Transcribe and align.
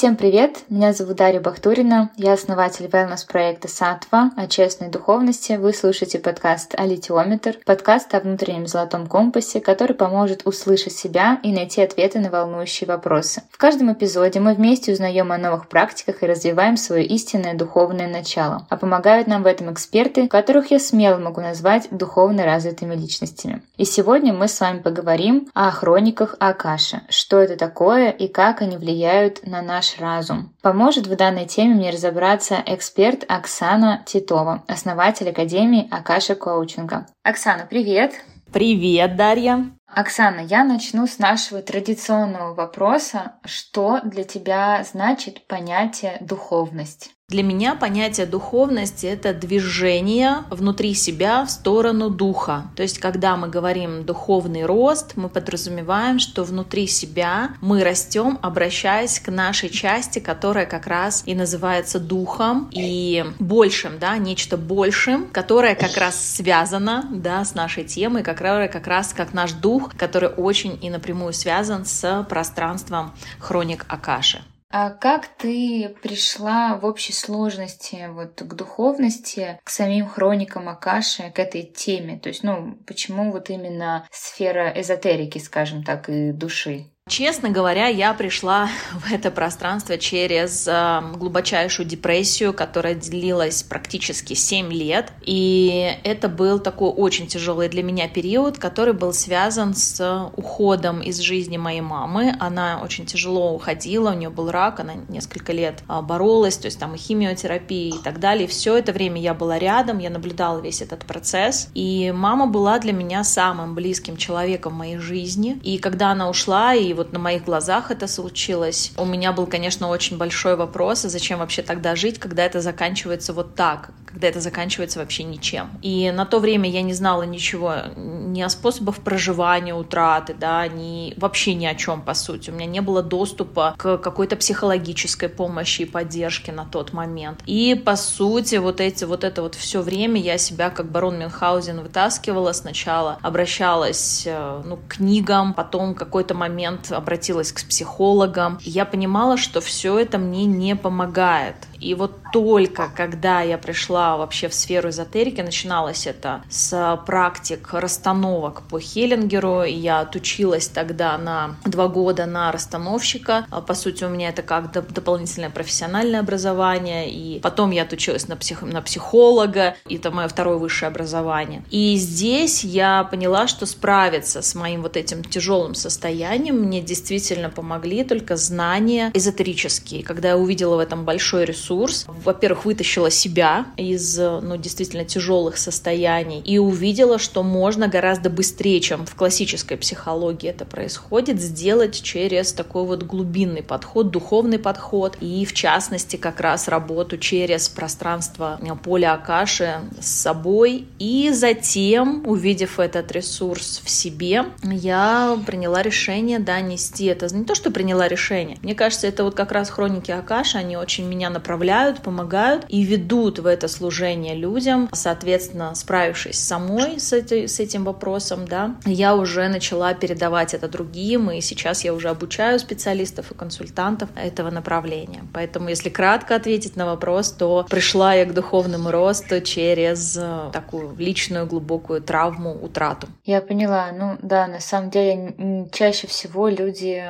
всем 0.00 0.16
привет! 0.16 0.60
Меня 0.70 0.94
зовут 0.94 1.16
Дарья 1.16 1.40
Бахтурина, 1.40 2.08
я 2.16 2.32
основатель 2.32 2.86
wellness-проекта 2.86 3.68
«Сатва» 3.68 4.30
о 4.34 4.46
честной 4.46 4.88
духовности. 4.88 5.58
Вы 5.60 5.74
слушаете 5.74 6.18
подкаст 6.18 6.74
«Алитиометр», 6.74 7.58
подкаст 7.66 8.14
о 8.14 8.20
внутреннем 8.20 8.66
золотом 8.66 9.06
компасе, 9.06 9.60
который 9.60 9.94
поможет 9.94 10.46
услышать 10.46 10.94
себя 10.94 11.38
и 11.42 11.52
найти 11.52 11.82
ответы 11.82 12.18
на 12.18 12.30
волнующие 12.30 12.88
вопросы. 12.88 13.42
В 13.50 13.58
каждом 13.58 13.92
эпизоде 13.92 14.40
мы 14.40 14.54
вместе 14.54 14.90
узнаем 14.90 15.32
о 15.32 15.36
новых 15.36 15.68
практиках 15.68 16.22
и 16.22 16.26
развиваем 16.26 16.78
свое 16.78 17.04
истинное 17.04 17.52
духовное 17.52 18.08
начало. 18.08 18.66
А 18.70 18.78
помогают 18.78 19.26
нам 19.26 19.42
в 19.42 19.46
этом 19.46 19.70
эксперты, 19.70 20.28
которых 20.28 20.70
я 20.70 20.78
смело 20.78 21.18
могу 21.18 21.42
назвать 21.42 21.88
духовно 21.90 22.46
развитыми 22.46 22.94
личностями. 22.94 23.60
И 23.76 23.84
сегодня 23.84 24.32
мы 24.32 24.48
с 24.48 24.58
вами 24.60 24.78
поговорим 24.78 25.50
о 25.52 25.70
хрониках 25.70 26.36
Акаши, 26.38 27.02
что 27.10 27.38
это 27.38 27.58
такое 27.58 28.08
и 28.08 28.28
как 28.28 28.62
они 28.62 28.78
влияют 28.78 29.46
на 29.46 29.60
наш 29.60 29.89
разум. 29.98 30.54
Поможет 30.62 31.06
в 31.06 31.16
данной 31.16 31.46
теме 31.46 31.74
мне 31.74 31.90
разобраться 31.90 32.62
эксперт 32.66 33.24
Оксана 33.28 34.02
Титова, 34.06 34.62
основатель 34.68 35.30
Академии 35.30 35.88
Акаши 35.90 36.34
Коучинга. 36.34 37.06
Оксана, 37.22 37.66
привет! 37.68 38.14
Привет, 38.52 39.16
Дарья! 39.16 39.70
Оксана, 39.86 40.40
я 40.40 40.64
начну 40.64 41.06
с 41.06 41.18
нашего 41.18 41.62
традиционного 41.62 42.54
вопроса. 42.54 43.34
Что 43.44 44.00
для 44.04 44.24
тебя 44.24 44.84
значит 44.84 45.46
понятие 45.46 46.18
духовность? 46.20 47.10
Для 47.30 47.44
меня 47.44 47.76
понятие 47.76 48.26
духовности— 48.26 49.06
это 49.06 49.32
движение 49.32 50.38
внутри 50.50 50.94
себя 50.94 51.44
в 51.44 51.50
сторону 51.52 52.10
духа. 52.10 52.64
То 52.74 52.82
есть, 52.82 52.98
когда 52.98 53.36
мы 53.36 53.46
говорим 53.46 54.04
духовный 54.04 54.64
рост, 54.66 55.12
мы 55.14 55.28
подразумеваем, 55.28 56.18
что 56.18 56.42
внутри 56.42 56.88
себя 56.88 57.50
мы 57.60 57.84
растем, 57.84 58.40
обращаясь 58.42 59.20
к 59.20 59.30
нашей 59.30 59.68
части, 59.68 60.18
которая 60.18 60.66
как 60.66 60.88
раз 60.88 61.22
и 61.24 61.36
называется 61.36 62.00
духом 62.00 62.68
и 62.72 63.24
большим, 63.38 64.00
да, 64.00 64.18
нечто 64.18 64.56
большим, 64.56 65.28
которое 65.28 65.76
как 65.76 65.96
раз 65.96 66.20
связано, 66.20 67.08
да, 67.12 67.44
с 67.44 67.54
нашей 67.54 67.84
темой, 67.84 68.24
которое 68.24 68.66
как 68.66 68.88
раз 68.88 69.12
как 69.14 69.32
наш 69.32 69.52
дух, 69.52 69.92
который 69.96 70.30
очень 70.30 70.76
и 70.82 70.90
напрямую 70.90 71.32
связан 71.32 71.84
с 71.84 72.26
пространством 72.28 73.12
хроник 73.38 73.84
Акаши. 73.86 74.42
А 74.72 74.90
как 74.90 75.26
ты 75.26 75.88
пришла 76.00 76.76
в 76.76 76.84
общей 76.84 77.12
сложности 77.12 78.08
вот 78.08 78.40
к 78.40 78.54
духовности, 78.54 79.58
к 79.64 79.70
самим 79.70 80.06
хроникам 80.06 80.68
Акаши, 80.68 81.32
к 81.32 81.40
этой 81.40 81.64
теме? 81.64 82.20
То 82.20 82.28
есть, 82.28 82.44
ну, 82.44 82.78
почему 82.86 83.32
вот 83.32 83.50
именно 83.50 84.06
сфера 84.12 84.72
эзотерики, 84.80 85.38
скажем 85.38 85.82
так, 85.82 86.08
и 86.08 86.30
души? 86.30 86.86
Честно 87.10 87.50
говоря, 87.50 87.88
я 87.88 88.14
пришла 88.14 88.68
в 88.92 89.12
это 89.12 89.32
пространство 89.32 89.98
через 89.98 90.68
э, 90.68 91.02
глубочайшую 91.16 91.84
депрессию, 91.84 92.54
которая 92.54 92.94
длилась 92.94 93.64
практически 93.64 94.34
7 94.34 94.72
лет. 94.72 95.12
И 95.22 95.96
это 96.04 96.28
был 96.28 96.60
такой 96.60 96.90
очень 96.90 97.26
тяжелый 97.26 97.68
для 97.68 97.82
меня 97.82 98.06
период, 98.06 98.58
который 98.58 98.94
был 98.94 99.12
связан 99.12 99.74
с 99.74 100.30
уходом 100.36 101.00
из 101.00 101.18
жизни 101.18 101.56
моей 101.56 101.80
мамы. 101.80 102.36
Она 102.38 102.80
очень 102.80 103.06
тяжело 103.06 103.54
уходила, 103.54 104.12
у 104.12 104.14
нее 104.14 104.30
был 104.30 104.52
рак, 104.52 104.78
она 104.78 104.94
несколько 105.08 105.52
лет 105.52 105.82
э, 105.88 106.00
боролась, 106.02 106.58
то 106.58 106.66
есть 106.66 106.78
там 106.78 106.94
и 106.94 106.96
химиотерапия 106.98 107.92
и 107.96 107.98
так 107.98 108.20
далее. 108.20 108.46
Все 108.46 108.76
это 108.76 108.92
время 108.92 109.20
я 109.20 109.34
была 109.34 109.58
рядом, 109.58 109.98
я 109.98 110.10
наблюдала 110.10 110.60
весь 110.60 110.80
этот 110.80 111.00
процесс. 111.00 111.70
И 111.74 112.12
мама 112.14 112.46
была 112.46 112.78
для 112.78 112.92
меня 112.92 113.24
самым 113.24 113.74
близким 113.74 114.16
человеком 114.16 114.74
в 114.74 114.76
моей 114.76 114.98
жизни. 114.98 115.58
И 115.64 115.78
когда 115.78 116.12
она 116.12 116.30
ушла, 116.30 116.72
и 116.72 116.99
вот 117.00 117.12
на 117.14 117.18
моих 117.18 117.44
глазах 117.44 117.90
это 117.90 118.06
случилось. 118.06 118.92
У 118.98 119.06
меня 119.06 119.32
был, 119.32 119.46
конечно, 119.46 119.88
очень 119.88 120.18
большой 120.18 120.54
вопрос, 120.54 121.06
а 121.06 121.08
зачем 121.08 121.38
вообще 121.38 121.62
тогда 121.62 121.96
жить, 121.96 122.18
когда 122.18 122.44
это 122.44 122.60
заканчивается 122.60 123.32
вот 123.32 123.54
так, 123.54 123.90
когда 124.12 124.28
это 124.28 124.40
заканчивается 124.40 124.98
вообще 124.98 125.24
ничем. 125.24 125.70
И 125.82 126.10
на 126.10 126.26
то 126.26 126.38
время 126.38 126.68
я 126.68 126.82
не 126.82 126.94
знала 126.94 127.22
ничего 127.22 127.74
ни 127.96 128.42
о 128.42 128.48
способах 128.48 128.96
проживания 128.96 129.74
утраты, 129.74 130.34
да, 130.34 130.66
ни 130.68 131.14
вообще 131.16 131.54
ни 131.54 131.66
о 131.66 131.74
чем, 131.74 132.02
по 132.02 132.14
сути. 132.14 132.50
У 132.50 132.54
меня 132.54 132.66
не 132.66 132.80
было 132.80 133.02
доступа 133.02 133.74
к 133.76 133.98
какой-то 133.98 134.36
психологической 134.36 135.28
помощи 135.28 135.82
и 135.82 135.84
поддержке 135.84 136.52
на 136.52 136.64
тот 136.64 136.92
момент. 136.92 137.40
И, 137.46 137.74
по 137.74 137.96
сути, 137.96 138.56
вот 138.56 138.80
эти, 138.80 139.04
вот 139.04 139.24
это 139.24 139.42
вот 139.42 139.54
все 139.54 139.80
время 139.82 140.20
я 140.20 140.38
себя 140.38 140.70
как 140.70 140.90
барон 140.90 141.18
Мюнхгаузен 141.18 141.80
вытаскивала 141.80 142.52
сначала, 142.52 143.18
обращалась, 143.22 144.24
э, 144.26 144.62
ну, 144.64 144.76
к 144.76 144.96
книгам, 144.96 145.54
потом 145.54 145.94
какой-то 145.94 146.34
момент 146.34 146.92
обратилась 146.92 147.52
к 147.52 147.64
психологам. 147.66 148.58
И 148.64 148.70
я 148.70 148.84
понимала, 148.84 149.36
что 149.36 149.60
все 149.60 149.98
это 149.98 150.18
мне 150.18 150.44
не 150.44 150.76
помогает. 150.76 151.56
И 151.80 151.94
вот 151.94 152.12
только 152.32 152.90
когда 152.94 153.40
я 153.40 153.58
пришла 153.58 154.16
вообще 154.16 154.48
в 154.48 154.54
сферу 154.54 154.90
эзотерики, 154.90 155.40
начиналось 155.40 156.06
это 156.06 156.42
с 156.50 157.02
практик 157.06 157.68
расстановок 157.72 158.62
по 158.68 158.78
Хеллингеру. 158.78 159.62
Я 159.62 160.00
отучилась 160.00 160.68
тогда 160.68 161.16
на 161.16 161.56
два 161.64 161.88
года 161.88 162.26
на 162.26 162.52
расстановщика. 162.52 163.46
А, 163.50 163.60
по 163.62 163.74
сути, 163.74 164.04
у 164.04 164.08
меня 164.08 164.28
это 164.28 164.42
как 164.42 164.70
дополнительное 164.70 165.50
профессиональное 165.50 166.20
образование. 166.20 167.10
И 167.10 167.40
потом 167.40 167.70
я 167.70 167.82
отучилась 167.82 168.28
на, 168.28 168.36
псих... 168.36 168.62
на 168.62 168.82
психолога. 168.82 169.76
И 169.88 169.96
это 169.96 170.10
мое 170.10 170.28
второе 170.28 170.58
высшее 170.58 170.88
образование. 170.88 171.64
И 171.70 171.96
здесь 171.96 172.62
я 172.62 173.04
поняла, 173.04 173.46
что 173.46 173.64
справиться 173.64 174.42
с 174.42 174.54
моим 174.54 174.82
вот 174.82 174.96
этим 174.96 175.24
тяжелым 175.24 175.74
состоянием 175.74 176.56
мне 176.56 176.82
действительно 176.82 177.48
помогли 177.48 178.04
только 178.04 178.36
знания 178.36 179.10
эзотерические. 179.14 180.02
Когда 180.02 180.30
я 180.30 180.36
увидела 180.36 180.76
в 180.76 180.80
этом 180.80 181.04
большой 181.04 181.46
ресурс, 181.46 181.69
ресурс. 181.70 182.06
Во-первых, 182.24 182.64
вытащила 182.64 183.10
себя 183.10 183.66
из, 183.76 184.18
ну, 184.18 184.56
действительно 184.56 185.04
тяжелых 185.04 185.56
состояний 185.56 186.40
и 186.40 186.58
увидела, 186.58 187.18
что 187.18 187.42
можно 187.42 187.88
гораздо 187.88 188.30
быстрее, 188.30 188.80
чем 188.80 189.06
в 189.06 189.14
классической 189.14 189.76
психологии 189.76 190.50
это 190.50 190.64
происходит, 190.64 191.40
сделать 191.40 192.02
через 192.02 192.52
такой 192.52 192.84
вот 192.84 193.04
глубинный 193.04 193.62
подход, 193.62 194.10
духовный 194.10 194.58
подход 194.58 195.16
и, 195.20 195.44
в 195.44 195.52
частности, 195.52 196.16
как 196.16 196.40
раз 196.40 196.68
работу 196.68 197.18
через 197.18 197.68
пространство 197.68 198.60
поля 198.82 199.14
Акаши 199.14 199.80
с 200.00 200.08
собой. 200.08 200.86
И 200.98 201.30
затем, 201.32 202.24
увидев 202.26 202.80
этот 202.80 203.12
ресурс 203.12 203.80
в 203.84 203.90
себе, 203.90 204.44
я 204.62 205.38
приняла 205.46 205.82
решение, 205.82 206.38
да, 206.38 206.60
нести 206.60 207.06
это. 207.06 207.32
Не 207.34 207.44
то, 207.44 207.54
что 207.54 207.70
приняла 207.70 208.08
решение. 208.08 208.58
Мне 208.62 208.74
кажется, 208.74 209.06
это 209.06 209.24
вот 209.24 209.34
как 209.34 209.52
раз 209.52 209.70
хроники 209.70 210.10
Акаши, 210.10 210.58
они 210.58 210.76
очень 210.76 211.06
меня 211.06 211.30
направляют 211.30 211.59
направляют, 211.60 212.00
помогают 212.00 212.64
и 212.68 212.82
ведут 212.82 213.38
в 213.38 213.46
это 213.46 213.68
служение 213.68 214.34
людям. 214.34 214.88
Соответственно, 214.92 215.74
справившись 215.74 216.38
самой 216.38 216.98
с, 216.98 217.12
этой, 217.12 217.48
с 217.48 217.60
этим 217.60 217.84
вопросом, 217.84 218.46
да, 218.48 218.76
я 218.86 219.14
уже 219.14 219.48
начала 219.48 219.92
передавать 219.94 220.54
это 220.54 220.68
другим, 220.68 221.30
и 221.30 221.40
сейчас 221.40 221.84
я 221.84 221.92
уже 221.92 222.08
обучаю 222.08 222.58
специалистов 222.58 223.30
и 223.30 223.34
консультантов 223.34 224.08
этого 224.16 224.50
направления. 224.50 225.22
Поэтому, 225.34 225.68
если 225.68 225.90
кратко 225.90 226.36
ответить 226.36 226.76
на 226.76 226.86
вопрос, 226.86 227.32
то 227.32 227.66
пришла 227.68 228.14
я 228.14 228.24
к 228.24 228.34
духовному 228.34 228.90
росту 228.90 229.40
через 229.40 230.16
э, 230.16 230.50
такую 230.52 230.96
личную 230.96 231.46
глубокую 231.46 232.00
травму, 232.00 232.52
утрату. 232.54 233.06
Я 233.24 233.40
поняла. 233.40 233.90
Ну 233.92 234.16
да, 234.22 234.46
на 234.46 234.60
самом 234.60 234.90
деле 234.90 235.68
чаще 235.72 236.06
всего 236.06 236.48
люди 236.48 237.04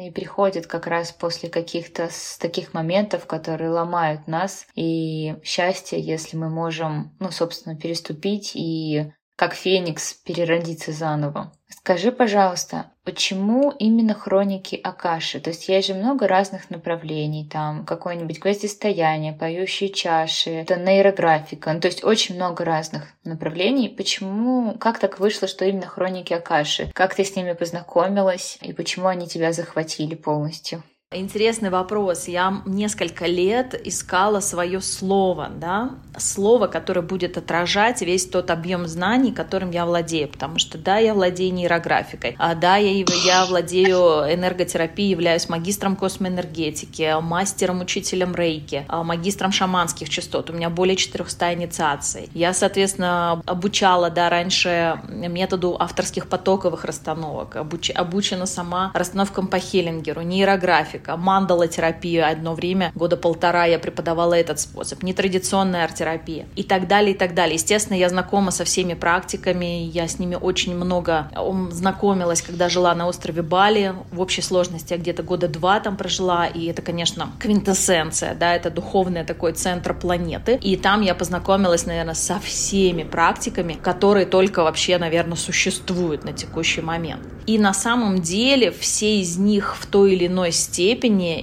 и 0.00 0.10
приходит 0.10 0.66
как 0.66 0.86
раз 0.86 1.12
после 1.12 1.48
каких-то 1.48 2.08
таких 2.40 2.74
моментов, 2.74 3.26
которые 3.26 3.70
ломают 3.70 4.26
нас. 4.26 4.66
И 4.74 5.36
счастье, 5.44 6.00
если 6.00 6.36
мы 6.36 6.48
можем, 6.48 7.14
ну, 7.20 7.30
собственно, 7.30 7.76
переступить 7.76 8.52
и 8.54 9.12
как 9.36 9.54
феникс 9.54 10.14
переродиться 10.14 10.92
заново. 10.92 11.52
Скажи, 11.72 12.12
пожалуйста, 12.12 12.86
почему 13.02 13.70
именно 13.70 14.14
хроники 14.14 14.76
Акаши? 14.76 15.40
То 15.40 15.50
есть 15.50 15.68
есть 15.68 15.88
же 15.88 15.94
много 15.94 16.28
разных 16.28 16.70
направлений, 16.70 17.48
там 17.50 17.86
какое-нибудь 17.86 18.38
гвоздистояние, 18.38 19.32
поющие 19.32 19.88
чаши, 19.88 20.50
это 20.50 20.76
нейрографика, 20.76 21.72
ну, 21.72 21.80
то 21.80 21.88
есть 21.88 22.04
очень 22.04 22.34
много 22.34 22.64
разных 22.64 23.08
направлений. 23.24 23.88
Почему, 23.88 24.76
как 24.78 24.98
так 24.98 25.18
вышло, 25.18 25.48
что 25.48 25.64
именно 25.64 25.86
хроники 25.86 26.32
Акаши? 26.34 26.90
Как 26.92 27.14
ты 27.14 27.24
с 27.24 27.34
ними 27.34 27.54
познакомилась 27.54 28.58
и 28.60 28.72
почему 28.72 29.06
они 29.06 29.26
тебя 29.26 29.52
захватили 29.52 30.14
полностью? 30.14 30.82
Интересный 31.14 31.70
вопрос. 31.70 32.28
Я 32.28 32.62
несколько 32.64 33.26
лет 33.26 33.80
искала 33.86 34.40
свое 34.40 34.80
слово, 34.80 35.50
да, 35.54 35.90
слово, 36.16 36.66
которое 36.66 37.02
будет 37.02 37.36
отражать 37.36 38.02
весь 38.02 38.26
тот 38.26 38.50
объем 38.50 38.86
знаний, 38.86 39.32
которым 39.32 39.70
я 39.70 39.84
владею, 39.84 40.28
потому 40.28 40.58
что 40.58 40.78
да, 40.78 40.98
я 40.98 41.14
владею 41.14 41.52
нейрографикой, 41.52 42.36
а 42.38 42.54
да, 42.54 42.76
я, 42.76 43.04
я 43.24 43.46
владею 43.46 44.32
энерготерапией, 44.32 45.10
являюсь 45.10 45.48
магистром 45.48 45.96
космоэнергетики, 45.96 47.20
мастером, 47.20 47.80
учителем 47.80 48.34
рейки, 48.34 48.84
а, 48.88 49.02
магистром 49.02 49.52
шаманских 49.52 50.08
частот. 50.08 50.50
У 50.50 50.52
меня 50.52 50.70
более 50.70 50.96
400 50.96 51.54
инициаций. 51.54 52.28
Я, 52.34 52.54
соответственно, 52.54 53.42
обучала, 53.46 54.10
да, 54.10 54.30
раньше 54.30 55.00
методу 55.08 55.76
авторских 55.78 56.28
потоковых 56.28 56.84
расстановок, 56.84 57.56
обуч, 57.56 57.90
обучена 57.90 58.46
сама 58.46 58.90
расстановкам 58.94 59.46
по 59.46 59.58
Хеллингеру, 59.58 60.22
нейрографик 60.22 61.01
практика, 61.02 61.16
мандала-терапия 61.16 62.28
одно 62.28 62.54
время, 62.54 62.92
года 62.94 63.16
полтора 63.16 63.64
я 63.66 63.78
преподавала 63.78 64.34
этот 64.34 64.60
способ, 64.60 65.02
нетрадиционная 65.02 65.84
арт-терапия 65.84 66.46
и 66.56 66.62
так 66.62 66.88
далее, 66.88 67.14
и 67.14 67.18
так 67.18 67.34
далее. 67.34 67.54
Естественно, 67.54 67.96
я 67.96 68.08
знакома 68.08 68.50
со 68.50 68.64
всеми 68.64 68.94
практиками, 68.94 69.90
я 69.92 70.08
с 70.08 70.18
ними 70.18 70.36
очень 70.36 70.74
много 70.74 71.30
знакомилась, 71.70 72.42
когда 72.42 72.68
жила 72.68 72.94
на 72.94 73.08
острове 73.08 73.42
Бали. 73.42 73.94
В 74.10 74.20
общей 74.20 74.42
сложности 74.42 74.92
я 74.92 74.98
где-то 74.98 75.22
года 75.22 75.48
два 75.48 75.80
там 75.80 75.96
прожила, 75.96 76.46
и 76.46 76.66
это, 76.66 76.82
конечно, 76.82 77.32
квинтэссенция, 77.40 78.34
да, 78.34 78.54
это 78.54 78.70
духовный 78.70 79.24
такой 79.24 79.52
центр 79.52 79.94
планеты. 79.94 80.58
И 80.62 80.76
там 80.76 81.02
я 81.02 81.14
познакомилась, 81.14 81.86
наверное, 81.86 82.14
со 82.14 82.38
всеми 82.38 83.02
практиками, 83.02 83.74
которые 83.74 84.26
только 84.26 84.62
вообще, 84.62 84.98
наверное, 84.98 85.36
существуют 85.36 86.24
на 86.24 86.32
текущий 86.32 86.80
момент. 86.80 87.22
И 87.46 87.58
на 87.58 87.74
самом 87.74 88.22
деле 88.22 88.70
все 88.70 89.20
из 89.20 89.36
них 89.36 89.76
в 89.76 89.86
той 89.86 90.12
или 90.12 90.26
иной 90.26 90.52
степени 90.52 90.91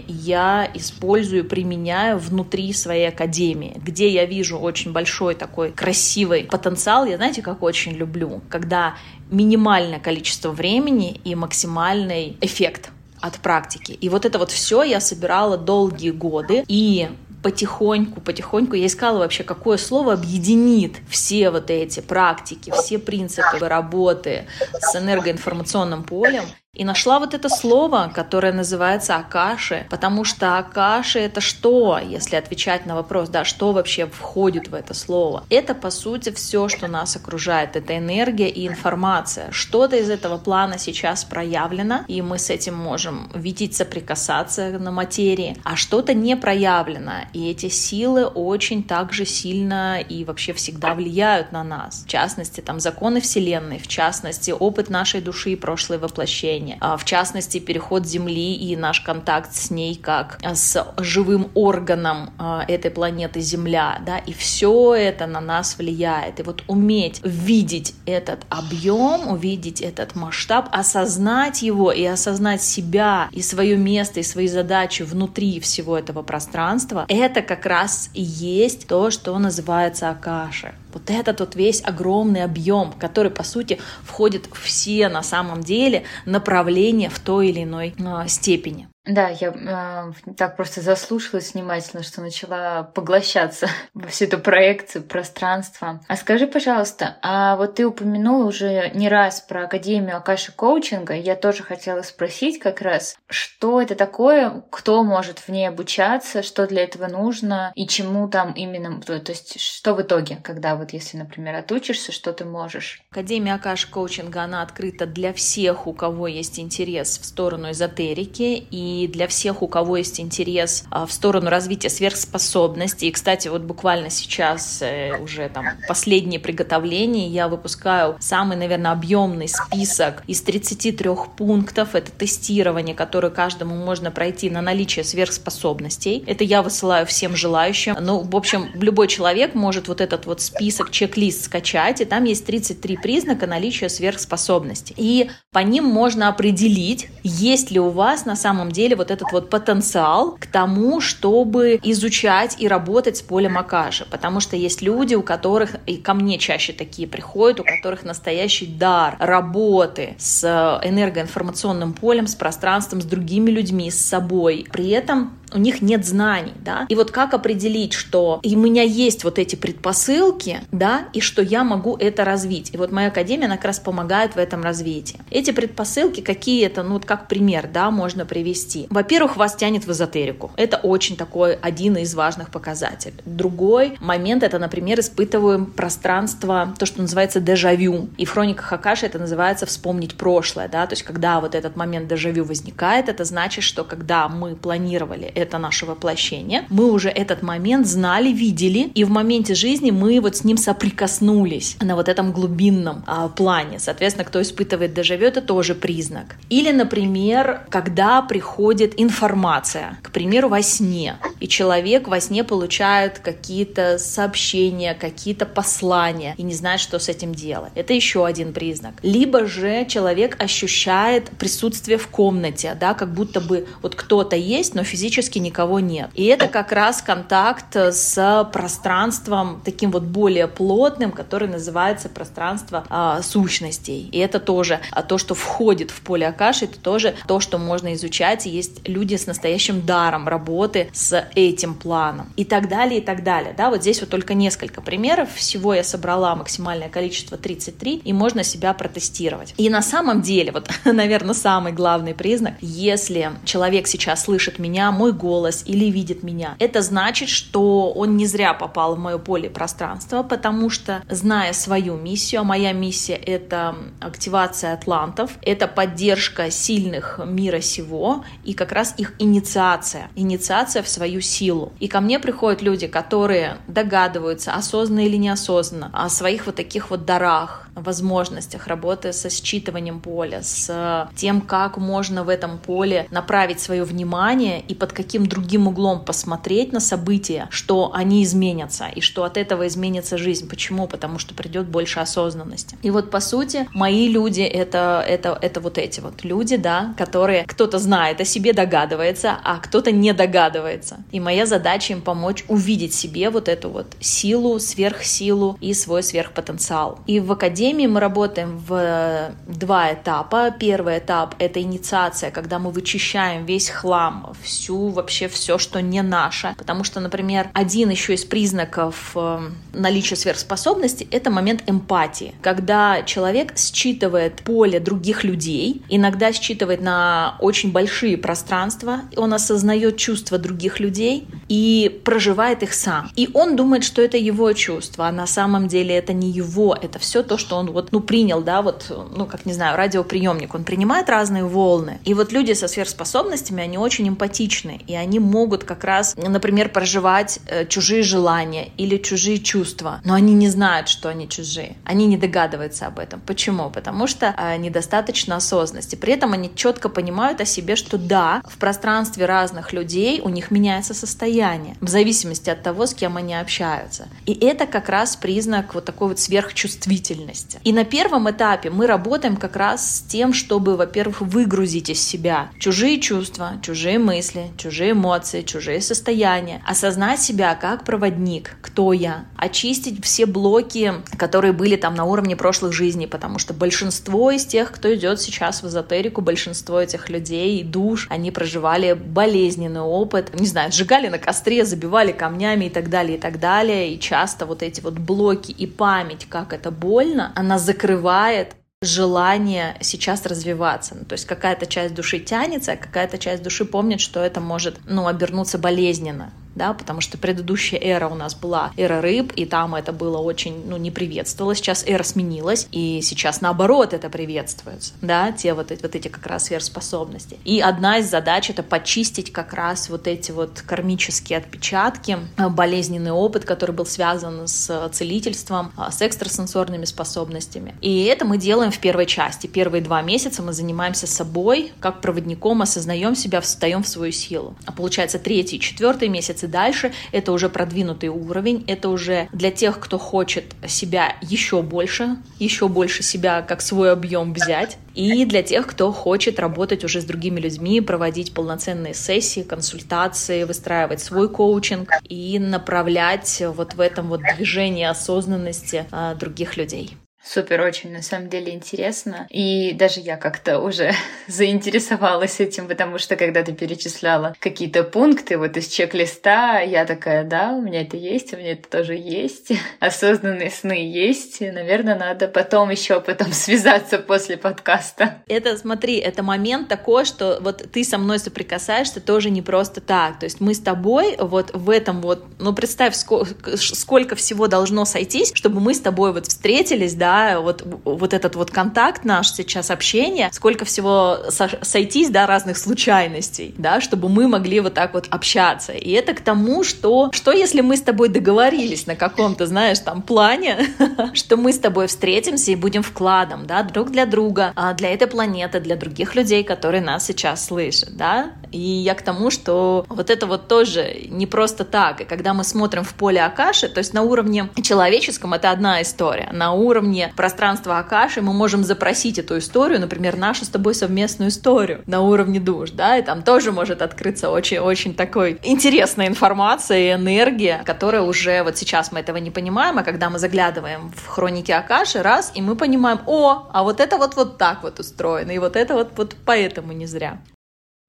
я 0.07 0.69
использую, 0.73 1.45
применяю 1.45 2.17
внутри 2.19 2.73
своей 2.73 3.09
академии, 3.09 3.79
где 3.83 4.09
я 4.09 4.25
вижу 4.25 4.57
очень 4.57 4.91
большой 4.91 5.35
такой 5.35 5.71
красивый 5.71 6.43
потенциал. 6.43 7.05
Я 7.05 7.17
знаете, 7.17 7.41
как 7.41 7.63
очень 7.63 7.93
люблю, 7.93 8.41
когда 8.49 8.95
минимальное 9.29 9.99
количество 9.99 10.51
времени 10.51 11.19
и 11.23 11.35
максимальный 11.35 12.37
эффект 12.41 12.91
от 13.21 13.39
практики. 13.39 13.91
И 13.91 14.09
вот 14.09 14.25
это 14.25 14.39
вот 14.39 14.51
все 14.51 14.83
я 14.83 14.99
собирала 14.99 15.57
долгие 15.57 16.11
годы. 16.11 16.63
И 16.67 17.09
потихоньку, 17.43 18.21
потихоньку 18.21 18.75
я 18.75 18.85
искала 18.85 19.19
вообще, 19.19 19.43
какое 19.43 19.77
слово 19.77 20.13
объединит 20.13 20.97
все 21.09 21.49
вот 21.49 21.69
эти 21.69 22.01
практики, 22.01 22.71
все 22.75 22.99
принципы 22.99 23.59
работы 23.59 24.45
с 24.73 24.95
энергоинформационным 24.95 26.03
полем 26.03 26.43
и 26.79 26.85
нашла 26.85 27.19
вот 27.19 27.33
это 27.33 27.49
слово, 27.49 28.09
которое 28.15 28.53
называется 28.53 29.17
Акаши, 29.17 29.85
потому 29.89 30.23
что 30.23 30.57
Акаши 30.57 31.19
это 31.19 31.41
что, 31.41 31.99
если 31.99 32.37
отвечать 32.37 32.85
на 32.85 32.95
вопрос, 32.95 33.27
да, 33.27 33.43
что 33.43 33.73
вообще 33.73 34.05
входит 34.05 34.69
в 34.69 34.73
это 34.73 34.93
слово? 34.93 35.43
Это, 35.49 35.75
по 35.75 35.89
сути, 35.89 36.31
все, 36.31 36.69
что 36.69 36.87
нас 36.87 37.17
окружает. 37.17 37.75
Это 37.75 37.97
энергия 37.97 38.47
и 38.47 38.65
информация. 38.65 39.51
Что-то 39.51 39.97
из 39.97 40.09
этого 40.09 40.37
плана 40.37 40.77
сейчас 40.77 41.25
проявлено, 41.25 42.05
и 42.07 42.21
мы 42.21 42.39
с 42.39 42.49
этим 42.49 42.75
можем 42.75 43.29
видеть, 43.33 43.75
соприкасаться 43.75 44.69
на 44.79 44.91
материи, 44.91 45.57
а 45.65 45.75
что-то 45.75 46.13
не 46.13 46.37
проявлено. 46.37 47.25
И 47.33 47.51
эти 47.51 47.67
силы 47.67 48.25
очень 48.25 48.85
также 48.85 49.25
сильно 49.25 49.99
и 49.99 50.23
вообще 50.23 50.53
всегда 50.53 50.93
влияют 50.93 51.51
на 51.51 51.65
нас. 51.65 52.03
В 52.05 52.07
частности, 52.07 52.61
там 52.61 52.79
законы 52.79 53.19
Вселенной, 53.19 53.79
в 53.79 53.87
частности, 53.89 54.51
опыт 54.51 54.89
нашей 54.89 55.19
души 55.19 55.51
и 55.51 55.55
прошлое 55.57 55.99
воплощение 55.99 56.69
движения. 56.69 56.77
А, 56.81 56.98
в 56.98 57.06
частности, 57.06 57.60
переход 57.60 58.06
Земли 58.06 58.54
и 58.56 58.75
наш 58.75 59.01
контакт 59.01 59.54
с 59.54 59.71
ней 59.71 59.95
как 59.95 60.39
а, 60.44 60.56
с 60.56 60.94
живым 60.98 61.50
органом 61.54 62.31
а, 62.38 62.63
этой 62.68 62.92
планеты 62.92 63.39
Земля, 63.42 64.01
да, 64.06 64.18
и 64.18 64.33
все 64.33 64.94
это 64.94 65.27
на 65.27 65.42
нас 65.42 65.77
влияет. 65.77 66.39
И 66.39 66.44
вот 66.44 66.63
уметь 66.68 67.21
видеть 67.24 67.94
этот 68.06 68.39
объем, 68.50 69.27
увидеть 69.27 69.81
этот 69.81 70.16
масштаб, 70.16 70.69
осознать 70.71 71.62
его 71.62 71.92
и 71.92 72.06
осознать 72.06 72.62
себя 72.62 73.30
и 73.31 73.42
свое 73.42 73.77
место 73.77 74.19
и 74.19 74.24
свои 74.24 74.48
задачи 74.48 75.04
внутри 75.04 75.60
всего 75.60 75.98
этого 75.98 76.21
пространства, 76.21 77.06
это 77.07 77.42
как 77.42 77.66
раз 77.66 78.10
и 78.13 78.21
есть 78.21 78.88
то, 78.88 79.12
что 79.12 79.38
называется 79.38 80.10
Акаши. 80.10 80.74
Вот 80.94 81.09
этот 81.09 81.39
вот 81.39 81.56
весь 81.56 81.81
огромный 81.83 82.44
объем, 82.44 82.94
который, 82.94 83.31
по 83.31 83.44
сути, 83.44 83.80
входит 84.03 84.50
все 84.53 85.07
на 85.07 85.24
самом 85.24 85.62
деле 85.62 86.03
направления 86.25 87.09
в 87.09 87.19
той 87.19 87.50
или 87.50 87.63
иной 87.63 87.94
э, 87.97 88.27
степени. 88.27 88.88
Да, 89.05 89.29
я 89.29 89.53
э, 89.55 90.33
так 90.35 90.55
просто 90.55 90.81
заслушалась 90.81 91.53
внимательно, 91.53 92.03
что 92.03 92.21
начала 92.21 92.83
поглощаться 92.83 93.67
во 93.93 94.07
всю 94.09 94.25
эту 94.25 94.39
проекцию 94.39 95.03
пространства. 95.03 96.01
А 96.07 96.15
скажи, 96.15 96.47
пожалуйста, 96.47 97.17
а 97.21 97.55
вот 97.55 97.75
ты 97.75 97.87
упомянула 97.87 98.45
уже 98.45 98.91
не 98.93 99.09
раз 99.09 99.41
про 99.41 99.63
Академию 99.65 100.17
Акаши 100.17 100.51
коучинга. 100.51 101.15
Я 101.15 101.35
тоже 101.35 101.63
хотела 101.63 102.01
спросить 102.01 102.59
как 102.59 102.81
раз, 102.81 103.17
что 103.29 103.81
это 103.81 103.95
такое, 103.95 104.63
кто 104.69 105.03
может 105.03 105.39
в 105.39 105.49
ней 105.49 105.67
обучаться, 105.67 106.43
что 106.43 106.67
для 106.67 106.83
этого 106.83 107.07
нужно 107.07 107.71
и 107.75 107.87
чему 107.87 108.27
там 108.27 108.51
именно, 108.51 109.01
то, 109.01 109.19
то 109.19 109.31
есть 109.31 109.59
что 109.59 109.95
в 109.95 110.01
итоге, 110.01 110.37
когда 110.43 110.75
вот 110.75 110.91
если, 110.91 111.17
например, 111.17 111.55
отучишься, 111.55 112.11
что 112.11 112.33
ты 112.33 112.45
можешь? 112.45 113.01
Академия 113.11 113.55
Акаши 113.55 113.89
коучинга, 113.89 114.43
она 114.43 114.61
открыта 114.61 115.05
для 115.05 115.33
всех, 115.33 115.87
у 115.87 115.93
кого 115.93 116.27
есть 116.27 116.59
интерес 116.59 117.17
в 117.17 117.25
сторону 117.25 117.71
эзотерики 117.71 118.67
и 118.69 118.88
для 119.12 119.27
всех, 119.27 119.62
у 119.62 119.68
кого 119.68 119.97
есть 119.97 120.19
интерес 120.19 120.83
а, 120.89 121.06
в 121.06 121.12
сторону 121.12 121.50
развития 121.50 121.89
сверхспособностей. 121.89 123.07
И, 123.07 123.12
кстати, 123.12 123.47
вот 123.47 123.62
буквально 123.62 124.09
сейчас 124.09 124.81
э, 124.81 125.18
уже 125.21 125.50
там 125.50 125.65
последние 125.88 126.39
приготовления 126.39 127.27
я 127.27 127.47
выпускаю 127.47 128.18
самый, 128.19 128.57
наверное, 128.57 128.91
объемный 128.91 129.47
список 129.47 130.24
из 130.27 130.41
33 130.41 131.09
пунктов. 131.38 131.95
Это 131.95 132.12
тестирование, 132.12 132.95
которое 132.95 133.30
каждому 133.30 133.75
можно 133.75 134.12
пройти 134.12 134.50
на 134.50 134.62
наличие 134.62 135.03
сверхспособностей. 135.03 136.24
Это 136.25 136.44
я 136.44 136.62
высылаю 136.62 137.06
всем 137.06 137.35
желающим. 137.35 137.95
Ну, 138.00 138.19
в 138.19 138.35
общем, 138.35 138.69
любой 138.74 139.07
человек 139.07 139.56
может 139.56 139.88
вот 139.88 140.01
этот 140.01 140.25
вот 140.25 140.42
список, 140.42 140.92
чек-лист 140.92 141.45
скачать, 141.45 142.01
и 142.01 142.06
там 142.06 142.24
есть 142.24 142.45
33 142.45 142.97
признака 142.97 143.47
наличия 143.47 143.89
сверхспособностей. 143.89 144.95
И 144.97 145.30
по 145.51 145.59
ним 145.59 145.85
можно 145.85 146.30
определить, 146.30 147.09
есть 147.24 147.71
ли 147.71 147.80
у 147.80 147.89
вас 147.89 148.25
на 148.25 148.35
самом 148.35 148.71
деле 148.71 148.78
вот 148.95 149.11
этот 149.11 149.31
вот 149.31 149.49
потенциал 149.49 150.37
к 150.39 150.45
тому, 150.47 151.01
чтобы 151.01 151.79
изучать 151.83 152.55
и 152.59 152.67
работать 152.67 153.17
с 153.17 153.21
полем 153.21 153.57
Акаши. 153.57 154.05
Потому 154.09 154.39
что 154.39 154.55
есть 154.55 154.81
люди, 154.81 155.15
у 155.15 155.21
которых, 155.21 155.75
и 155.85 155.97
ко 155.97 156.13
мне 156.13 156.37
чаще 156.37 156.73
такие 156.73 157.07
приходят, 157.07 157.59
у 157.59 157.63
которых 157.63 158.03
настоящий 158.03 158.65
дар 158.65 159.15
работы 159.19 160.15
с 160.17 160.43
энергоинформационным 160.83 161.93
полем, 161.93 162.27
с 162.27 162.35
пространством, 162.35 163.01
с 163.01 163.05
другими 163.05 163.51
людьми, 163.51 163.91
с 163.91 163.99
собой. 163.99 164.65
При 164.71 164.89
этом 164.89 165.38
у 165.53 165.59
них 165.59 165.81
нет 165.81 166.05
знаний, 166.05 166.53
да, 166.63 166.85
и 166.89 166.95
вот 166.95 167.11
как 167.11 167.33
определить, 167.33 167.93
что 167.93 168.39
у 168.43 168.57
меня 168.57 168.83
есть 168.83 169.23
вот 169.23 169.39
эти 169.39 169.55
предпосылки, 169.55 170.61
да, 170.71 171.07
и 171.13 171.21
что 171.21 171.41
я 171.41 171.63
могу 171.63 171.95
это 171.97 172.25
развить. 172.25 172.73
И 172.73 172.77
вот 172.77 172.91
моя 172.91 173.07
академия, 173.07 173.45
она 173.45 173.56
как 173.56 173.65
раз 173.65 173.79
помогает 173.79 174.35
в 174.35 174.37
этом 174.37 174.63
развитии. 174.63 175.19
Эти 175.31 175.51
предпосылки 175.51 176.21
какие 176.21 176.65
это, 176.65 176.83
ну 176.83 176.94
вот 176.94 177.06
как 177.06 177.27
пример, 177.27 177.69
да, 177.71 177.91
можно 177.91 178.25
привести. 178.25 178.87
Во-первых, 178.89 179.37
вас 179.37 179.56
тянет 179.56 179.85
в 179.85 179.91
эзотерику. 179.91 180.51
Это 180.57 180.77
очень 180.77 181.15
такой 181.15 181.56
один 181.56 181.97
из 181.97 182.13
важных 182.15 182.49
показателей. 182.49 183.15
Другой 183.25 183.97
момент, 183.99 184.44
это, 184.44 184.59
например, 184.59 184.99
испытываем 184.99 185.65
пространство, 185.65 186.73
то, 186.77 186.85
что 186.85 187.01
называется 187.01 187.39
дежавю. 187.39 188.09
И 188.18 188.25
в 188.25 188.31
хрониках 188.31 188.71
Акаши 188.71 189.06
это 189.06 189.19
называется 189.19 189.65
вспомнить 189.65 190.15
прошлое, 190.15 190.68
да, 190.68 190.85
то 190.87 190.94
есть 190.94 191.03
когда 191.03 191.39
вот 191.39 191.56
этот 191.56 191.75
момент 191.75 192.07
дежавю 192.07 192.44
возникает, 192.44 193.09
это 193.09 193.23
значит, 193.23 193.63
что 193.63 193.83
когда 193.83 194.27
мы 194.27 194.56
планировали 194.56 195.31
это 195.39 195.57
наше 195.57 195.85
воплощение, 195.85 196.65
мы 196.69 196.91
уже 196.91 197.09
этот 197.09 197.41
момент 197.41 197.87
знали, 197.87 198.31
видели, 198.31 198.91
и 198.93 199.03
в 199.03 199.09
моменте 199.09 199.55
жизни 199.55 199.91
мы 199.91 200.19
вот 200.19 200.37
с 200.37 200.43
ним 200.43 200.57
соприкоснулись 200.57 201.77
на 201.81 201.95
вот 201.95 202.09
этом 202.09 202.31
глубинном 202.31 203.03
а, 203.07 203.27
плане. 203.29 203.79
Соответственно, 203.79 204.25
кто 204.25 204.41
испытывает 204.41 204.93
дежавю, 204.93 205.27
это 205.27 205.41
тоже 205.41 205.75
признак. 205.75 206.35
Или, 206.49 206.71
например, 206.71 207.61
когда 207.69 208.21
приходит 208.21 208.99
информация, 208.99 209.97
к 210.01 210.11
примеру, 210.11 210.49
во 210.49 210.61
сне, 210.61 211.17
и 211.39 211.47
человек 211.47 212.07
во 212.07 212.19
сне 212.19 212.43
получает 212.43 213.19
какие-то 213.19 213.97
сообщения, 213.99 214.93
какие-то 214.93 215.45
послания 215.45 216.33
и 216.37 216.43
не 216.43 216.53
знает, 216.53 216.79
что 216.79 216.99
с 216.99 217.09
этим 217.09 217.33
делать. 217.35 217.71
Это 217.75 217.93
еще 217.93 218.25
один 218.25 218.53
признак. 218.53 218.95
Либо 219.03 219.45
же 219.45 219.85
человек 219.85 220.41
ощущает 220.41 221.29
присутствие 221.37 221.97
в 221.97 222.07
комнате, 222.07 222.75
да, 222.79 222.93
как 222.93 223.13
будто 223.13 223.39
бы 223.39 223.67
вот 223.81 223.95
кто-то 223.95 224.35
есть, 224.35 224.75
но 224.75 224.83
физически 224.83 225.29
практически 225.30 225.40
никого 225.40 225.80
нет. 225.80 226.09
И 226.16 226.26
это 226.26 226.48
как 226.48 226.71
раз 226.71 227.02
контакт 227.02 227.76
с 227.76 228.50
пространством 228.52 229.62
таким 229.64 229.92
вот 229.92 230.04
более 230.04 230.48
плотным, 230.48 231.12
который 231.12 231.48
называется 231.48 232.09
пространство 232.09 232.83
а, 232.90 233.21
сущностей. 233.21 234.09
И 234.12 234.18
это 234.18 234.40
тоже 234.40 234.80
а 234.92 235.04
то, 235.04 235.18
что 235.18 235.36
входит 235.36 235.92
в 235.92 236.02
поле 236.02 236.28
Акаши, 236.28 236.66
это 236.66 236.80
тоже 236.80 237.16
то, 237.28 237.40
что 237.40 237.57
можно 237.57 237.94
изучать. 237.94 238.45
Есть 238.45 238.88
люди 238.88 239.16
с 239.16 239.28
настоящим 239.28 239.86
даром 239.86 240.28
работы 240.28 240.90
с 240.94 241.28
этим 241.36 241.74
планом. 241.74 242.31
И 242.38 242.45
так 242.45 242.69
далее, 242.69 243.00
и 243.00 243.04
так 243.04 243.24
далее. 243.24 243.54
Да, 243.57 243.69
вот 243.69 243.81
здесь 243.81 244.02
вот 244.02 244.09
только 244.09 244.33
несколько 244.33 244.81
примеров. 244.81 245.30
Всего 245.36 245.74
я 245.74 245.83
собрала 245.83 246.36
максимальное 246.36 246.90
количество 246.90 247.38
33, 247.38 248.02
и 248.06 248.14
можно 248.14 248.44
себя 248.44 248.74
протестировать. 248.74 249.54
И 249.57 249.69
на 249.69 249.81
самом 249.81 250.21
деле, 250.21 250.52
вот, 250.52 250.69
наверное, 250.86 251.36
самый 251.36 251.74
главный 251.74 252.14
признак, 252.14 252.54
если 252.62 253.31
человек 253.45 253.88
сейчас 253.88 254.24
слышит 254.24 254.59
меня, 254.59 254.92
мой 254.92 255.14
голос 255.19 255.64
или 255.66 255.85
видит 255.85 256.23
меня. 256.23 256.56
Это 256.59 256.81
значит, 256.81 257.30
что 257.30 257.92
он 257.92 258.18
не 258.18 258.26
зря 258.26 258.54
попал 258.54 258.95
в 258.95 258.99
мое 258.99 259.18
поле 259.18 259.49
пространства, 259.49 260.23
потому 260.23 260.69
что, 260.69 261.04
зная 261.09 261.54
свою 261.54 261.95
миссию, 261.97 262.42
а 262.42 262.44
моя 262.44 262.71
миссия— 262.71 263.16
это 263.35 263.76
активация 263.99 264.73
атлантов, 264.73 265.31
это 265.42 265.68
поддержка 265.68 266.49
сильных 266.49 267.19
мира 267.26 267.61
сего 267.61 268.23
и 268.44 268.54
как 268.54 268.71
раз 268.71 268.95
их 268.97 269.14
инициация, 269.19 270.09
инициация 270.16 270.81
в 270.81 270.90
свою 270.90 271.21
силу. 271.21 271.73
И 271.80 271.88
ко 271.88 271.99
мне 271.99 272.19
приходят 272.19 272.61
люди, 272.61 272.88
которые 272.88 273.57
догадываются, 273.68 274.54
осознанно 274.54 275.06
или 275.06 275.18
неосознанно, 275.18 275.90
о 275.94 276.09
своих 276.09 276.45
вот 276.45 276.56
таких 276.56 276.90
вот 276.90 277.06
дарах, 277.06 277.69
возможностях 277.76 278.68
работы 278.68 279.14
со 279.14 279.30
считыванием 279.30 279.99
поля, 279.99 280.42
с 280.44 281.09
тем, 281.16 281.42
как 281.42 281.78
можно 281.78 282.23
в 282.23 282.30
этом 282.30 282.57
поле 282.57 283.07
направить 283.11 283.59
свое 283.59 283.83
внимание 283.83 284.61
и 284.61 284.76
под 284.76 284.94
каким 284.94 285.26
другим 285.26 285.68
углом 285.68 286.04
посмотреть 286.04 286.71
на 286.71 286.80
события, 286.80 287.47
что 287.49 287.92
они 287.94 288.23
изменятся 288.23 288.88
и 288.88 289.02
что 289.02 289.23
от 289.23 289.38
этого 289.38 289.68
изменится 289.68 290.18
жизнь. 290.18 290.49
Почему? 290.49 290.88
Потому 290.88 291.19
что 291.19 291.33
придет 291.33 291.68
больше 291.68 291.99
осознанности. 291.99 292.78
И 292.81 292.92
вот 292.92 293.11
по 293.11 293.19
сути 293.19 293.68
мои 293.73 294.07
люди 294.07 294.42
это 294.42 295.04
это 295.07 295.38
это 295.42 295.61
вот 295.61 295.78
эти 295.78 295.99
вот 295.99 296.23
люди, 296.23 296.57
да, 296.57 296.94
которые 296.97 297.44
кто-то 297.45 297.80
знает 297.80 298.21
о 298.21 298.26
себе, 298.26 298.54
догадывается, 298.54 299.38
а 299.44 299.57
кто-то 299.57 299.92
не 299.92 300.14
догадывается. 300.14 300.97
И 301.11 301.19
моя 301.19 301.45
задача 301.45 301.94
им 301.94 302.02
помочь 302.02 302.44
увидеть 302.47 302.94
себе 302.94 303.30
вот 303.30 303.47
эту 303.47 303.69
вот 303.69 303.88
силу, 303.99 304.59
сверхсилу 304.59 305.57
и 305.61 305.73
свой 305.73 306.04
сверхпотенциал. 306.04 306.99
И 307.07 307.19
в 307.19 307.31
академии 307.31 307.69
академии 307.69 307.88
мы 307.88 307.99
работаем 307.99 308.57
в 308.57 309.31
два 309.47 309.94
этапа. 309.94 310.52
Первый 310.59 310.97
этап— 310.97 311.35
это 311.40 311.61
инициация, 311.61 312.31
когда 312.31 312.57
мы 312.57 312.71
вычищаем 312.71 313.45
весь 313.45 313.69
хлам, 313.69 314.33
всю 314.42 314.90
вообще 314.90 315.28
все, 315.28 315.59
что 315.59 315.80
не 315.80 316.02
наше. 316.02 316.56
Потому 316.57 316.83
что, 316.83 316.99
например, 316.99 317.49
один 317.54 317.92
еще 317.92 318.16
из 318.16 318.26
признаков 318.26 319.11
э, 319.16 319.40
наличия 319.73 320.16
сверхспособности— 320.16 321.07
это 321.11 321.30
момент 321.30 321.64
эмпатии. 321.68 322.33
Когда 322.42 323.04
человек 323.04 323.56
считывает 323.56 324.42
поле 324.42 324.80
других 324.80 325.23
людей, 325.23 325.83
иногда 325.90 326.33
считывает 326.33 326.81
на 326.81 327.35
очень 327.40 327.71
большие 327.71 328.18
пространства, 328.18 329.02
он 329.16 329.31
осознает 329.33 329.97
чувства 329.97 330.40
других 330.40 330.80
людей 330.80 331.28
и 331.49 332.02
проживает 332.04 332.64
их 332.64 332.73
сам. 332.73 333.11
И 333.16 333.30
он 333.33 333.56
думает, 333.56 333.83
что 333.83 334.02
это 334.02 334.18
его 334.18 334.54
чувство, 334.54 335.07
а 335.07 335.11
на 335.11 335.28
самом 335.28 335.68
деле 335.68 335.95
это 335.95 336.14
не 336.14 336.31
его, 336.31 336.76
это 336.81 336.97
все 336.97 337.21
то, 337.21 337.38
что 337.38 337.48
он 337.56 337.71
вот, 337.71 337.91
ну, 337.91 337.99
принял, 337.99 338.41
да, 338.41 338.61
вот, 338.61 338.91
ну, 339.15 339.25
как, 339.25 339.45
не 339.45 339.53
знаю, 339.53 339.77
радиоприемник, 339.77 340.53
он 340.56 340.63
принимает 340.63 341.09
разные 341.09 341.44
волны. 341.44 341.99
И 342.03 342.13
вот 342.13 342.31
люди 342.31 342.53
со 342.53 342.68
сверхспособностями, 342.68 343.63
они 343.63 343.77
очень 343.77 344.07
эмпатичны, 344.07 344.81
и 344.87 344.95
они 344.95 345.19
могут 345.19 345.63
как 345.63 345.83
раз, 345.83 346.15
например, 346.15 346.69
проживать 346.69 347.39
э, 347.47 347.65
чужие 347.65 348.03
желания 348.03 348.69
или 348.77 348.97
чужие 348.97 349.39
чувства, 349.39 350.01
но 350.03 350.13
они 350.13 350.33
не 350.33 350.49
знают, 350.49 350.89
что 350.89 351.09
они 351.09 351.27
чужие. 351.27 351.75
Они 351.85 352.06
не 352.06 352.18
догадываются 352.18 352.87
об 352.87 352.99
этом. 352.99 353.21
Почему? 353.21 353.69
Потому 353.69 354.07
что 354.07 354.33
э, 354.37 354.57
недостаточно 354.57 355.35
осознанности. 355.35 355.95
При 355.95 356.13
этом 356.13 356.33
они 356.33 356.51
четко 356.53 356.89
понимают 356.89 357.41
о 357.41 357.45
себе, 357.45 357.75
что 357.75 357.97
да, 357.97 358.41
в 358.47 358.57
пространстве 358.57 359.25
разных 359.25 359.73
людей 359.73 360.21
у 360.21 360.29
них 360.29 360.51
меняется 360.51 360.94
состояние, 360.94 361.75
в 361.81 361.89
зависимости 361.89 362.49
от 362.49 362.63
того, 362.63 362.85
с 362.85 362.94
кем 362.94 363.18
они 363.18 363.35
общаются. 363.35 364.07
И 364.25 364.33
это 364.33 364.65
как 364.65 364.89
раз 364.89 365.15
признак 365.15 365.73
вот 365.73 365.85
такой 365.85 366.09
вот 366.09 366.19
сверхчувствительности 366.19 367.38
месте. 367.39 367.59
И 367.63 367.73
на 367.73 367.85
первом 367.85 368.29
этапе 368.29 368.69
мы 368.69 368.87
работаем 368.87 369.37
как 369.37 369.55
раз 369.55 369.97
с 369.97 370.01
тем, 370.01 370.33
чтобы, 370.33 370.75
во-первых, 370.75 371.21
выгрузить 371.21 371.89
из 371.89 372.01
себя 372.01 372.49
чужие 372.59 372.99
чувства, 372.99 373.53
чужие 373.61 373.99
мысли, 373.99 374.51
чужие 374.57 374.91
эмоции, 374.91 375.41
чужие 375.41 375.81
состояния, 375.81 376.61
осознать 376.65 377.21
себя 377.21 377.55
как 377.55 377.83
проводник, 377.83 378.57
кто 378.61 378.93
я, 378.93 379.25
очистить 379.35 380.03
все 380.03 380.25
блоки, 380.25 380.93
которые 381.17 381.53
были 381.53 381.75
там 381.75 381.95
на 381.95 382.05
уровне 382.05 382.35
прошлых 382.35 382.73
жизней, 382.73 383.07
потому 383.07 383.39
что 383.39 383.53
большинство 383.53 384.31
из 384.31 384.45
тех, 384.45 384.71
кто 384.71 384.93
идет 384.93 385.21
сейчас 385.21 385.63
в 385.63 385.67
эзотерику, 385.67 386.21
большинство 386.21 386.79
этих 386.79 387.09
людей, 387.09 387.63
душ, 387.63 388.07
они 388.09 388.31
проживали 388.31 388.93
болезненный 388.93 389.81
опыт, 389.81 390.39
не 390.39 390.47
знаю, 390.47 390.71
сжигали 390.71 391.07
на 391.07 391.19
костре, 391.19 391.65
забивали 391.65 392.11
камнями 392.11 392.65
и 392.65 392.69
так 392.69 392.89
далее, 392.89 393.17
и 393.17 393.19
так 393.19 393.39
далее, 393.39 393.93
и 393.93 393.99
часто 393.99 394.45
вот 394.45 394.63
эти 394.63 394.81
вот 394.81 394.93
блоки 394.93 395.51
и 395.51 395.65
память, 395.65 396.25
как 396.29 396.53
это 396.53 396.71
больно, 396.71 397.29
она 397.36 397.59
закрывает 397.59 398.56
желание 398.81 399.76
сейчас 399.81 400.26
развиваться. 400.26 400.95
Ну, 400.95 401.06
то 401.06 401.14
есть 401.14 401.26
какая-то 401.26 401.66
часть 401.66 401.94
души 401.94 402.19
тянется, 402.19 402.74
а 402.74 402.78
какая-то 402.78 403.18
часть 403.18 403.44
души 403.44 403.66
помнит, 403.66 404.00
что 404.00 404.21
это 404.21 404.40
может 404.40 404.80
ну, 404.86 405.07
обернуться 405.07 405.57
болезненно 405.57 406.31
да, 406.59 406.73
потому 406.73 406.99
что 407.01 407.18
предыдущая 407.18 407.80
эра 407.80 408.07
у 408.09 408.16
нас 408.16 408.35
была 408.35 408.71
эра 408.78 409.01
рыб, 409.01 409.31
и 409.35 409.45
там 409.45 409.75
это 409.75 409.94
было 409.94 410.18
очень, 410.18 410.66
ну, 410.68 410.78
не 410.78 410.92
приветствовалось. 410.92 411.59
Сейчас 411.59 411.83
эра 411.87 412.04
сменилась, 412.04 412.68
и 412.71 413.01
сейчас 413.01 413.42
наоборот 413.42 413.94
это 413.94 414.09
приветствуется, 414.09 414.94
да, 415.01 415.31
те 415.31 415.54
вот 415.54 415.69
вот 415.69 415.95
эти 415.95 416.07
как 416.07 416.25
раз 416.28 416.45
сверхспособности. 416.45 417.37
И 417.45 417.61
одна 417.61 417.99
из 417.99 418.09
задач— 418.09 418.49
это 418.51 418.63
почистить 418.63 419.31
как 419.31 419.54
раз 419.54 419.89
вот 419.89 420.07
эти 420.07 420.31
вот 420.31 420.61
кармические 420.61 421.37
отпечатки, 421.37 422.18
э, 422.37 422.49
болезненный 422.49 423.11
опыт, 423.11 423.45
который 423.45 423.71
был 423.71 423.85
связан 423.85 424.47
с 424.47 424.89
целительством, 424.89 425.71
э, 425.78 425.92
с 425.92 426.01
экстрасенсорными 426.01 426.85
способностями. 426.85 427.75
И 427.80 428.04
это 428.04 428.25
мы 428.25 428.37
делаем 428.37 428.71
в 428.71 428.80
первой 428.80 429.06
части. 429.06 429.47
Первые 429.47 429.81
два 429.81 430.01
месяца 430.01 430.42
мы 430.42 430.51
занимаемся 430.51 431.07
собой, 431.07 431.71
как 431.80 432.01
проводником, 432.01 432.61
осознаем 432.61 433.16
себя, 433.16 433.39
встаем 433.39 433.83
в 433.83 433.87
свою 433.87 434.11
силу. 434.11 434.56
А 434.66 434.71
получается 434.73 435.19
третий, 435.19 435.59
четвертый 435.59 436.09
месяц 436.09 436.19
месяцы 436.19 436.48
дальше. 436.49 436.91
Это 437.11 437.31
уже 437.31 437.49
продвинутый 437.49 438.09
уровень, 438.09 438.63
это 438.68 438.89
уже 438.89 439.27
для 439.33 439.51
тех, 439.51 439.79
кто 439.79 439.97
хочет 439.97 440.45
себя 440.68 441.15
еще 441.21 441.61
больше, 441.61 442.18
еще 442.39 442.68
больше 442.68 443.03
себя 443.03 443.41
как 443.41 443.61
свой 443.61 443.91
объем 443.91 444.33
взять, 444.33 444.77
и 444.95 445.25
для 445.25 445.44
тех, 445.44 445.68
кто 445.68 445.91
хочет 445.91 446.39
работать 446.39 446.83
уже 446.83 447.01
с 447.01 447.06
другими 447.06 447.39
людьми, 447.39 447.79
проводить 447.81 448.33
полноценные 448.33 448.94
сессии, 448.94 449.41
консультации, 449.41 450.44
выстраивать 450.44 451.01
свой 451.01 451.29
коучинг 451.29 451.89
и 452.03 452.37
направлять 452.39 453.41
вот 453.56 453.75
в 453.75 453.79
этом 453.79 454.07
вот 454.07 454.21
движении 454.35 454.83
осознанности 454.83 455.85
а, 455.91 456.15
других 456.15 456.57
людей. 456.57 456.97
Супер, 457.21 457.61
очень 457.61 457.92
на 457.92 458.02
самом 458.02 458.30
деле 458.30 458.54
интересно. 458.54 459.28
И 459.30 459.73
даже 459.73 459.99
я 459.99 460.16
как-то 460.16 460.59
уже 460.59 460.94
заинтересовалась 461.28 462.40
этим, 462.40 462.68
потому 462.68 462.97
что 462.97 463.18
когда 463.18 463.44
ты 463.44 463.54
перечисляла 463.54 464.35
какие-то 464.40 464.83
пункты 464.83 465.38
вот 465.38 465.57
из 465.57 465.68
чек-листа, 465.68 466.61
я 466.61 466.85
такая, 466.85 467.26
да, 467.26 467.52
у 467.52 467.61
меня 467.61 467.81
это 467.81 467.97
есть, 467.97 468.33
у 468.33 468.38
меня 468.38 468.54
это 468.54 468.69
тоже 468.69 468.95
есть. 468.95 469.52
Осознанные 469.80 470.49
сны 470.49 470.88
есть. 470.90 471.42
Наверное, 471.42 471.95
надо 471.95 472.30
потом 472.30 472.69
еще 472.69 473.02
потом 473.02 473.31
связаться 473.33 473.99
после 473.99 474.38
подкаста. 474.38 475.21
Это, 475.28 475.57
смотри, 475.57 475.97
это 475.97 476.23
момент 476.23 476.69
такой, 476.69 477.04
что 477.04 477.40
вот 477.42 477.69
ты 477.71 477.83
со 477.83 477.97
мной 477.97 478.19
соприкасаешься 478.19 479.02
тоже 479.02 479.30
не 479.30 479.42
просто 479.42 479.81
так. 479.81 480.19
То 480.19 480.23
есть 480.23 480.40
мы 480.40 480.54
с 480.54 480.59
тобой 480.59 481.18
вот 481.19 481.52
в 481.54 481.69
этом 481.69 482.02
вот, 482.02 482.23
ну 482.40 482.54
представь, 482.54 482.95
сколько, 482.95 483.57
сколько 483.57 484.16
всего 484.16 484.47
должно 484.47 484.85
сойтись, 484.85 485.31
чтобы 485.35 485.59
мы 485.59 485.73
с 485.73 485.81
тобой 485.81 486.14
вот 486.14 486.28
встретились, 486.28 486.95
да, 486.95 487.08
да, 487.09 487.39
вот, 487.39 487.63
вот 487.85 488.13
этот 488.13 488.35
вот 488.35 488.51
контакт 488.51 489.04
наш 489.04 489.31
сейчас, 489.31 489.71
общение, 489.71 490.30
сколько 490.31 490.66
всего 490.66 491.18
со 491.30 491.49
сойтись, 491.61 492.09
да, 492.09 492.28
разных 492.28 492.57
случайностей, 492.57 493.56
да, 493.57 493.81
чтобы 493.81 494.09
мы 494.09 494.28
могли 494.28 494.59
вот 494.59 494.75
так 494.75 494.94
вот 494.94 495.07
общаться. 495.09 495.71
И 495.71 495.89
это 495.92 496.13
к 496.13 496.21
тому, 496.21 496.63
что, 496.63 497.09
что 497.11 497.31
если 497.31 497.61
мы 497.61 497.78
с 497.78 497.81
тобой 497.81 498.09
договорились 498.09 498.85
на 498.85 498.95
каком-то, 498.95 499.47
знаешь, 499.47 499.80
там 499.80 500.04
плане, 500.04 500.57
что 501.13 501.37
мы 501.37 501.51
с 501.51 501.59
тобой 501.59 501.87
встретимся 501.87 502.51
и 502.51 502.56
будем 502.56 502.83
вкладом, 502.83 503.47
да, 503.47 503.63
друг 503.63 503.89
для 503.89 504.06
друга, 504.06 504.54
а 504.56 504.73
для 504.73 504.94
этой 504.94 505.07
планеты, 505.07 505.59
для 505.59 505.75
других 505.75 506.16
людей, 506.16 506.44
которые 506.44 506.81
нас 506.81 507.06
сейчас 507.06 507.45
слышат, 507.45 507.97
да, 507.97 508.33
и 508.51 508.59
я 508.59 508.95
к 508.95 509.01
тому, 509.01 509.30
что 509.30 509.85
вот 509.89 510.09
это 510.09 510.25
вот 510.25 510.47
тоже 510.47 511.06
не 511.09 511.28
просто 511.28 511.63
так. 511.63 512.01
И 512.01 512.06
когда 512.06 512.34
мы 512.34 512.43
смотрим 512.43 512.84
в 512.84 512.93
поле 512.93 513.21
Акаши, 513.21 513.69
то 513.69 513.80
есть 513.80 513.93
на 513.93 514.01
уровне 514.01 514.49
человеческом 514.62 515.34
это 515.34 515.51
одна 515.51 515.82
история. 515.82 516.30
На 516.32 516.54
уровне 516.54 516.98
пространства 517.15 517.79
Акаши 517.79 518.21
мы 518.21 518.34
можем 518.34 518.63
запросить 518.63 519.19
эту 519.19 519.38
историю, 519.38 519.79
например, 519.79 520.17
нашу 520.17 520.45
с 520.45 520.49
тобой 520.49 520.75
совместную 520.75 521.29
историю 521.29 521.84
на 521.86 522.01
уровне 522.01 522.39
душ, 522.39 522.71
да, 522.71 522.97
и 522.97 523.01
там 523.01 523.23
тоже 523.23 523.51
может 523.51 523.82
открыться 523.82 524.29
очень-очень 524.29 524.93
такой 524.93 525.39
интересная 525.43 526.08
информация 526.08 526.77
и 526.77 526.93
энергия, 526.93 527.62
которая 527.65 528.01
уже 528.01 528.43
вот 528.43 528.58
сейчас 528.58 528.91
мы 528.91 528.99
этого 528.99 529.17
не 529.17 529.32
понимаем, 529.32 529.77
а 529.77 529.84
когда 529.84 530.10
мы 530.10 530.19
заглядываем 530.19 530.91
в 530.91 531.08
хроники 531.08 531.51
Акаши, 531.51 532.01
раз, 532.01 532.32
и 532.36 532.41
мы 532.41 532.56
понимаем, 532.56 532.99
о, 533.06 533.49
а 533.51 533.63
вот 533.63 533.79
это 533.79 533.97
вот 533.97 534.15
вот 534.15 534.38
так 534.38 534.63
вот 534.63 534.79
устроено, 534.79 535.32
и 535.32 535.39
вот 535.39 535.56
это 535.56 535.73
вот, 535.73 535.91
вот 535.95 536.15
поэтому 536.25 536.73
не 536.73 536.86
зря. 536.86 537.19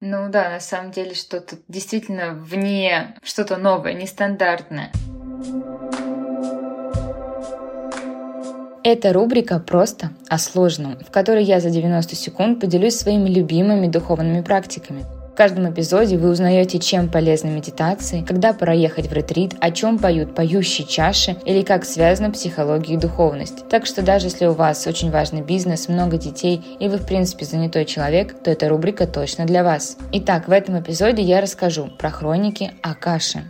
Ну 0.03 0.29
да, 0.29 0.49
на 0.49 0.59
самом 0.59 0.91
деле 0.91 1.13
что-то 1.13 1.57
действительно 1.67 2.33
вне, 2.33 3.15
что-то 3.23 3.57
новое, 3.57 3.93
нестандартное. 3.93 4.91
Это 8.83 9.13
рубрика 9.13 9.59
«Просто 9.59 10.09
о 10.27 10.39
сложном», 10.39 10.97
в 11.07 11.11
которой 11.11 11.43
я 11.43 11.59
за 11.59 11.69
90 11.69 12.15
секунд 12.15 12.59
поделюсь 12.59 12.95
своими 12.95 13.29
любимыми 13.29 13.85
духовными 13.85 14.41
практиками. 14.41 15.05
В 15.31 15.35
каждом 15.35 15.71
эпизоде 15.71 16.17
вы 16.17 16.29
узнаете, 16.29 16.79
чем 16.79 17.07
полезны 17.07 17.49
медитации, 17.49 18.25
когда 18.27 18.53
пора 18.53 18.73
ехать 18.73 19.07
в 19.07 19.13
ретрит, 19.13 19.53
о 19.59 19.69
чем 19.69 19.99
поют 19.99 20.33
поющие 20.33 20.87
чаши 20.87 21.37
или 21.45 21.61
как 21.61 21.85
связана 21.85 22.31
психология 22.31 22.95
и 22.95 22.97
духовность. 22.97 23.67
Так 23.69 23.85
что 23.85 24.01
даже 24.01 24.27
если 24.27 24.47
у 24.47 24.53
вас 24.53 24.87
очень 24.87 25.11
важный 25.11 25.41
бизнес, 25.41 25.87
много 25.87 26.17
детей 26.17 26.61
и 26.79 26.87
вы 26.87 26.97
в 26.97 27.05
принципе 27.05 27.45
занятой 27.45 27.85
человек, 27.85 28.35
то 28.43 28.49
эта 28.49 28.67
рубрика 28.67 29.05
точно 29.05 29.45
для 29.45 29.63
вас. 29.63 29.95
Итак, 30.11 30.47
в 30.47 30.51
этом 30.51 30.79
эпизоде 30.79 31.21
я 31.21 31.39
расскажу 31.39 31.87
про 31.99 32.09
хроники 32.09 32.71
Акаши. 32.81 33.43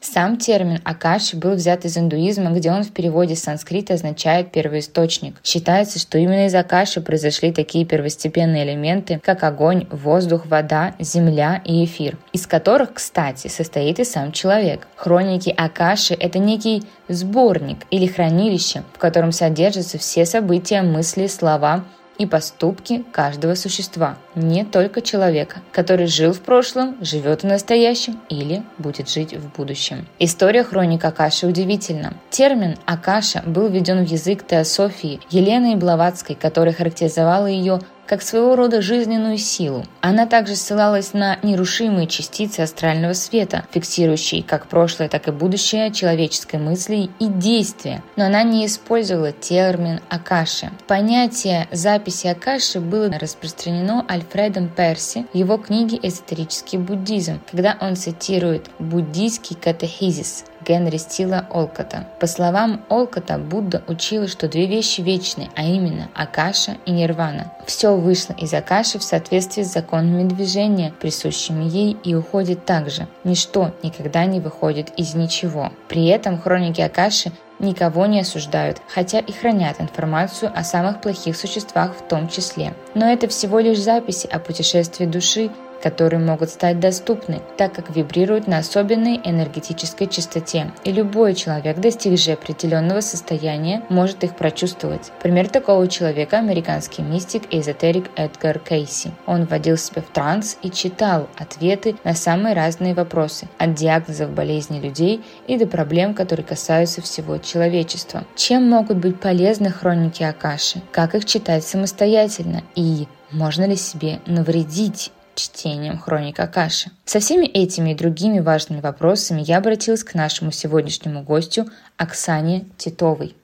Сам 0.00 0.36
термин 0.36 0.80
«акаши» 0.84 1.36
был 1.36 1.54
взят 1.54 1.84
из 1.84 1.98
индуизма, 1.98 2.50
где 2.52 2.70
он 2.70 2.84
в 2.84 2.92
переводе 2.92 3.34
с 3.34 3.42
санскрита 3.42 3.94
означает 3.94 4.52
«первоисточник». 4.52 5.34
Считается, 5.42 5.98
что 5.98 6.18
именно 6.18 6.46
из 6.46 6.54
акаши 6.54 7.00
произошли 7.00 7.52
такие 7.52 7.84
первостепенные 7.84 8.64
элементы, 8.64 9.20
как 9.22 9.42
огонь, 9.42 9.88
воздух, 9.90 10.46
вода, 10.46 10.94
земля 11.00 11.60
и 11.64 11.84
эфир, 11.84 12.16
из 12.32 12.46
которых, 12.46 12.94
кстати, 12.94 13.48
состоит 13.48 13.98
и 13.98 14.04
сам 14.04 14.30
человек. 14.30 14.86
Хроники 14.94 15.52
акаши– 15.56 16.14
это 16.20 16.38
некий 16.38 16.84
сборник 17.08 17.78
или 17.90 18.06
хранилище, 18.06 18.84
в 18.94 18.98
котором 18.98 19.32
содержатся 19.32 19.98
все 19.98 20.24
события, 20.24 20.82
мысли, 20.82 21.26
слова, 21.26 21.84
и 22.18 22.26
поступки 22.26 23.04
каждого 23.12 23.54
существа, 23.54 24.16
не 24.34 24.64
только 24.64 25.00
человека, 25.00 25.60
который 25.72 26.06
жил 26.06 26.32
в 26.32 26.40
прошлом, 26.40 26.96
живет 27.00 27.42
в 27.42 27.46
настоящем 27.46 28.20
или 28.28 28.62
будет 28.76 29.08
жить 29.08 29.34
в 29.34 29.56
будущем. 29.56 30.06
История 30.18 30.64
хроник 30.64 31.04
Акаши 31.04 31.46
удивительна. 31.46 32.14
Термин 32.30 32.76
«Акаша» 32.84 33.42
был 33.46 33.68
введен 33.68 34.04
в 34.04 34.08
язык 34.10 34.46
теософии 34.46 35.20
Еленой 35.30 35.76
Блаватской, 35.76 36.36
которая 36.36 36.74
характеризовала 36.74 37.46
ее 37.46 37.80
как 38.08 38.22
своего 38.22 38.56
рода 38.56 38.80
жизненную 38.80 39.38
силу. 39.38 39.84
Она 40.00 40.26
также 40.26 40.56
ссылалась 40.56 41.12
на 41.12 41.38
нерушимые 41.42 42.06
частицы 42.06 42.60
астрального 42.60 43.12
света, 43.12 43.66
фиксирующие 43.70 44.42
как 44.42 44.66
прошлое, 44.66 45.08
так 45.08 45.28
и 45.28 45.30
будущее 45.30 45.92
человеческой 45.92 46.56
мысли 46.56 47.10
и 47.18 47.26
действия. 47.26 48.02
Но 48.16 48.24
она 48.24 48.42
не 48.42 48.66
использовала 48.66 49.32
термин 49.32 50.00
«акаши». 50.08 50.70
Понятие 50.86 51.68
записи 51.70 52.26
акаши 52.26 52.80
было 52.80 53.10
распространено 53.18 54.04
Альфредом 54.08 54.68
Перси 54.68 55.26
в 55.32 55.36
его 55.36 55.58
книге 55.58 55.98
«Эзотерический 56.02 56.78
буддизм», 56.78 57.40
когда 57.50 57.76
он 57.80 57.96
цитирует 57.96 58.70
буддийский 58.78 59.56
катехизис– 59.56 60.44
Генри 60.66 60.96
Стила 60.96 61.46
Олкота. 61.50 62.06
По 62.20 62.26
словам 62.26 62.82
Олкота, 62.88 63.38
Будда 63.38 63.82
учила, 63.88 64.26
что 64.26 64.48
две 64.48 64.66
вещи 64.66 65.00
вечны, 65.00 65.48
а 65.54 65.64
именно 65.64 66.08
Акаша 66.14 66.76
и 66.86 66.90
Нирвана. 66.90 67.52
Все 67.66 67.96
вышло 67.96 68.34
из 68.34 68.52
Акаши 68.54 68.98
в 68.98 69.02
соответствии 69.02 69.62
с 69.62 69.72
законами 69.72 70.28
движения, 70.28 70.92
присущими 71.00 71.64
ей, 71.64 71.96
и 72.04 72.14
уходит 72.14 72.64
также. 72.64 73.08
Ничто 73.24 73.72
никогда 73.82 74.24
не 74.24 74.40
выходит 74.40 74.90
из 74.96 75.14
ничего. 75.14 75.72
При 75.88 76.06
этом 76.06 76.40
хроники 76.40 76.80
Акаши 76.80 77.32
никого 77.58 78.06
не 78.06 78.20
осуждают, 78.20 78.80
хотя 78.88 79.18
и 79.18 79.32
хранят 79.32 79.80
информацию 79.80 80.52
о 80.54 80.64
самых 80.64 81.00
плохих 81.00 81.36
существах 81.36 81.94
в 81.94 82.08
том 82.08 82.28
числе. 82.28 82.74
Но 82.94 83.06
это 83.06 83.28
всего 83.28 83.58
лишь 83.58 83.80
записи 83.80 84.26
о 84.26 84.38
путешествии 84.38 85.06
души 85.06 85.50
которые 85.82 86.20
могут 86.20 86.50
стать 86.50 86.80
доступны, 86.80 87.40
так 87.56 87.72
как 87.72 87.94
вибрируют 87.94 88.46
на 88.46 88.58
особенной 88.58 89.20
энергетической 89.22 90.06
частоте, 90.06 90.72
и 90.84 90.92
любой 90.92 91.34
человек, 91.34 91.78
достигший 91.78 92.34
определенного 92.34 93.00
состояния, 93.00 93.82
может 93.88 94.24
их 94.24 94.36
прочувствовать. 94.36 95.12
Пример 95.22 95.48
такого 95.48 95.86
человека– 95.88 96.38
американский 96.38 97.02
мистик 97.02 97.42
и 97.50 97.60
эзотерик 97.60 98.10
Эдгар 98.16 98.58
Кейси. 98.58 99.12
Он 99.26 99.44
вводил 99.44 99.76
себя 99.76 100.02
в 100.02 100.12
транс 100.12 100.58
и 100.62 100.70
читал 100.70 101.28
ответы 101.36 101.96
на 102.04 102.14
самые 102.14 102.54
разные 102.54 102.94
вопросы, 102.94 103.48
от 103.58 103.74
диагнозов 103.74 104.30
болезней 104.30 104.80
людей 104.80 105.24
и 105.46 105.56
до 105.56 105.66
проблем, 105.66 106.14
которые 106.14 106.44
касаются 106.44 107.02
всего 107.02 107.38
человечества. 107.38 108.24
Чем 108.34 108.68
могут 108.68 108.98
быть 108.98 109.20
полезны 109.20 109.70
хроники 109.70 110.22
Акаши? 110.22 110.82
Как 110.92 111.14
их 111.14 111.24
читать 111.24 111.64
самостоятельно? 111.64 112.62
И 112.74 113.06
можно 113.30 113.64
ли 113.66 113.76
себе 113.76 114.20
навредить 114.26 115.12
чтением 115.38 115.98
хроника 115.98 116.46
Каши. 116.46 116.90
Со 117.04 117.20
всеми 117.20 117.46
этими 117.46 117.90
и 117.90 117.94
другими 117.94 118.40
важными 118.40 118.80
вопросами 118.80 119.42
я 119.42 119.58
обратилась 119.58 120.04
к 120.04 120.14
нашему 120.14 120.50
сегодняшнему 120.50 121.22
гостю 121.22 121.70
Оксане 121.96 122.66
Титовой. 122.76 123.34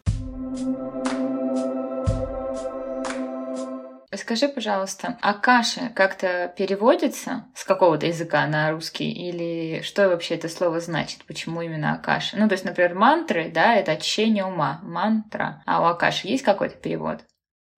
Скажи, 4.17 4.49
пожалуйста, 4.49 5.19
Акаши 5.21 5.91
как-то 5.95 6.53
переводится 6.57 7.45
с 7.55 7.65
какого-то 7.65 8.07
языка 8.07 8.47
на 8.47 8.71
русский? 8.71 9.11
Или 9.11 9.83
что 9.83 10.09
вообще 10.09 10.37
это 10.37 10.49
слово 10.49 10.81
значит? 10.81 11.25
Почему 11.27 11.63
именно 11.63 11.93
Акаши? 11.95 12.37
Ну, 12.37 12.49
то 12.49 12.55
есть, 12.55 12.65
например, 12.65 12.95
мантры, 12.95 13.51
да, 13.53 13.75
это 13.75 13.93
очищение 13.93 14.45
ума, 14.45 14.81
мантра. 14.83 15.63
А 15.67 15.83
у 15.83 15.85
Акаши 15.85 16.29
есть 16.29 16.45
какой-то 16.45 16.77
перевод? 16.77 17.21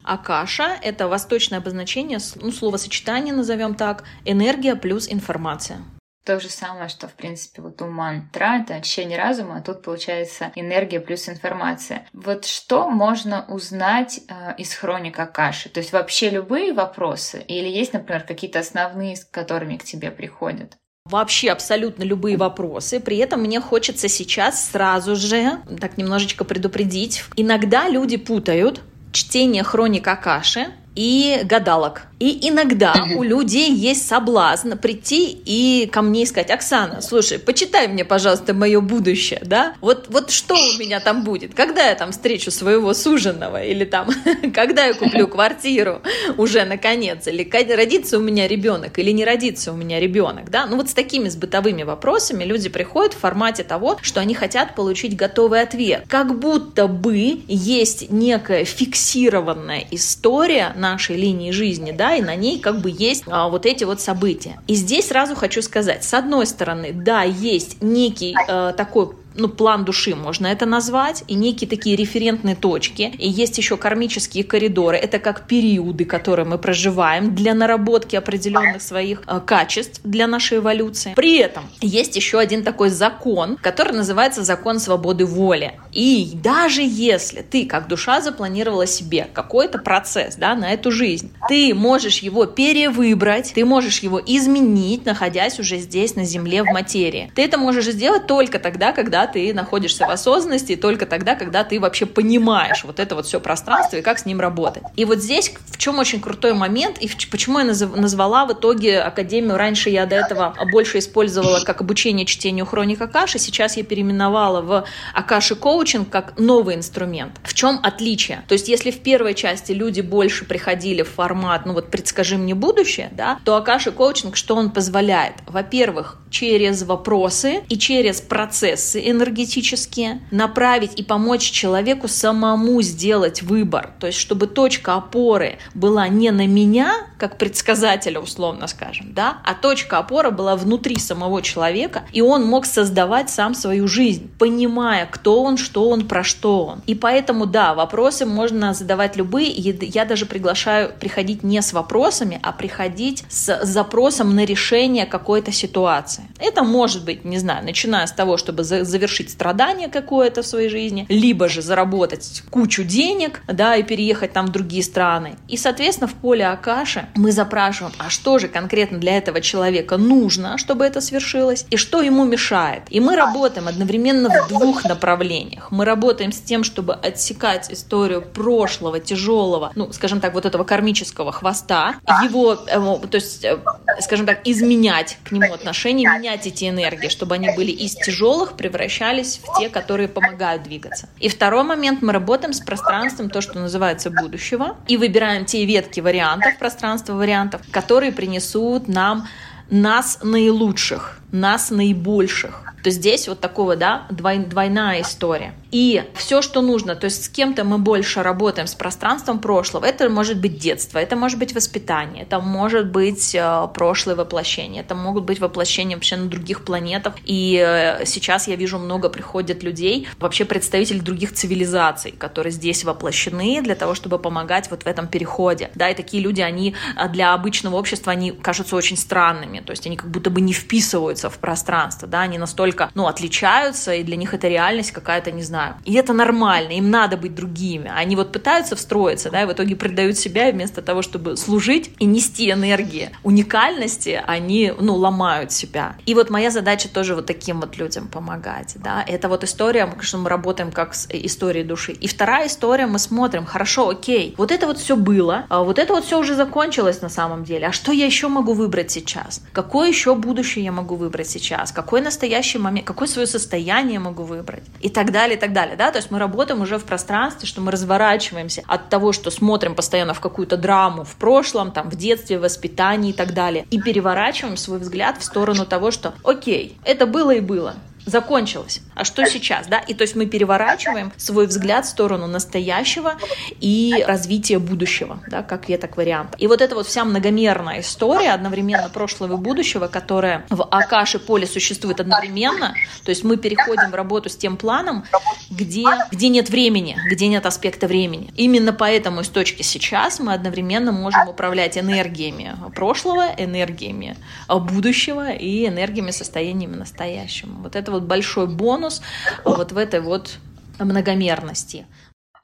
Акаша– 0.06 0.78
это 0.82 1.08
восточное 1.08 1.58
обозначение, 1.58 2.18
ну, 2.36 2.52
словосочетание 2.52 3.34
назовем 3.34 3.74
так, 3.74 4.04
энергия 4.24 4.76
плюс 4.76 5.10
информация. 5.10 5.78
То 6.24 6.40
же 6.40 6.48
самое, 6.48 6.88
что, 6.88 7.06
в 7.06 7.12
принципе, 7.14 7.62
вот 7.62 7.80
у 7.82 7.86
мантра, 7.86 8.60
это 8.60 8.74
очищение 8.74 9.16
разума, 9.16 9.58
а 9.58 9.60
тут 9.60 9.82
получается 9.82 10.50
энергия 10.56 10.98
плюс 10.98 11.28
информация. 11.28 12.04
Вот 12.12 12.46
что 12.46 12.90
можно 12.90 13.44
узнать 13.48 14.20
э, 14.28 14.54
из 14.58 14.74
хроник 14.74 15.20
Акаши? 15.20 15.68
То 15.68 15.78
есть 15.78 15.92
вообще 15.92 16.30
любые 16.30 16.72
вопросы? 16.72 17.44
Или 17.46 17.68
есть, 17.68 17.92
например, 17.92 18.24
какие-то 18.24 18.58
основные, 18.58 19.14
с 19.14 19.24
которыми 19.24 19.76
к 19.76 19.84
тебе 19.84 20.10
приходят? 20.10 20.76
вообще 21.08 21.50
абсолютно 21.50 22.02
любые 22.02 22.36
вопросы. 22.36 22.98
При 22.98 23.18
этом 23.18 23.42
мне 23.42 23.60
хочется 23.60 24.08
сейчас 24.08 24.70
сразу 24.70 25.14
же 25.14 25.60
так 25.80 25.96
немножечко 25.96 26.44
предупредить. 26.44 27.22
Иногда 27.36 27.88
люди 27.88 28.16
путают 28.16 28.82
чтение 29.16 29.62
хроник 29.62 30.06
Акаши 30.06 30.66
и 30.96 31.40
гадалок. 31.44 32.02
И 32.18 32.48
иногда 32.48 32.94
у 33.14 33.22
людей 33.22 33.70
есть 33.70 34.08
соблазн 34.08 34.72
прийти 34.72 35.38
и 35.44 35.86
ко 35.92 36.00
мне 36.00 36.24
сказать, 36.24 36.50
Оксана, 36.50 37.02
слушай, 37.02 37.38
почитай 37.38 37.88
мне, 37.88 38.06
пожалуйста, 38.06 38.54
мое 38.54 38.80
будущее, 38.80 39.42
да? 39.44 39.74
Вот, 39.82 40.06
вот 40.08 40.30
что 40.30 40.54
у 40.54 40.78
меня 40.78 41.00
там 41.00 41.24
будет? 41.24 41.54
Когда 41.54 41.86
я 41.88 41.94
там 41.94 42.12
встречу 42.12 42.50
своего 42.50 42.94
суженого? 42.94 43.62
Или 43.62 43.84
там, 43.84 44.08
когда 44.54 44.86
я 44.86 44.94
куплю 44.94 45.28
квартиру 45.36 46.00
уже 46.38 46.64
наконец? 46.64 47.26
Или 47.26 47.44
родится 47.74 48.16
у 48.16 48.22
меня 48.22 48.48
ребенок? 48.48 48.98
Или 48.98 49.10
не 49.10 49.24
родится 49.26 49.72
у 49.72 49.76
меня 49.76 50.00
ребенок, 50.00 50.50
да? 50.50 50.64
Ну 50.64 50.76
вот 50.76 50.88
с 50.88 50.94
такими 50.94 51.28
с 51.28 51.36
бытовыми 51.36 51.82
вопросами 51.82 52.44
люди 52.44 52.70
приходят 52.70 53.12
в 53.12 53.18
формате 53.18 53.62
того, 53.62 53.98
что 54.00 54.20
они 54.20 54.34
хотят 54.34 54.74
получить 54.74 55.16
готовый 55.16 55.60
ответ. 55.60 56.04
Как 56.08 56.38
будто 56.38 56.86
бы 56.86 57.42
есть 57.46 58.10
некая 58.10 58.64
фиксированная 58.64 59.84
история 59.90 60.72
нашей 60.90 61.16
линии 61.16 61.50
жизни, 61.50 61.92
да, 61.92 62.14
и 62.14 62.22
на 62.22 62.34
ней 62.36 62.58
как 62.58 62.80
бы 62.80 62.90
есть 62.90 63.24
а, 63.26 63.48
вот 63.48 63.66
эти 63.66 63.84
вот 63.84 64.00
события. 64.00 64.60
И 64.66 64.74
здесь 64.74 65.08
сразу 65.08 65.34
хочу 65.34 65.62
сказать, 65.62 66.04
с 66.04 66.14
одной 66.14 66.46
стороны, 66.46 66.92
да, 66.92 67.22
есть 67.22 67.82
некий 67.82 68.34
э, 68.48 68.72
такой 68.76 69.10
ну, 69.36 69.48
план 69.48 69.84
души 69.84 70.14
можно 70.14 70.46
это 70.46 70.66
назвать, 70.66 71.24
и 71.28 71.34
некие 71.34 71.68
такие 71.68 71.96
референтные 71.96 72.56
точки. 72.56 73.12
И 73.18 73.28
есть 73.28 73.58
еще 73.58 73.76
кармические 73.76 74.44
коридоры. 74.44 74.96
Это 74.96 75.18
как 75.18 75.46
периоды, 75.46 76.04
которые 76.04 76.46
мы 76.46 76.58
проживаем 76.58 77.34
для 77.34 77.54
наработки 77.54 78.16
определенных 78.16 78.82
своих 78.82 79.22
э, 79.26 79.40
качеств 79.44 80.00
для 80.04 80.26
нашей 80.26 80.58
эволюции. 80.58 81.12
При 81.16 81.38
этом 81.38 81.64
есть 81.80 82.16
еще 82.16 82.38
один 82.38 82.64
такой 82.64 82.90
закон, 82.90 83.56
который 83.60 83.92
называется 83.92 84.42
закон 84.42 84.78
свободы 84.78 85.26
воли. 85.26 85.78
И 85.92 86.30
даже 86.34 86.82
если 86.82 87.42
ты, 87.42 87.66
как 87.66 87.88
душа, 87.88 88.20
запланировала 88.20 88.86
себе 88.86 89.28
какой-то 89.32 89.78
процесс 89.78 90.36
да, 90.36 90.54
на 90.54 90.72
эту 90.72 90.90
жизнь, 90.90 91.32
ты 91.48 91.74
можешь 91.74 92.18
его 92.18 92.46
перевыбрать, 92.46 93.52
ты 93.54 93.64
можешь 93.64 94.00
его 94.00 94.20
изменить, 94.24 95.04
находясь 95.04 95.58
уже 95.58 95.78
здесь, 95.78 96.16
на 96.16 96.24
Земле, 96.24 96.62
в 96.62 96.66
материи. 96.66 97.30
Ты 97.34 97.42
это 97.42 97.58
можешь 97.58 97.86
сделать 97.86 98.26
только 98.26 98.58
тогда, 98.58 98.92
когда 98.92 99.25
ты 99.26 99.52
находишься 99.54 100.06
в 100.06 100.10
осознанности, 100.10 100.72
и 100.72 100.76
только 100.76 101.06
тогда, 101.06 101.34
когда 101.34 101.64
ты 101.64 101.80
вообще 101.80 102.06
понимаешь 102.06 102.84
вот 102.84 103.00
это 103.00 103.14
вот 103.14 103.26
все 103.26 103.40
пространство 103.40 103.96
и 103.96 104.02
как 104.02 104.18
с 104.18 104.26
ним 104.26 104.40
работать. 104.40 104.82
И 104.96 105.04
вот 105.04 105.18
здесь 105.18 105.52
в 105.66 105.78
чем 105.78 105.98
очень 105.98 106.20
крутой 106.20 106.54
момент, 106.54 106.98
и 106.98 107.10
почему 107.30 107.58
я 107.58 107.64
назвала 107.64 108.46
в 108.46 108.52
итоге 108.52 109.00
Академию, 109.00 109.56
раньше 109.56 109.90
я 109.90 110.06
до 110.06 110.16
этого 110.16 110.54
больше 110.72 110.98
использовала 110.98 111.60
как 111.60 111.80
обучение 111.80 112.26
чтению 112.26 112.66
хроник 112.66 113.00
Акаши, 113.00 113.38
сейчас 113.38 113.76
я 113.76 113.84
переименовала 113.84 114.60
в 114.60 114.84
Акаши 115.14 115.54
коучинг 115.54 116.08
как 116.10 116.38
новый 116.38 116.74
инструмент. 116.74 117.32
В 117.42 117.54
чем 117.54 117.80
отличие? 117.82 118.44
То 118.48 118.54
есть 118.54 118.68
если 118.68 118.90
в 118.90 119.00
первой 119.00 119.34
части 119.34 119.72
люди 119.72 120.00
больше 120.00 120.44
приходили 120.44 121.02
в 121.02 121.10
формат, 121.10 121.66
ну 121.66 121.72
вот 121.72 121.90
предскажи 121.90 122.36
мне 122.36 122.54
будущее, 122.54 123.10
да, 123.12 123.38
то 123.44 123.56
Акаши 123.56 123.92
коучинг, 123.92 124.36
что 124.36 124.56
он 124.56 124.70
позволяет? 124.70 125.34
Во-первых, 125.46 126.18
через 126.36 126.82
вопросы 126.82 127.62
и 127.70 127.78
через 127.78 128.20
процессы 128.20 129.00
энергетические 129.10 130.20
направить 130.30 131.00
и 131.00 131.02
помочь 131.02 131.50
человеку 131.50 132.08
самому 132.08 132.82
сделать 132.82 133.42
выбор. 133.42 133.92
То 133.98 134.06
есть, 134.06 134.18
чтобы 134.18 134.46
точка 134.46 134.96
опоры 134.96 135.56
была 135.72 136.08
не 136.08 136.30
на 136.30 136.46
меня, 136.46 137.06
как 137.16 137.38
предсказателя, 137.38 138.20
условно 138.20 138.66
скажем, 138.66 139.14
да, 139.14 139.38
а 139.44 139.54
точка 139.54 139.96
опоры 139.96 140.30
была 140.30 140.56
внутри 140.56 140.96
самого 140.98 141.40
человека, 141.40 142.02
и 142.12 142.20
он 142.20 142.44
мог 142.44 142.66
создавать 142.66 143.30
сам 143.30 143.54
свою 143.54 143.88
жизнь, 143.88 144.30
понимая, 144.38 145.06
кто 145.06 145.42
он, 145.42 145.56
что 145.56 145.88
он, 145.88 146.06
про 146.06 146.22
что 146.22 146.66
он. 146.66 146.82
И 146.86 146.94
поэтому, 146.94 147.46
да, 147.46 147.72
вопросы 147.72 148.26
можно 148.26 148.74
задавать 148.74 149.16
любые. 149.16 149.48
Я 149.48 150.04
даже 150.04 150.26
приглашаю 150.26 150.92
приходить 151.00 151.42
не 151.42 151.62
с 151.62 151.72
вопросами, 151.72 152.38
а 152.42 152.52
приходить 152.52 153.24
с 153.30 153.64
запросом 153.64 154.34
на 154.36 154.44
решение 154.44 155.06
какой-то 155.06 155.50
ситуации. 155.50 156.25
Это 156.38 156.62
может 156.62 157.04
быть, 157.04 157.24
не 157.24 157.38
знаю, 157.38 157.64
начиная 157.64 158.06
с 158.06 158.12
того, 158.12 158.36
чтобы 158.36 158.64
завершить 158.64 159.30
страдание 159.30 159.88
какое-то 159.88 160.42
в 160.42 160.46
своей 160.46 160.68
жизни, 160.68 161.06
либо 161.08 161.48
же 161.48 161.62
заработать 161.62 162.42
кучу 162.50 162.84
денег, 162.84 163.42
да, 163.46 163.76
и 163.76 163.82
переехать 163.82 164.32
там 164.32 164.46
в 164.46 164.50
другие 164.50 164.82
страны. 164.82 165.36
И, 165.48 165.56
соответственно, 165.56 166.08
в 166.08 166.14
поле 166.14 166.46
Акаши 166.46 167.06
мы 167.14 167.32
запрашиваем, 167.32 167.94
а 167.98 168.10
что 168.10 168.38
же 168.38 168.48
конкретно 168.48 168.98
для 168.98 169.16
этого 169.16 169.40
человека 169.40 169.96
нужно, 169.96 170.58
чтобы 170.58 170.84
это 170.84 171.00
свершилось, 171.00 171.66
и 171.70 171.76
что 171.76 172.02
ему 172.02 172.24
мешает. 172.24 172.82
И 172.90 173.00
мы 173.00 173.16
работаем 173.16 173.68
одновременно 173.68 174.30
в 174.30 174.48
двух 174.48 174.84
направлениях. 174.84 175.70
Мы 175.70 175.84
работаем 175.84 176.32
с 176.32 176.40
тем, 176.40 176.64
чтобы 176.64 176.94
отсекать 176.94 177.72
историю 177.72 178.22
прошлого, 178.22 179.00
тяжелого, 179.00 179.72
ну, 179.74 179.92
скажем 179.92 180.20
так, 180.20 180.34
вот 180.34 180.46
этого 180.46 180.64
кармического 180.64 181.32
хвоста, 181.32 181.96
его, 182.22 182.54
э, 182.54 183.06
то 183.08 183.14
есть, 183.14 183.44
э, 183.44 183.58
скажем 184.00 184.26
так, 184.26 184.46
изменять 184.46 185.18
к 185.24 185.32
нему 185.32 185.52
отношения, 185.52 186.05
менять 186.06 186.46
эти 186.46 186.68
энергии, 186.68 187.08
чтобы 187.08 187.34
они 187.34 187.50
были 187.54 187.70
из 187.70 187.94
тяжелых, 187.94 188.56
превращались 188.56 189.40
в 189.42 189.58
те, 189.58 189.68
которые 189.68 190.08
помогают 190.08 190.62
двигаться. 190.62 191.08
И 191.18 191.28
второй 191.28 191.64
момент, 191.64 192.02
мы 192.02 192.12
работаем 192.12 192.52
с 192.52 192.60
пространством, 192.60 193.30
то, 193.30 193.40
что 193.40 193.58
называется 193.58 194.10
будущего, 194.10 194.76
и 194.86 194.96
выбираем 194.96 195.44
те 195.44 195.64
ветки 195.64 196.00
вариантов, 196.00 196.58
пространства 196.58 197.14
вариантов, 197.14 197.62
которые 197.70 198.12
принесут 198.12 198.88
нам 198.88 199.28
нас 199.70 200.20
наилучших, 200.22 201.18
нас 201.32 201.70
наибольших 201.70 202.66
то 202.86 202.90
здесь 202.90 203.26
вот 203.26 203.40
такого, 203.40 203.74
да, 203.74 204.06
двойная 204.10 205.02
история. 205.02 205.54
И 205.72 206.04
все, 206.14 206.40
что 206.40 206.62
нужно, 206.62 206.94
то 206.94 207.06
есть 207.06 207.24
с 207.24 207.28
кем-то 207.28 207.64
мы 207.64 207.78
больше 207.78 208.22
работаем 208.22 208.68
с 208.68 208.76
пространством 208.76 209.40
прошлого. 209.40 209.84
Это 209.84 210.08
может 210.08 210.40
быть 210.40 210.58
детство, 210.58 211.00
это 211.00 211.16
может 211.16 211.40
быть 211.40 211.52
воспитание, 211.52 212.22
это 212.22 212.38
может 212.38 212.92
быть 212.92 213.34
э, 213.34 213.68
прошлое 213.74 214.14
воплощение, 214.14 214.84
это 214.84 214.94
могут 214.94 215.24
быть 215.24 215.40
воплощения 215.40 215.96
вообще 215.96 216.14
на 216.14 216.28
других 216.28 216.64
планетах. 216.64 217.14
И 217.24 217.60
э, 217.60 218.06
сейчас 218.06 218.46
я 218.46 218.54
вижу 218.54 218.78
много 218.78 219.08
приходят 219.08 219.64
людей, 219.64 220.06
вообще 220.20 220.44
представителей 220.44 221.00
других 221.00 221.32
цивилизаций, 221.32 222.12
которые 222.12 222.52
здесь 222.52 222.84
воплощены 222.84 223.62
для 223.62 223.74
того, 223.74 223.96
чтобы 223.96 224.20
помогать 224.20 224.70
вот 224.70 224.84
в 224.84 224.86
этом 224.86 225.08
переходе. 225.08 225.70
Да, 225.74 225.90
и 225.90 225.94
такие 225.96 226.22
люди, 226.22 226.40
они 226.40 226.76
э, 226.96 227.08
для 227.08 227.34
обычного 227.34 227.74
общества, 227.74 228.12
они 228.12 228.30
кажутся 228.30 228.76
очень 228.76 228.96
странными, 228.96 229.58
то 229.58 229.72
есть 229.72 229.84
они 229.88 229.96
как 229.96 230.08
будто 230.08 230.30
бы 230.30 230.40
не 230.40 230.52
вписываются 230.52 231.15
в 231.24 231.38
пространство, 231.38 232.06
да, 232.08 232.20
они 232.20 232.38
настолько 232.38 232.90
ну, 232.94 233.06
отличаются, 233.06 233.94
и 233.94 234.02
для 234.02 234.16
них 234.16 234.34
это 234.34 234.48
реальность 234.48 234.92
какая-то, 234.92 235.32
не 235.32 235.42
знаю. 235.42 235.74
И 235.84 235.94
это 235.94 236.12
нормально, 236.12 236.72
им 236.72 236.90
надо 236.90 237.16
быть 237.16 237.34
другими. 237.34 237.90
Они 237.94 238.16
вот 238.16 238.32
пытаются 238.32 238.76
встроиться, 238.76 239.30
да, 239.30 239.42
и 239.42 239.46
в 239.46 239.52
итоге 239.52 239.76
предают 239.76 240.18
себя, 240.18 240.50
вместо 240.50 240.82
того, 240.82 241.02
чтобы 241.02 241.36
служить 241.36 241.90
и 241.98 242.04
нести 242.04 242.50
энергии 242.50 243.10
уникальности, 243.22 244.22
они, 244.26 244.72
ну, 244.78 244.94
ломают 244.94 245.52
себя. 245.52 245.96
И 246.06 246.14
вот 246.14 246.30
моя 246.30 246.50
задача 246.50 246.88
тоже 246.88 247.14
вот 247.14 247.26
таким 247.26 247.60
вот 247.60 247.76
людям 247.76 248.08
помогать, 248.08 248.76
да. 248.76 249.04
Это 249.06 249.28
вот 249.28 249.44
история, 249.44 249.92
что 250.00 250.18
мы 250.18 250.28
работаем 250.28 250.72
как 250.72 250.94
с 250.94 251.08
историей 251.10 251.64
души. 251.64 251.92
И 251.92 252.08
вторая 252.08 252.46
история, 252.46 252.86
мы 252.86 252.98
смотрим, 252.98 253.46
хорошо, 253.46 253.88
окей, 253.88 254.34
вот 254.36 254.52
это 254.52 254.66
вот 254.66 254.78
все 254.78 254.96
было, 254.96 255.46
а 255.48 255.62
вот 255.62 255.78
это 255.78 255.92
вот 255.92 256.04
все 256.04 256.18
уже 256.18 256.34
закончилось 256.34 257.00
на 257.02 257.08
самом 257.08 257.44
деле, 257.44 257.68
а 257.68 257.72
что 257.72 257.92
я 257.92 258.06
еще 258.06 258.28
могу 258.28 258.52
выбрать 258.52 258.90
сейчас? 258.90 259.42
Какое 259.52 259.88
еще 259.88 260.14
будущее 260.14 260.64
я 260.64 260.72
могу 260.72 260.94
выбрать 260.96 261.05
сейчас? 261.24 261.72
Какой 261.72 262.00
настоящий 262.00 262.58
момент, 262.58 262.86
какое 262.86 263.08
свое 263.08 263.26
состояние 263.26 263.98
могу 263.98 264.22
выбрать? 264.22 264.62
И 264.80 264.88
так 264.88 265.12
далее, 265.12 265.36
и 265.36 265.40
так 265.40 265.52
далее, 265.52 265.76
да, 265.76 265.90
то 265.90 265.98
есть 265.98 266.10
мы 266.10 266.18
работаем 266.18 266.60
уже 266.60 266.78
в 266.78 266.84
пространстве, 266.84 267.48
что 267.48 267.60
мы 267.60 267.72
разворачиваемся 267.72 268.62
от 268.66 268.88
того, 268.88 269.12
что 269.12 269.30
смотрим 269.30 269.74
постоянно 269.74 270.14
в 270.14 270.20
какую-то 270.20 270.56
драму 270.56 271.04
в 271.04 271.16
прошлом, 271.16 271.72
там, 271.72 271.90
в 271.90 271.96
детстве, 271.96 272.38
в 272.38 272.42
воспитании 272.42 273.10
и 273.10 273.14
так 273.14 273.34
далее, 273.34 273.66
и 273.70 273.80
переворачиваем 273.80 274.56
свой 274.56 274.78
взгляд 274.78 275.18
в 275.18 275.24
сторону 275.24 275.66
того, 275.66 275.90
что 275.90 276.14
окей, 276.24 276.78
это 276.84 277.06
было 277.06 277.32
и 277.32 277.40
было, 277.40 277.74
закончилось. 278.06 278.80
А 278.94 279.04
что 279.04 279.26
сейчас, 279.26 279.66
да? 279.66 279.78
И 279.78 279.92
то 279.92 280.02
есть 280.02 280.14
мы 280.14 280.26
переворачиваем 280.26 281.12
свой 281.16 281.46
взгляд 281.46 281.84
в 281.84 281.88
сторону 281.88 282.26
настоящего 282.26 283.14
и 283.60 284.04
развития 284.06 284.58
будущего, 284.58 285.18
да, 285.28 285.42
как 285.42 285.68
веток 285.68 285.96
вариант. 285.96 286.34
И 286.38 286.46
вот 286.46 286.62
эта 286.62 286.74
вот 286.76 286.86
вся 286.86 287.04
многомерная 287.04 287.80
история 287.80 288.30
одновременно 288.30 288.88
прошлого 288.88 289.34
и 289.34 289.36
будущего, 289.36 289.88
которая 289.88 290.46
в 290.48 290.62
Акаше 290.70 291.18
поле 291.18 291.46
существует 291.46 292.00
одновременно, 292.00 292.74
то 293.04 293.10
есть 293.10 293.24
мы 293.24 293.36
переходим 293.36 293.90
в 293.90 293.94
работу 293.94 294.30
с 294.30 294.36
тем 294.36 294.56
планом, 294.56 295.04
где, 295.50 295.84
где 296.12 296.28
нет 296.28 296.48
времени, 296.48 296.96
где 297.10 297.26
нет 297.26 297.44
аспекта 297.44 297.88
времени. 297.88 298.32
Именно 298.36 298.72
поэтому 298.72 299.22
из 299.22 299.28
точки 299.28 299.62
сейчас 299.62 300.20
мы 300.20 300.32
одновременно 300.32 300.92
можем 300.92 301.28
управлять 301.28 301.76
энергиями 301.76 302.54
прошлого, 302.74 303.26
энергиями 303.36 304.16
будущего 304.48 305.30
и 305.32 305.66
энергиями 305.66 306.12
состояниями 306.12 306.76
настоящего. 306.76 307.50
Вот 307.50 307.74
это 307.74 307.95
вот 307.96 308.04
большой 308.04 308.46
бонус 308.46 309.02
вот 309.44 309.72
в 309.72 309.78
этой 309.78 310.00
вот 310.00 310.38
многомерности. 310.78 311.86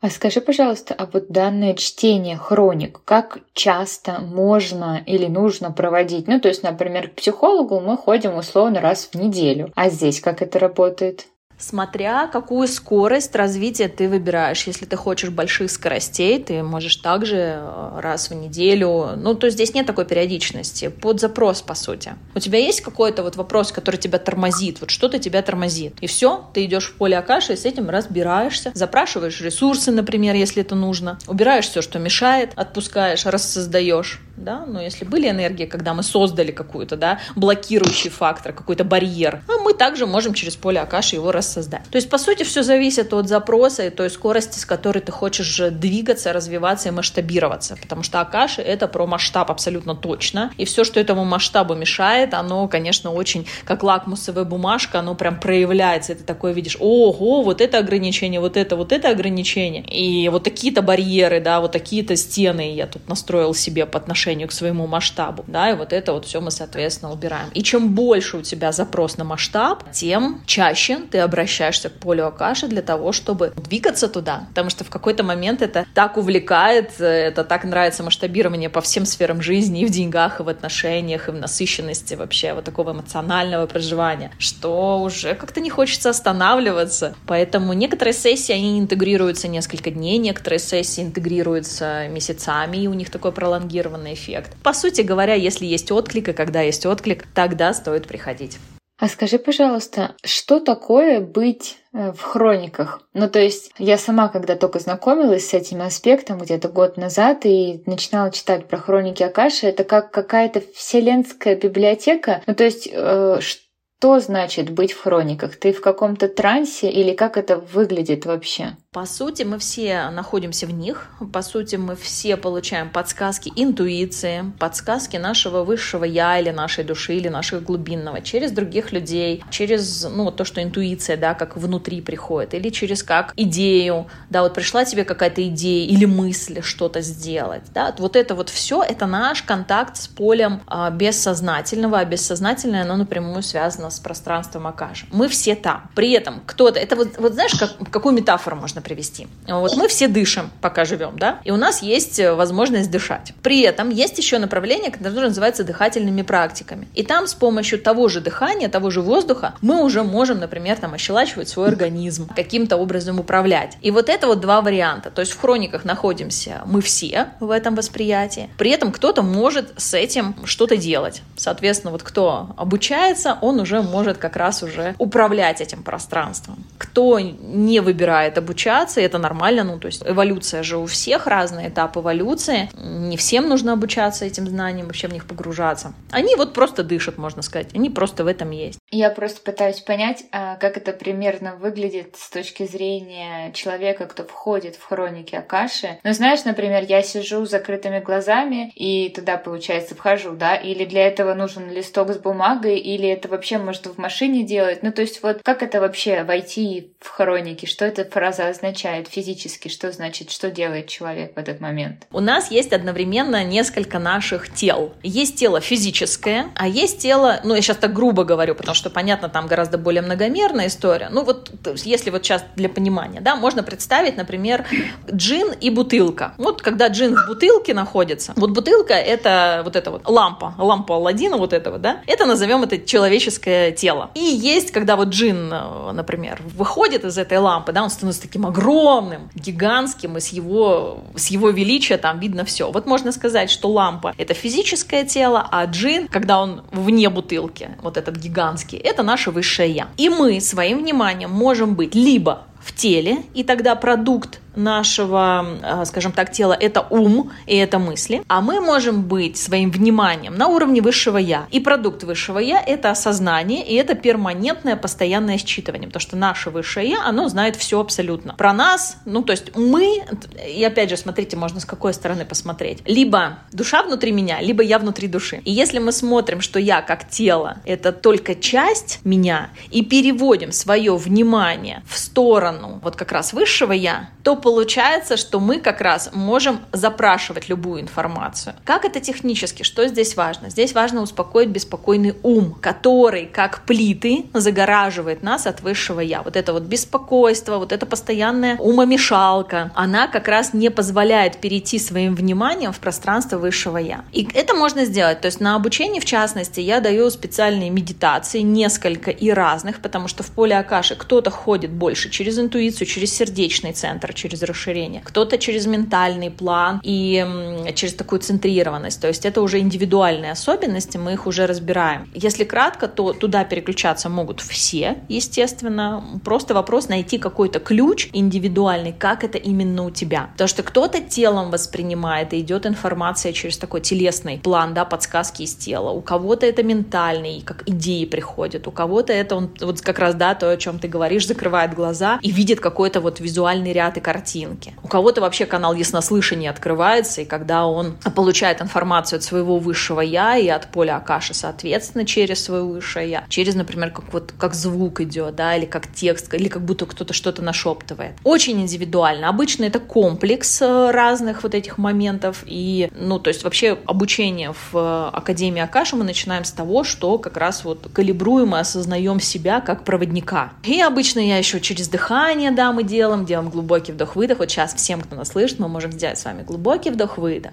А 0.02 0.10
скажи, 0.10 0.40
пожалуйста, 0.40 0.94
а 0.98 1.06
вот 1.06 1.28
данное 1.28 1.74
чтение 1.74 2.36
хроник, 2.36 3.02
как 3.04 3.38
часто 3.52 4.18
можно 4.18 5.00
или 5.06 5.26
нужно 5.26 5.70
проводить? 5.70 6.26
Ну, 6.26 6.40
то 6.40 6.48
есть, 6.48 6.64
например, 6.64 7.08
к 7.08 7.14
психологу 7.14 7.78
мы 7.78 7.96
ходим 7.96 8.34
условно 8.34 8.80
раз 8.80 9.08
в 9.12 9.14
неделю. 9.14 9.70
А 9.76 9.90
здесь 9.90 10.20
как 10.20 10.42
это 10.42 10.58
работает? 10.58 11.28
Смотря 11.62 12.26
какую 12.26 12.68
скорость 12.68 13.34
развития 13.34 13.88
ты 13.88 14.08
выбираешь. 14.08 14.64
Если 14.64 14.84
ты 14.84 14.96
хочешь 14.96 15.30
больших 15.30 15.70
скоростей, 15.70 16.42
ты 16.42 16.62
можешь 16.62 16.96
также 16.96 17.36
э, 17.36 18.00
раз 18.00 18.30
в 18.30 18.34
неделю, 18.34 19.10
ну, 19.16 19.34
то 19.34 19.46
есть 19.46 19.56
здесь 19.56 19.74
нет 19.74 19.86
такой 19.86 20.04
периодичности, 20.04 20.88
под 20.88 21.20
запрос, 21.20 21.62
по 21.62 21.74
сути. 21.74 22.14
У 22.34 22.40
тебя 22.40 22.58
есть 22.58 22.80
какой-то 22.80 23.22
вот 23.22 23.36
вопрос, 23.36 23.72
который 23.72 23.96
тебя 23.96 24.18
тормозит, 24.18 24.80
вот 24.80 24.90
что-то 24.90 25.18
тебя 25.18 25.42
тормозит, 25.42 25.94
и 26.00 26.06
все, 26.06 26.48
ты 26.52 26.64
идешь 26.64 26.88
в 26.88 26.94
поле 26.94 27.16
Акаши 27.16 27.54
и 27.54 27.56
с 27.56 27.64
этим 27.64 27.88
разбираешься, 27.90 28.72
запрашиваешь 28.74 29.40
ресурсы, 29.40 29.92
например, 29.92 30.34
если 30.34 30.62
это 30.62 30.74
нужно, 30.74 31.18
убираешь 31.26 31.68
все, 31.68 31.82
что 31.82 31.98
мешает, 31.98 32.50
отпускаешь, 32.56 33.24
рассоздаешь, 33.24 34.20
да, 34.36 34.64
но 34.66 34.80
если 34.80 35.04
были 35.04 35.28
энергии, 35.28 35.66
когда 35.66 35.94
мы 35.94 36.02
создали 36.02 36.50
какую-то, 36.50 36.96
да, 36.96 37.20
блокирующий 37.36 38.10
фактор, 38.10 38.52
какой-то 38.52 38.84
барьер, 38.84 39.42
а 39.48 39.58
мы 39.62 39.74
также 39.74 40.06
можем 40.06 40.34
через 40.34 40.56
поле 40.56 40.80
Акаши 40.80 41.16
его 41.16 41.32
рассоздать. 41.32 41.82
То 41.90 41.96
есть, 41.96 42.10
по 42.10 42.18
сути, 42.18 42.42
все 42.42 42.62
зависит 42.62 43.12
от 43.12 43.28
запроса 43.28 43.84
и 43.84 43.90
той 43.90 44.10
скорости, 44.10 44.58
с 44.58 44.64
которой 44.64 45.00
ты 45.00 45.12
хочешь 45.12 45.58
двигаться, 45.70 46.32
развиваться 46.32 46.88
и 46.88 46.92
масштабироваться, 46.92 47.76
потому 47.80 48.02
что 48.02 48.20
Акаши— 48.20 48.62
это 48.62 48.88
про 48.88 49.06
масштаб 49.06 49.50
абсолютно 49.50 49.94
точно, 49.94 50.52
и 50.56 50.64
все, 50.64 50.84
что 50.84 50.98
этому 50.98 51.24
масштабу 51.24 51.74
мешает, 51.74 52.34
оно, 52.34 52.68
конечно, 52.68 53.12
очень, 53.12 53.46
как 53.64 53.82
лакмусовая 53.82 54.44
бумажка, 54.44 55.00
оно 55.00 55.14
прям 55.14 55.38
проявляется, 55.38 56.12
и 56.12 56.16
ты 56.16 56.24
такое 56.24 56.52
видишь, 56.52 56.76
ого, 56.80 57.42
вот 57.42 57.60
это 57.60 57.78
ограничение, 57.78 58.40
вот 58.40 58.56
это, 58.56 58.76
вот 58.76 58.92
это 58.92 59.10
ограничение, 59.10 59.82
и 59.82 60.28
вот 60.28 60.44
такие-то 60.44 60.82
барьеры, 60.82 61.40
да, 61.40 61.60
вот 61.60 61.72
такие-то 61.72 62.16
стены 62.16 62.74
я 62.74 62.86
тут 62.86 63.08
настроил 63.08 63.54
себе 63.54 63.86
по 63.86 63.98
отношению 63.98 64.21
отношению 64.22 64.46
к 64.46 64.52
своему 64.52 64.86
масштабу, 64.86 65.44
да, 65.48 65.70
и 65.70 65.74
вот 65.74 65.92
это 65.92 66.12
вот 66.12 66.26
все 66.26 66.40
мы, 66.40 66.52
соответственно, 66.52 67.12
убираем. 67.12 67.48
И 67.54 67.62
чем 67.62 67.94
больше 67.94 68.36
у 68.36 68.42
тебя 68.42 68.70
запрос 68.70 69.16
на 69.16 69.24
масштаб, 69.24 69.82
тем 69.92 70.42
чаще 70.46 70.98
ты 71.10 71.18
обращаешься 71.18 71.88
к 71.88 71.94
полю 71.94 72.26
Акаши 72.26 72.68
для 72.68 72.82
того, 72.82 73.10
чтобы 73.10 73.52
двигаться 73.56 74.08
туда, 74.08 74.46
потому 74.50 74.70
что 74.70 74.84
в 74.84 74.90
какой-то 74.90 75.24
момент 75.24 75.60
это 75.60 75.86
так 75.94 76.16
увлекает, 76.16 77.00
это 77.00 77.42
так 77.42 77.64
нравится 77.64 78.04
масштабирование 78.04 78.70
по 78.70 78.80
всем 78.80 79.06
сферам 79.06 79.42
жизни, 79.42 79.80
и 79.80 79.86
в 79.86 79.90
деньгах, 79.90 80.38
и 80.38 80.44
в 80.44 80.48
отношениях, 80.48 81.28
и 81.28 81.32
в 81.32 81.34
насыщенности 81.34 82.14
вообще 82.14 82.54
вот 82.54 82.64
такого 82.64 82.92
эмоционального 82.92 83.66
проживания, 83.66 84.30
что 84.38 85.00
уже 85.02 85.34
как-то 85.34 85.60
не 85.60 85.70
хочется 85.70 86.10
останавливаться. 86.10 87.16
Поэтому 87.26 87.72
некоторые 87.72 88.14
сессии, 88.14 88.52
они 88.52 88.78
интегрируются 88.78 89.48
несколько 89.48 89.90
дней, 89.90 90.18
некоторые 90.18 90.60
сессии 90.60 91.02
интегрируются 91.02 92.06
месяцами, 92.08 92.76
и 92.76 92.86
у 92.86 92.94
них 92.94 93.10
такой 93.10 93.32
пролонгированный 93.32 94.11
эффект. 94.12 94.56
По 94.62 94.72
сути 94.72 95.02
говоря, 95.02 95.34
если 95.34 95.66
есть 95.66 95.90
отклик, 95.90 96.28
и 96.28 96.32
когда 96.32 96.60
есть 96.60 96.86
отклик, 96.86 97.26
тогда 97.34 97.72
стоит 97.74 98.06
приходить. 98.06 98.58
А 99.02 99.08
скажи, 99.08 99.38
пожалуйста, 99.38 100.14
что 100.24 100.60
такое 100.60 101.20
быть 101.20 101.78
э, 101.92 102.12
в 102.12 102.20
хрониках? 102.20 103.00
Ну, 103.14 103.28
то 103.28 103.40
есть 103.40 103.72
я 103.76 103.98
сама, 103.98 104.28
когда 104.28 104.54
только 104.54 104.78
знакомилась 104.78 105.48
с 105.48 105.54
этим 105.54 105.82
аспектом 105.82 106.38
где-то 106.38 106.68
год 106.68 106.96
назад 106.96 107.40
и 107.44 107.82
начинала 107.86 108.30
читать 108.30 108.68
про 108.68 108.78
хроники 108.78 109.24
Акаши, 109.24 109.66
это 109.66 109.82
как 109.82 110.12
какая-то 110.12 110.62
вселенская 110.76 111.56
библиотека. 111.56 112.42
Ну, 112.46 112.54
то 112.54 112.62
есть 112.62 112.88
э, 112.92 113.40
что 113.40 114.20
значит 114.20 114.70
быть 114.70 114.92
в 114.92 115.00
хрониках? 115.00 115.56
Ты 115.56 115.72
в 115.72 115.80
каком-то 115.80 116.28
трансе 116.28 116.88
или 116.88 117.12
как 117.12 117.36
это 117.36 117.56
выглядит 117.56 118.24
вообще? 118.24 118.76
По 118.92 119.06
сути, 119.06 119.42
мы 119.42 119.58
все 119.58 120.10
находимся 120.10 120.66
в 120.66 120.70
них. 120.70 121.08
По 121.32 121.40
сути, 121.40 121.76
мы 121.76 121.96
все 121.96 122.36
получаем 122.36 122.90
подсказки 122.90 123.50
интуиции, 123.56 124.52
подсказки 124.58 125.16
нашего 125.16 125.64
высшего 125.64 126.04
я 126.04 126.38
или 126.38 126.50
нашей 126.50 126.84
души 126.84 127.14
или 127.14 127.28
нашего 127.28 127.60
глубинного 127.60 128.20
через 128.20 128.52
других 128.52 128.92
людей, 128.92 129.42
через 129.48 130.04
ну, 130.04 130.30
то, 130.30 130.44
что 130.44 130.62
интуиция, 130.62 131.16
да, 131.16 131.32
как 131.32 131.56
внутри 131.56 132.02
приходит, 132.02 132.52
или 132.52 132.68
через 132.68 133.02
как 133.02 133.32
идею, 133.34 134.08
да, 134.28 134.42
вот 134.42 134.52
пришла 134.52 134.84
тебе 134.84 135.04
какая-то 135.04 135.42
идея 135.48 135.88
или 135.88 136.04
мысль 136.04 136.60
что-то 136.60 137.00
сделать, 137.00 137.62
да, 137.72 137.94
вот 137.96 138.14
это 138.14 138.34
вот 138.34 138.50
все, 138.50 138.82
это 138.82 139.06
наш 139.06 139.42
контакт 139.42 139.96
с 139.96 140.06
полем 140.06 140.60
а, 140.66 140.90
бессознательного, 140.90 141.98
а 141.98 142.04
бессознательное, 142.04 142.82
оно 142.82 142.96
напрямую 142.96 143.42
связано 143.42 143.88
с 143.88 143.98
пространством 144.00 144.66
Акаши. 144.66 145.06
Мы 145.12 145.28
все 145.28 145.54
там. 145.54 145.90
При 145.94 146.12
этом 146.12 146.42
кто-то, 146.44 146.78
это 146.78 146.94
вот, 146.94 147.16
вот 147.16 147.32
знаешь, 147.32 147.54
как, 147.54 147.90
какую 147.90 148.14
метафору 148.14 148.56
можно 148.56 148.81
привести. 148.82 149.28
Вот 149.48 149.76
мы 149.76 149.88
все 149.88 150.08
дышим, 150.08 150.50
пока 150.60 150.84
живем, 150.84 151.18
да, 151.18 151.38
и 151.44 151.50
у 151.50 151.56
нас 151.56 151.82
есть 151.82 152.18
э, 152.18 152.32
возможность 152.34 152.90
дышать. 152.90 153.32
При 153.42 153.62
этом 153.62 153.90
есть 153.90 154.18
еще 154.18 154.38
направление, 154.38 154.90
которое 154.90 155.28
называется 155.28 155.64
дыхательными 155.64 156.22
практиками. 156.22 156.88
И 156.94 157.02
там 157.02 157.26
с 157.26 157.34
помощью 157.34 157.80
того 157.80 158.08
же 158.08 158.20
дыхания, 158.20 158.68
того 158.68 158.90
же 158.90 159.00
воздуха 159.00 159.54
мы 159.60 159.82
уже 159.82 160.02
можем, 160.02 160.40
например, 160.40 160.76
там 160.76 160.94
ощелачивать 160.94 161.48
свой 161.48 161.68
организм, 161.68 162.28
каким-то 162.34 162.76
образом 162.76 163.20
управлять. 163.20 163.76
И 163.80 163.90
вот 163.90 164.08
это 164.08 164.26
вот 164.26 164.40
два 164.40 164.60
варианта. 164.60 165.10
То 165.10 165.20
есть 165.20 165.32
в 165.32 165.40
хрониках 165.40 165.84
находимся 165.84 166.62
мы 166.66 166.80
все 166.80 167.28
в 167.40 167.50
этом 167.50 167.74
восприятии. 167.74 168.50
При 168.58 168.70
этом 168.70 168.92
кто-то 168.92 169.22
может 169.22 169.72
с 169.76 169.94
этим 169.94 170.34
что-то 170.44 170.76
делать. 170.76 171.22
Соответственно, 171.36 171.92
вот 171.92 172.02
кто 172.02 172.54
обучается, 172.56 173.38
он 173.40 173.60
уже 173.60 173.82
может 173.82 174.18
как 174.18 174.36
раз 174.36 174.62
уже 174.62 174.94
управлять 174.98 175.60
этим 175.60 175.82
пространством. 175.82 176.64
Кто 176.78 177.20
не 177.20 177.80
выбирает 177.80 178.38
обучаться, 178.38 178.71
обучаться, 178.72 179.00
и 179.00 179.04
это 179.04 179.18
нормально, 179.18 179.64
ну, 179.64 179.78
то 179.78 179.86
есть 179.86 180.02
эволюция 180.04 180.62
же 180.62 180.78
у 180.78 180.86
всех, 180.86 181.26
разный 181.26 181.68
этап 181.68 181.96
эволюции, 181.96 182.68
не 182.74 183.16
всем 183.16 183.48
нужно 183.48 183.72
обучаться 183.72 184.24
этим 184.24 184.46
знаниям, 184.46 184.86
вообще 184.86 185.08
в 185.08 185.12
них 185.12 185.26
погружаться. 185.26 185.92
Они 186.10 186.36
вот 186.36 186.54
просто 186.54 186.82
дышат, 186.82 187.18
можно 187.18 187.42
сказать, 187.42 187.68
они 187.74 187.90
просто 187.90 188.24
в 188.24 188.26
этом 188.26 188.50
есть. 188.50 188.78
Я 188.90 189.10
просто 189.10 189.40
пытаюсь 189.42 189.80
понять, 189.80 190.24
а, 190.32 190.56
как 190.56 190.76
это 190.76 190.92
примерно 190.92 191.56
выглядит 191.56 192.16
с 192.16 192.30
точки 192.30 192.66
зрения 192.66 193.52
человека, 193.52 194.06
кто 194.06 194.24
входит 194.24 194.76
в 194.76 194.84
хроники 194.84 195.34
Акаши. 195.34 195.98
Ну, 196.04 196.12
знаешь, 196.12 196.44
например, 196.44 196.84
я 196.88 197.02
сижу 197.02 197.44
с 197.44 197.50
закрытыми 197.50 198.00
глазами 198.00 198.72
и 198.74 199.08
туда, 199.10 199.36
получается, 199.36 199.94
вхожу, 199.94 200.32
да, 200.32 200.56
или 200.56 200.84
для 200.84 201.06
этого 201.06 201.34
нужен 201.34 201.70
листок 201.70 202.12
с 202.12 202.18
бумагой, 202.18 202.78
или 202.78 203.08
это 203.08 203.28
вообще 203.28 203.58
может 203.58 203.86
в 203.86 203.98
машине 203.98 204.42
делать. 204.42 204.82
Ну, 204.82 204.92
то 204.92 205.02
есть 205.02 205.22
вот 205.22 205.42
как 205.42 205.62
это 205.62 205.80
вообще 205.80 206.22
войти 206.22 206.92
в 207.00 207.08
хроники? 207.08 207.66
Что 207.66 207.84
эта 207.84 208.04
фраза 208.04 208.48
означает 208.62 209.08
физически? 209.08 209.68
Что 209.68 209.90
значит, 209.90 210.30
что 210.30 210.50
делает 210.50 210.86
человек 210.86 211.34
в 211.34 211.38
этот 211.38 211.60
момент? 211.60 212.06
У 212.12 212.20
нас 212.20 212.50
есть 212.50 212.72
одновременно 212.72 213.42
несколько 213.42 213.98
наших 213.98 214.52
тел. 214.52 214.92
Есть 215.02 215.36
тело 215.36 215.60
физическое, 215.60 216.46
а 216.54 216.68
есть 216.68 217.00
тело, 217.00 217.40
ну, 217.42 217.54
я 217.56 217.60
сейчас 217.60 217.78
так 217.78 217.92
грубо 217.92 218.22
говорю, 218.22 218.54
потому 218.54 218.74
что, 218.74 218.88
понятно, 218.88 219.28
там 219.28 219.48
гораздо 219.48 219.78
более 219.78 220.02
многомерная 220.02 220.68
история. 220.68 221.08
Ну, 221.10 221.24
вот 221.24 221.50
если 221.84 222.10
вот 222.10 222.24
сейчас 222.24 222.44
для 222.54 222.68
понимания, 222.68 223.20
да, 223.20 223.34
можно 223.34 223.64
представить, 223.64 224.16
например, 224.16 224.64
джин 225.12 225.52
и 225.60 225.70
бутылка. 225.70 226.34
Вот 226.38 226.62
когда 226.62 226.86
джин 226.86 227.16
в 227.16 227.26
бутылке 227.26 227.74
находится, 227.74 228.32
вот 228.36 228.50
бутылка— 228.50 228.94
это 228.94 229.62
вот 229.64 229.74
эта 229.74 229.90
вот 229.90 230.08
лампа, 230.08 230.54
лампа 230.56 230.94
Алладина 230.94 231.36
вот 231.36 231.52
этого, 231.52 231.78
да, 231.78 232.00
это 232.06 232.26
назовем 232.26 232.62
это 232.62 232.78
человеческое 232.78 233.72
тело. 233.72 234.10
И 234.14 234.20
есть, 234.20 234.70
когда 234.70 234.94
вот 234.94 235.08
джин, 235.08 235.52
э, 235.52 235.92
например, 235.92 236.40
выходит 236.54 237.04
из 237.04 237.18
этой 237.18 237.38
лампы, 237.38 237.72
да, 237.72 237.82
он 237.82 237.90
становится 237.90 238.22
таким 238.22 238.46
огромным, 238.52 239.30
гигантским, 239.34 240.18
и 240.18 240.20
с 240.20 240.28
его, 240.28 241.04
с 241.16 241.28
его 241.28 241.50
величия 241.50 241.96
там 241.96 242.20
видно 242.20 242.44
все. 242.44 242.70
Вот 242.70 242.86
можно 242.86 243.12
сказать, 243.12 243.50
что 243.50 243.68
лампа— 243.68 244.14
это 244.18 244.34
физическое 244.34 245.04
тело, 245.04 245.48
а 245.50 245.64
джин, 245.64 246.06
когда 246.08 246.40
он 246.40 246.62
вне 246.70 247.08
бутылки, 247.08 247.70
вот 247.82 247.96
этот 247.96 248.16
гигантский, 248.16 248.78
это 248.78 249.02
наше 249.02 249.30
высшее 249.30 249.70
«я». 249.70 249.88
И 249.96 250.08
мы 250.08 250.40
своим 250.40 250.78
вниманием 250.78 251.30
можем 251.30 251.74
быть 251.74 251.94
либо 251.94 252.42
в 252.62 252.74
теле, 252.74 253.22
и 253.34 253.42
тогда 253.42 253.74
продукт 253.74 254.38
нашего, 254.54 255.46
э, 255.62 255.84
скажем 255.84 256.12
так, 256.12 256.32
тела— 256.32 256.56
это 256.60 256.86
ум 256.90 257.32
и 257.46 257.56
это 257.56 257.78
мысли, 257.78 258.22
а 258.28 258.40
мы 258.40 258.60
можем 258.60 259.02
быть 259.02 259.36
своим 259.36 259.70
вниманием 259.70 260.34
на 260.34 260.48
уровне 260.48 260.80
высшего 260.80 261.18
«я». 261.18 261.46
И 261.50 261.60
продукт 261.60 262.04
высшего 262.04 262.38
«я»— 262.38 262.60
это 262.66 262.90
осознание, 262.90 263.64
и 263.64 263.74
это 263.74 263.94
перманентное 263.94 264.76
постоянное 264.76 265.36
считывание, 265.38 265.86
потому 265.86 266.00
что 266.00 266.16
наше 266.16 266.50
высшее 266.50 266.90
«я», 266.90 267.04
оно 267.04 267.28
знает 267.28 267.56
все 267.56 267.80
абсолютно. 267.80 268.34
Про 268.34 268.52
нас, 268.52 268.98
ну, 269.04 269.22
то 269.22 269.32
есть 269.32 269.56
мы, 269.56 270.02
и 270.48 270.64
опять 270.64 270.90
же, 270.90 270.96
смотрите, 270.96 271.36
можно 271.36 271.60
с 271.60 271.64
какой 271.64 271.94
стороны 271.94 272.24
посмотреть. 272.24 272.82
Либо 272.86 273.38
душа 273.52 273.82
внутри 273.82 274.12
меня, 274.12 274.40
либо 274.40 274.62
я 274.62 274.78
внутри 274.78 275.08
души. 275.08 275.40
И 275.44 275.52
если 275.52 275.78
мы 275.78 275.92
смотрим, 275.92 276.40
что 276.40 276.58
я 276.58 276.82
как 276.82 277.08
тело— 277.08 277.58
это 277.64 277.92
только 277.92 278.34
часть 278.34 279.00
меня, 279.04 279.50
и 279.70 279.84
переводим 279.84 280.52
свое 280.52 280.96
внимание 280.96 281.82
в 281.88 281.98
сторону 281.98 282.80
вот 282.82 282.96
как 282.96 283.12
раз 283.12 283.32
высшего 283.32 283.72
«я», 283.72 284.10
то 284.22 284.36
получается, 284.42 285.16
что 285.16 285.40
мы 285.40 285.60
как 285.60 285.80
раз 285.80 286.10
можем 286.12 286.60
запрашивать 286.72 287.48
любую 287.48 287.80
информацию. 287.80 288.54
Как 288.64 288.84
это 288.84 289.00
технически? 289.00 289.62
Что 289.62 289.86
здесь 289.88 290.16
важно? 290.16 290.50
Здесь 290.50 290.74
важно 290.74 291.00
успокоить 291.00 291.48
беспокойный 291.48 292.14
ум, 292.22 292.54
который, 292.60 293.26
как 293.26 293.64
плиты, 293.64 294.26
загораживает 294.34 295.22
нас 295.22 295.46
от 295.46 295.60
высшего 295.60 296.00
я. 296.00 296.22
Вот 296.22 296.36
это 296.36 296.52
вот 296.52 296.64
беспокойство, 296.64 297.58
вот 297.58 297.72
эта 297.72 297.86
постоянная 297.86 298.56
умомешалка, 298.56 299.70
она 299.74 300.08
как 300.08 300.28
раз 300.28 300.52
не 300.52 300.70
позволяет 300.70 301.38
перейти 301.38 301.78
своим 301.78 302.14
вниманием 302.14 302.72
в 302.72 302.78
пространство 302.80 303.38
высшего 303.38 303.78
я. 303.78 304.04
И 304.12 304.28
это 304.34 304.54
можно 304.54 304.84
сделать. 304.84 305.20
То 305.20 305.26
есть 305.26 305.40
на 305.40 305.54
обучении, 305.54 306.00
в 306.00 306.04
частности, 306.04 306.60
я 306.60 306.80
даю 306.80 307.08
специальные 307.10 307.70
медитации, 307.70 308.40
несколько 308.40 309.10
и 309.10 309.30
разных, 309.30 309.80
потому 309.80 310.08
что 310.08 310.22
в 310.22 310.30
поле 310.30 310.56
Акаши 310.56 310.96
кто-то 310.96 311.30
ходит 311.30 311.70
больше 311.70 312.10
через 312.10 312.38
интуицию, 312.38 312.86
через 312.86 313.14
сердечный 313.14 313.72
центр, 313.72 314.12
через 314.12 314.31
через 314.32 314.42
расширение, 314.42 315.02
кто-то 315.04 315.36
через 315.38 315.66
ментальный 315.66 316.30
план 316.30 316.80
и 316.82 317.26
через 317.74 317.94
такую 317.94 318.20
центрированность. 318.20 319.00
То 319.00 319.08
есть 319.08 319.26
это 319.26 319.42
уже 319.42 319.58
индивидуальные 319.58 320.32
особенности, 320.32 320.96
мы 320.96 321.12
их 321.12 321.26
уже 321.26 321.46
разбираем. 321.46 322.08
Если 322.14 322.44
кратко, 322.44 322.88
то 322.88 323.12
туда 323.12 323.44
переключаться 323.44 324.08
могут 324.08 324.40
все, 324.40 324.98
естественно. 325.08 326.02
Просто 326.24 326.54
вопрос 326.54 326.88
найти 326.88 327.18
какой-то 327.18 327.60
ключ 327.60 328.08
индивидуальный, 328.12 328.92
как 328.92 329.24
это 329.24 329.36
именно 329.36 329.84
у 329.84 329.90
тебя. 329.90 330.30
Потому 330.32 330.48
что 330.48 330.62
кто-то 330.62 331.00
телом 331.00 331.50
воспринимает, 331.50 332.32
и 332.32 332.40
идет 332.40 332.66
информация 332.66 333.32
через 333.32 333.58
такой 333.58 333.80
телесный 333.80 334.38
план, 334.38 334.72
да, 334.72 334.84
подсказки 334.84 335.42
из 335.42 335.54
тела. 335.54 335.90
У 335.90 336.00
кого-то 336.00 336.46
это 336.46 336.62
ментальный, 336.62 337.42
как 337.42 337.68
идеи 337.68 338.06
приходят. 338.06 338.66
У 338.66 338.70
кого-то 338.70 339.12
это 339.12 339.36
он, 339.36 339.50
вот 339.60 339.80
как 339.82 339.98
раз, 339.98 340.14
да, 340.14 340.34
то, 340.34 340.50
о 340.50 340.56
чем 340.56 340.78
ты 340.78 340.88
говоришь, 340.88 341.26
закрывает 341.26 341.74
глаза 341.74 342.18
и 342.22 342.30
видит 342.30 342.60
какой-то 342.60 343.00
вот 343.00 343.20
визуальный 343.20 343.72
ряд 343.72 343.96
и 343.96 344.00
картинки 344.00 344.21
картинки. 344.22 344.74
У 344.82 344.88
кого-то 344.88 345.20
вообще 345.20 345.46
канал 345.46 345.74
яснослышания 345.74 346.50
открывается, 346.50 347.22
и 347.22 347.24
когда 347.24 347.66
он 347.66 347.94
получает 348.14 348.62
информацию 348.62 349.18
от 349.18 349.24
своего 349.24 349.58
высшего 349.58 350.00
я 350.00 350.36
и 350.36 350.48
от 350.48 350.70
поля 350.70 350.96
Акаши, 350.96 351.34
соответственно, 351.34 352.04
через 352.04 352.44
свое 352.44 352.62
высшее 352.62 353.10
я, 353.10 353.24
через, 353.28 353.54
например, 353.54 353.90
как 353.90 354.12
вот 354.12 354.32
как 354.38 354.54
звук 354.54 355.00
идет, 355.00 355.34
да, 355.34 355.56
или 355.56 355.64
как 355.64 355.92
текст, 355.92 356.32
или 356.34 356.48
как 356.48 356.62
будто 356.62 356.86
кто-то 356.86 357.12
что-то 357.12 357.42
нашептывает. 357.42 358.12
Очень 358.22 358.60
индивидуально. 358.60 359.28
Обычно 359.28 359.64
это 359.64 359.80
комплекс 359.80 360.62
э, 360.62 360.90
разных 360.90 361.42
вот 361.42 361.54
этих 361.54 361.78
моментов, 361.78 362.44
и, 362.46 362.88
ну, 362.96 363.18
то 363.18 363.28
есть 363.28 363.42
вообще 363.42 363.78
обучение 363.86 364.52
в 364.52 364.76
э, 364.76 365.10
Академии 365.12 365.62
Акаши 365.62 365.96
мы 365.96 366.04
начинаем 366.04 366.44
с 366.44 366.52
того, 366.52 366.84
что 366.84 367.18
как 367.18 367.36
раз 367.36 367.64
вот 367.64 367.88
калибруем 367.92 368.54
и 368.54 368.60
осознаем 368.60 369.20
себя 369.20 369.60
как 369.60 369.84
проводника. 369.84 370.52
И 370.62 370.80
обычно 370.80 371.18
я 371.20 371.38
еще 371.38 371.60
через 371.60 371.88
дыхание, 371.88 372.52
да, 372.52 372.72
мы 372.72 372.84
делаем, 372.84 373.24
делаем 373.24 373.50
глубокий 373.50 373.92
вдох 373.92 374.11
вдох-выдох. 374.12 374.38
Вот 374.38 374.50
сейчас 374.50 374.74
всем, 374.74 375.00
кто 375.00 375.16
нас 375.16 375.28
слышит, 375.28 375.58
мы 375.58 375.68
можем 375.68 375.92
сделать 375.92 376.18
с 376.18 376.24
вами 376.24 376.42
глубокий 376.42 376.90
вдох-выдох. 376.90 377.52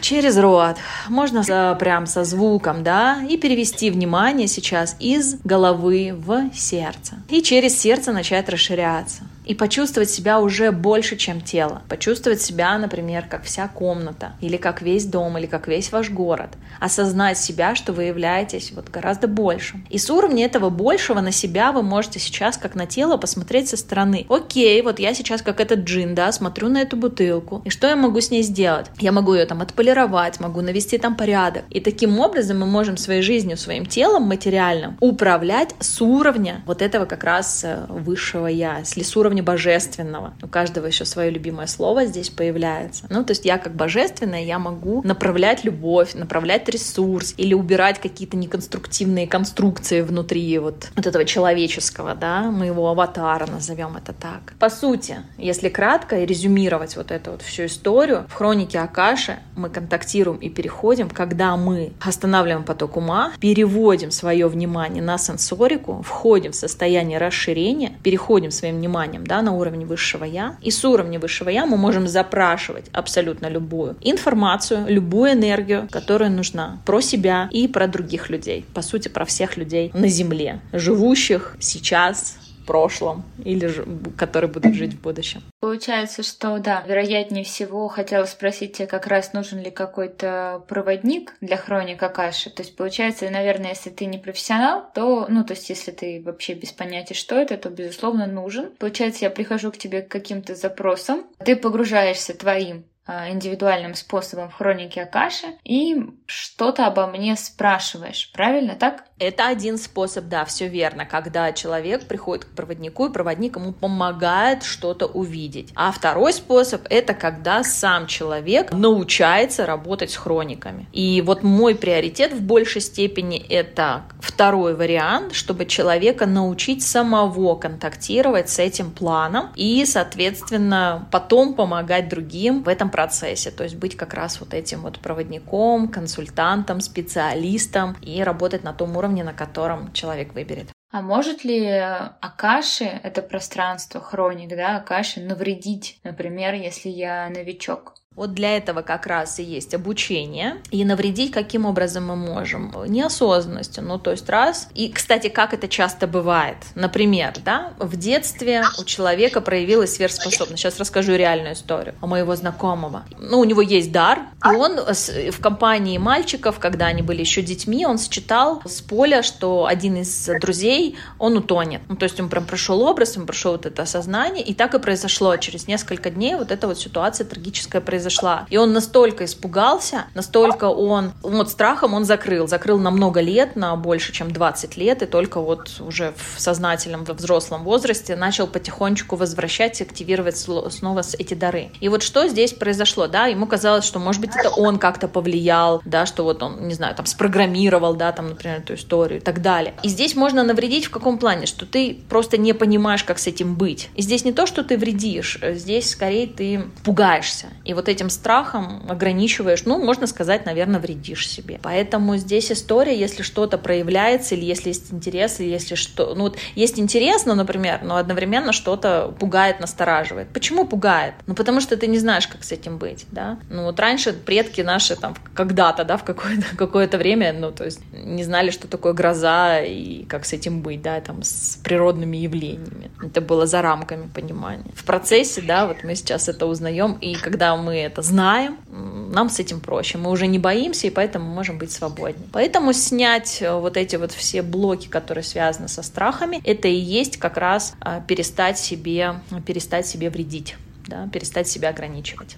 Через 0.00 0.38
рот. 0.38 0.76
Можно 1.08 1.42
со, 1.42 1.76
прям 1.80 2.06
со 2.06 2.22
звуком, 2.22 2.84
да, 2.84 3.18
и 3.28 3.36
перевести 3.36 3.90
внимание 3.90 4.46
сейчас 4.46 4.94
из 5.00 5.40
головы 5.42 6.14
в 6.14 6.50
сердце. 6.54 7.14
И 7.28 7.42
через 7.42 7.76
сердце 7.76 8.12
начать 8.12 8.48
расширяться. 8.48 9.22
И 9.48 9.54
почувствовать 9.54 10.10
себя 10.10 10.40
уже 10.40 10.70
больше, 10.70 11.16
чем 11.16 11.40
тело. 11.40 11.80
Почувствовать 11.88 12.42
себя, 12.42 12.76
например, 12.76 13.24
как 13.28 13.44
вся 13.44 13.66
комната, 13.66 14.34
или 14.42 14.58
как 14.58 14.82
весь 14.82 15.06
дом, 15.06 15.38
или 15.38 15.46
как 15.46 15.66
весь 15.66 15.90
ваш 15.90 16.10
город. 16.10 16.50
Осознать 16.80 17.38
себя, 17.38 17.74
что 17.74 17.94
вы 17.94 18.04
являетесь 18.04 18.72
вот 18.72 18.90
гораздо 18.90 19.26
большим. 19.26 19.86
И 19.88 19.96
с 19.96 20.10
уровня 20.10 20.44
этого 20.44 20.68
большего 20.68 21.20
на 21.20 21.32
себя 21.32 21.72
вы 21.72 21.82
можете 21.82 22.18
сейчас, 22.18 22.58
как 22.58 22.74
на 22.74 22.84
тело, 22.84 23.16
посмотреть 23.16 23.70
со 23.70 23.78
стороны. 23.78 24.26
Окей, 24.28 24.82
вот 24.82 24.98
я 24.98 25.14
сейчас 25.14 25.40
как 25.40 25.60
этот 25.60 25.80
джин, 25.80 26.14
да, 26.14 26.30
смотрю 26.30 26.68
на 26.68 26.82
эту 26.82 26.98
бутылку. 26.98 27.62
И 27.64 27.70
что 27.70 27.86
я 27.86 27.96
могу 27.96 28.20
с 28.20 28.30
ней 28.30 28.42
сделать? 28.42 28.86
Я 29.00 29.12
могу 29.12 29.32
ее 29.32 29.46
там 29.46 29.62
отполировать, 29.62 30.40
могу 30.40 30.60
навести 30.60 30.98
там 30.98 31.16
порядок. 31.16 31.64
И 31.70 31.80
таким 31.80 32.20
образом 32.20 32.58
мы 32.60 32.66
можем 32.66 32.98
своей 32.98 33.22
жизнью, 33.22 33.56
своим 33.56 33.86
телом 33.86 34.24
материальным 34.24 34.98
управлять 35.00 35.74
с 35.80 36.02
уровня 36.02 36.60
вот 36.66 36.82
этого 36.82 37.06
как 37.06 37.24
раз 37.24 37.64
э, 37.64 37.86
высшего 37.88 38.46
я, 38.46 38.80
если 38.80 39.02
с 39.02 39.16
уровня 39.16 39.37
божественного. 39.42 40.34
У 40.42 40.48
каждого 40.48 40.86
еще 40.86 41.04
свое 41.04 41.30
любимое 41.30 41.66
слово 41.66 42.06
здесь 42.06 42.30
появляется. 42.30 43.06
Ну, 43.10 43.24
то 43.24 43.32
есть 43.32 43.44
я 43.44 43.58
как 43.58 43.74
божественная, 43.74 44.44
я 44.44 44.58
могу 44.58 45.02
направлять 45.02 45.64
любовь, 45.64 46.14
направлять 46.14 46.68
ресурс 46.68 47.34
или 47.36 47.54
убирать 47.54 48.00
какие-то 48.00 48.36
неконструктивные 48.36 49.26
конструкции 49.26 50.00
внутри 50.02 50.58
вот, 50.58 50.88
вот 50.94 51.06
этого 51.06 51.24
человеческого, 51.24 52.14
да, 52.14 52.50
моего 52.50 52.88
аватара, 52.88 53.46
назовем 53.46 53.96
это 53.96 54.12
так. 54.12 54.54
По 54.58 54.70
сути, 54.70 55.18
если 55.36 55.68
кратко 55.68 56.20
и 56.20 56.26
резюмировать 56.26 56.96
вот 56.96 57.10
эту 57.10 57.32
вот 57.32 57.42
всю 57.42 57.66
историю, 57.66 58.26
в 58.28 58.34
хронике 58.34 58.78
Акаши 58.80 59.38
мы 59.56 59.70
контактируем 59.70 60.38
и 60.38 60.48
переходим, 60.48 61.10
когда 61.10 61.56
мы 61.56 61.92
останавливаем 62.00 62.64
поток 62.64 62.96
ума, 62.96 63.32
переводим 63.40 64.10
свое 64.10 64.48
внимание 64.48 65.02
на 65.02 65.18
сенсорику, 65.18 66.02
входим 66.02 66.52
в 66.52 66.56
состояние 66.56 67.18
расширения, 67.18 67.92
переходим 68.02 68.50
своим 68.50 68.76
вниманием 68.76 69.26
да, 69.28 69.42
на 69.42 69.52
уровень 69.52 69.84
высшего 69.86 70.24
я, 70.24 70.56
и 70.60 70.72
с 70.72 70.84
уровня 70.84 71.20
высшего 71.20 71.50
я 71.50 71.66
мы 71.66 71.76
можем 71.76 72.08
запрашивать 72.08 72.86
абсолютно 72.92 73.46
любую 73.46 73.96
информацию, 74.00 74.86
любую 74.88 75.34
энергию, 75.34 75.88
которая 75.92 76.30
нужна 76.30 76.80
про 76.84 77.00
себя 77.00 77.48
и 77.52 77.68
про 77.68 77.86
других 77.86 78.30
людей. 78.30 78.64
По 78.74 78.82
сути, 78.82 79.08
про 79.08 79.24
всех 79.24 79.56
людей 79.56 79.92
на 79.94 80.08
Земле, 80.08 80.60
живущих 80.72 81.56
сейчас, 81.60 82.38
прошлом 82.68 83.24
или 83.42 83.66
же, 83.66 83.86
которые 84.18 84.50
будут 84.50 84.74
жить 84.74 84.92
в 84.92 85.00
будущем. 85.00 85.42
Получается, 85.58 86.22
что 86.22 86.58
да, 86.58 86.84
вероятнее 86.86 87.42
всего 87.42 87.88
хотела 87.88 88.26
спросить 88.26 88.74
тебя 88.74 88.86
как 88.86 89.06
раз 89.06 89.32
нужен 89.32 89.58
ли 89.60 89.70
какой-то 89.70 90.62
проводник 90.68 91.34
для 91.40 91.56
хроник 91.56 92.02
Акаши. 92.02 92.50
То 92.50 92.62
есть 92.62 92.76
получается, 92.76 93.30
наверное, 93.30 93.70
если 93.70 93.88
ты 93.88 94.04
не 94.04 94.18
профессионал, 94.18 94.84
то, 94.94 95.26
ну, 95.30 95.44
то 95.44 95.54
есть 95.54 95.70
если 95.70 95.92
ты 95.92 96.22
вообще 96.22 96.52
без 96.52 96.72
понятия, 96.72 97.14
что 97.14 97.36
это, 97.36 97.56
то, 97.56 97.70
безусловно, 97.70 98.26
нужен. 98.26 98.70
Получается, 98.78 99.24
я 99.24 99.30
прихожу 99.30 99.72
к 99.72 99.78
тебе 99.78 100.02
к 100.02 100.08
каким-то 100.08 100.54
запросам, 100.54 101.24
ты 101.42 101.56
погружаешься 101.56 102.34
твоим 102.34 102.84
индивидуальным 103.08 103.94
способом 103.94 104.50
в 104.50 104.54
хронике 104.54 105.02
Акаши 105.02 105.46
и 105.64 105.96
что-то 106.26 106.86
обо 106.86 107.06
мне 107.06 107.36
спрашиваешь. 107.36 108.30
Правильно 108.32 108.74
так? 108.74 109.04
Это 109.18 109.48
один 109.48 109.78
способ, 109.78 110.26
да, 110.26 110.44
все 110.44 110.68
верно, 110.68 111.04
когда 111.04 111.52
человек 111.52 112.06
приходит 112.06 112.44
к 112.44 112.50
проводнику, 112.50 113.06
и 113.06 113.12
проводник 113.12 113.56
ему 113.56 113.72
помогает 113.72 114.62
что-то 114.62 115.06
увидеть. 115.06 115.72
А 115.74 115.90
второй 115.90 116.32
способ— 116.32 116.82
это 116.90 117.14
когда 117.14 117.64
сам 117.64 118.06
человек 118.06 118.72
научается 118.72 119.66
работать 119.66 120.12
с 120.12 120.16
хрониками. 120.16 120.86
И 120.92 121.20
вот 121.22 121.42
мой 121.42 121.74
приоритет 121.74 122.32
в 122.32 122.42
большей 122.42 122.80
степени— 122.80 123.38
это 123.48 124.02
второй 124.20 124.76
вариант, 124.76 125.34
чтобы 125.34 125.66
человека 125.66 126.26
научить 126.26 126.86
самого 126.86 127.56
контактировать 127.56 128.50
с 128.50 128.58
этим 128.60 128.92
планом 128.92 129.50
и, 129.56 129.84
соответственно, 129.84 131.08
потом 131.10 131.54
помогать 131.54 132.08
другим 132.08 132.62
в 132.62 132.68
этом 132.68 132.90
процессе, 132.98 133.52
то 133.52 133.62
есть 133.62 133.76
быть 133.76 133.96
как 133.96 134.12
раз 134.12 134.40
вот 134.40 134.52
этим 134.52 134.80
вот 134.80 134.98
проводником, 134.98 135.86
консультантом, 135.86 136.80
специалистом 136.80 137.96
и 138.02 138.24
работать 138.24 138.64
на 138.64 138.72
том 138.72 138.96
уровне, 138.96 139.22
на 139.22 139.32
котором 139.32 139.92
человек 139.92 140.34
выберет. 140.34 140.72
А 140.90 141.00
может 141.00 141.44
ли 141.44 141.64
Акаши, 141.68 142.86
это 142.86 143.22
пространство, 143.22 144.00
хроник, 144.00 144.48
да, 144.48 144.78
Акаши, 144.78 145.20
навредить, 145.20 146.00
например, 146.02 146.54
если 146.54 146.88
я 146.88 147.28
новичок? 147.28 147.94
Вот 148.18 148.34
для 148.34 148.56
этого 148.56 148.82
как 148.82 149.06
раз 149.06 149.38
и 149.38 149.44
есть 149.44 149.74
обучение. 149.74 150.56
И 150.72 150.84
навредить 150.84 151.30
каким 151.30 151.66
образом 151.66 152.08
мы 152.08 152.16
можем? 152.16 152.74
Неосознанностью. 152.88 153.84
Ну, 153.84 154.00
то 154.00 154.10
есть 154.10 154.28
раз. 154.28 154.68
И, 154.74 154.90
кстати, 154.90 155.28
как 155.28 155.54
это 155.54 155.68
часто 155.68 156.08
бывает. 156.08 156.56
Например, 156.74 157.32
да, 157.44 157.74
в 157.78 157.96
детстве 157.96 158.64
у 158.76 158.82
человека 158.82 159.40
проявилась 159.40 159.94
сверхспособность. 159.94 160.60
Сейчас 160.60 160.80
расскажу 160.80 161.14
реальную 161.14 161.52
историю 161.52 161.94
у 162.02 162.08
моего 162.08 162.34
знакомого. 162.34 163.04
Ну, 163.20 163.38
у 163.38 163.44
него 163.44 163.62
есть 163.62 163.92
дар, 163.92 164.22
и 164.44 164.48
он 164.48 164.80
в 164.80 165.40
компании 165.40 165.96
мальчиков, 165.98 166.58
когда 166.58 166.86
они 166.86 167.02
были 167.02 167.20
еще 167.20 167.40
детьми, 167.40 167.86
он 167.86 167.98
считал 167.98 168.60
с 168.64 168.80
поля, 168.80 169.22
что 169.22 169.66
один 169.66 169.94
из 169.94 170.28
друзей, 170.40 170.96
он 171.20 171.36
утонет. 171.36 171.82
Ну, 171.88 171.94
то 171.94 172.02
есть 172.02 172.18
он 172.18 172.28
прям 172.28 172.46
прошел 172.46 172.82
образ, 172.82 173.16
он 173.16 173.26
прошел 173.26 173.52
вот 173.52 173.64
это 173.64 173.82
осознание, 173.82 174.42
и 174.42 174.54
так 174.54 174.74
и 174.74 174.80
произошло. 174.80 175.36
Через 175.36 175.68
несколько 175.68 176.10
дней 176.10 176.34
вот 176.34 176.50
эта 176.50 176.66
вот 176.66 176.80
ситуация 176.80 177.24
трагическая 177.24 177.80
произошла 177.80 178.07
произошла. 178.08 178.46
И 178.50 178.56
он 178.56 178.72
настолько 178.72 179.24
испугался, 179.24 180.06
настолько 180.14 180.64
он, 180.64 181.12
вот 181.22 181.50
страхом 181.50 181.94
он 181.94 182.04
закрыл. 182.04 182.48
Закрыл 182.48 182.78
на 182.78 182.90
много 182.90 183.20
лет, 183.20 183.56
на 183.56 183.76
больше, 183.76 184.12
чем 184.12 184.30
20 184.30 184.76
лет, 184.76 185.02
и 185.02 185.06
только 185.06 185.40
вот 185.40 185.80
уже 185.80 186.14
в 186.16 186.40
сознательном, 186.40 187.04
во 187.04 187.14
взрослом 187.14 187.64
возрасте 187.64 188.16
начал 188.16 188.46
потихонечку 188.46 189.16
возвращать 189.16 189.80
активировать 189.80 190.36
снова 190.38 191.02
эти 191.18 191.34
дары. 191.34 191.70
И 191.80 191.88
вот 191.88 192.02
что 192.02 192.26
здесь 192.28 192.52
произошло, 192.52 193.06
да, 193.06 193.26
ему 193.26 193.46
казалось, 193.46 193.84
что, 193.84 193.98
может 193.98 194.20
быть, 194.20 194.30
это 194.34 194.50
он 194.50 194.78
как-то 194.78 195.08
повлиял, 195.08 195.82
да, 195.84 196.06
что 196.06 196.24
вот 196.24 196.42
он, 196.42 196.66
не 196.66 196.74
знаю, 196.74 196.94
там, 196.94 197.06
спрограммировал, 197.06 197.94
да, 197.94 198.12
там, 198.12 198.28
например, 198.28 198.58
эту 198.58 198.74
историю 198.74 199.20
и 199.20 199.22
так 199.22 199.42
далее. 199.42 199.74
И 199.82 199.88
здесь 199.88 200.16
можно 200.16 200.42
навредить 200.42 200.86
в 200.86 200.90
каком 200.90 201.18
плане? 201.18 201.46
Что 201.46 201.66
ты 201.66 201.98
просто 202.08 202.38
не 202.38 202.52
понимаешь, 202.52 203.04
как 203.04 203.18
с 203.18 203.26
этим 203.26 203.54
быть. 203.54 203.90
И 203.94 204.02
здесь 204.02 204.24
не 204.24 204.32
то, 204.32 204.46
что 204.46 204.64
ты 204.64 204.76
вредишь, 204.76 205.38
здесь 205.42 205.90
скорее 205.90 206.26
ты 206.26 206.64
пугаешься. 206.84 207.46
И 207.64 207.74
вот 207.74 207.88
эти 207.88 207.97
этим 207.98 208.10
страхом 208.10 208.82
ограничиваешь, 208.88 209.64
ну, 209.64 209.82
можно 209.82 210.06
сказать, 210.06 210.46
наверное, 210.46 210.78
вредишь 210.78 211.28
себе. 211.28 211.58
Поэтому 211.62 212.16
здесь 212.16 212.52
история, 212.52 212.98
если 212.98 213.22
что-то 213.22 213.58
проявляется, 213.58 214.36
или 214.36 214.44
если 214.44 214.68
есть 214.68 214.92
интерес, 214.92 215.40
или 215.40 215.48
если 215.48 215.74
что... 215.74 216.14
Ну, 216.14 216.24
вот 216.24 216.38
есть 216.54 216.78
интерес, 216.78 217.26
ну, 217.26 217.34
например, 217.34 217.80
но 217.82 217.96
одновременно 217.96 218.52
что-то 218.52 219.14
пугает, 219.18 219.58
настораживает. 219.60 220.28
Почему 220.28 220.64
пугает? 220.64 221.14
Ну, 221.26 221.34
потому 221.34 221.60
что 221.60 221.76
ты 221.76 221.88
не 221.88 221.98
знаешь, 221.98 222.28
как 222.28 222.44
с 222.44 222.52
этим 222.52 222.78
быть, 222.78 223.06
да? 223.10 223.38
Ну, 223.50 223.64
вот 223.64 223.80
раньше 223.80 224.12
предки 224.12 224.60
наши 224.60 224.94
там 224.94 225.16
когда-то, 225.34 225.84
да, 225.84 225.96
в 225.96 226.04
какое-то 226.04 226.44
какое 226.56 226.88
время, 226.88 227.32
ну, 227.32 227.50
то 227.50 227.64
есть 227.64 227.80
не 227.92 228.22
знали, 228.22 228.50
что 228.50 228.68
такое 228.68 228.92
гроза 228.92 229.60
и 229.60 230.04
как 230.04 230.24
с 230.24 230.32
этим 230.32 230.62
быть, 230.62 230.82
да, 230.82 231.00
там, 231.00 231.22
с 231.22 231.58
природными 231.64 232.16
явлениями. 232.16 232.90
Это 233.02 233.20
было 233.20 233.46
за 233.46 233.60
рамками 233.60 234.08
понимания. 234.08 234.70
В 234.74 234.84
процессе, 234.84 235.42
да, 235.42 235.66
вот 235.66 235.82
мы 235.82 235.96
сейчас 235.96 236.28
это 236.28 236.46
узнаем, 236.46 236.92
и 237.00 237.14
когда 237.14 237.56
мы 237.56 237.77
это 237.86 238.02
знаем, 238.02 238.58
нам 238.68 239.30
с 239.30 239.38
этим 239.38 239.60
проще. 239.60 239.98
Мы 239.98 240.10
уже 240.10 240.26
не 240.26 240.38
боимся, 240.38 240.86
и 240.86 240.90
поэтому 240.90 241.32
можем 241.32 241.58
быть 241.58 241.72
свободнее. 241.72 242.28
Поэтому 242.32 242.72
снять 242.72 243.40
э, 243.40 243.52
вот 243.58 243.76
эти 243.76 243.96
вот 243.96 244.12
все 244.12 244.42
блоки, 244.42 244.88
которые 244.88 245.24
связаны 245.24 245.68
со 245.68 245.82
страхами, 245.82 246.40
это 246.44 246.68
и 246.68 246.76
есть 246.76 247.16
как 247.16 247.36
раз 247.36 247.74
а, 247.80 248.00
перестать 248.00 248.58
себе, 248.58 249.20
перестать 249.46 249.86
себе 249.86 250.10
вредить, 250.10 250.56
да, 250.86 251.08
перестать 251.12 251.48
себя 251.48 251.70
ограничивать. 251.70 252.36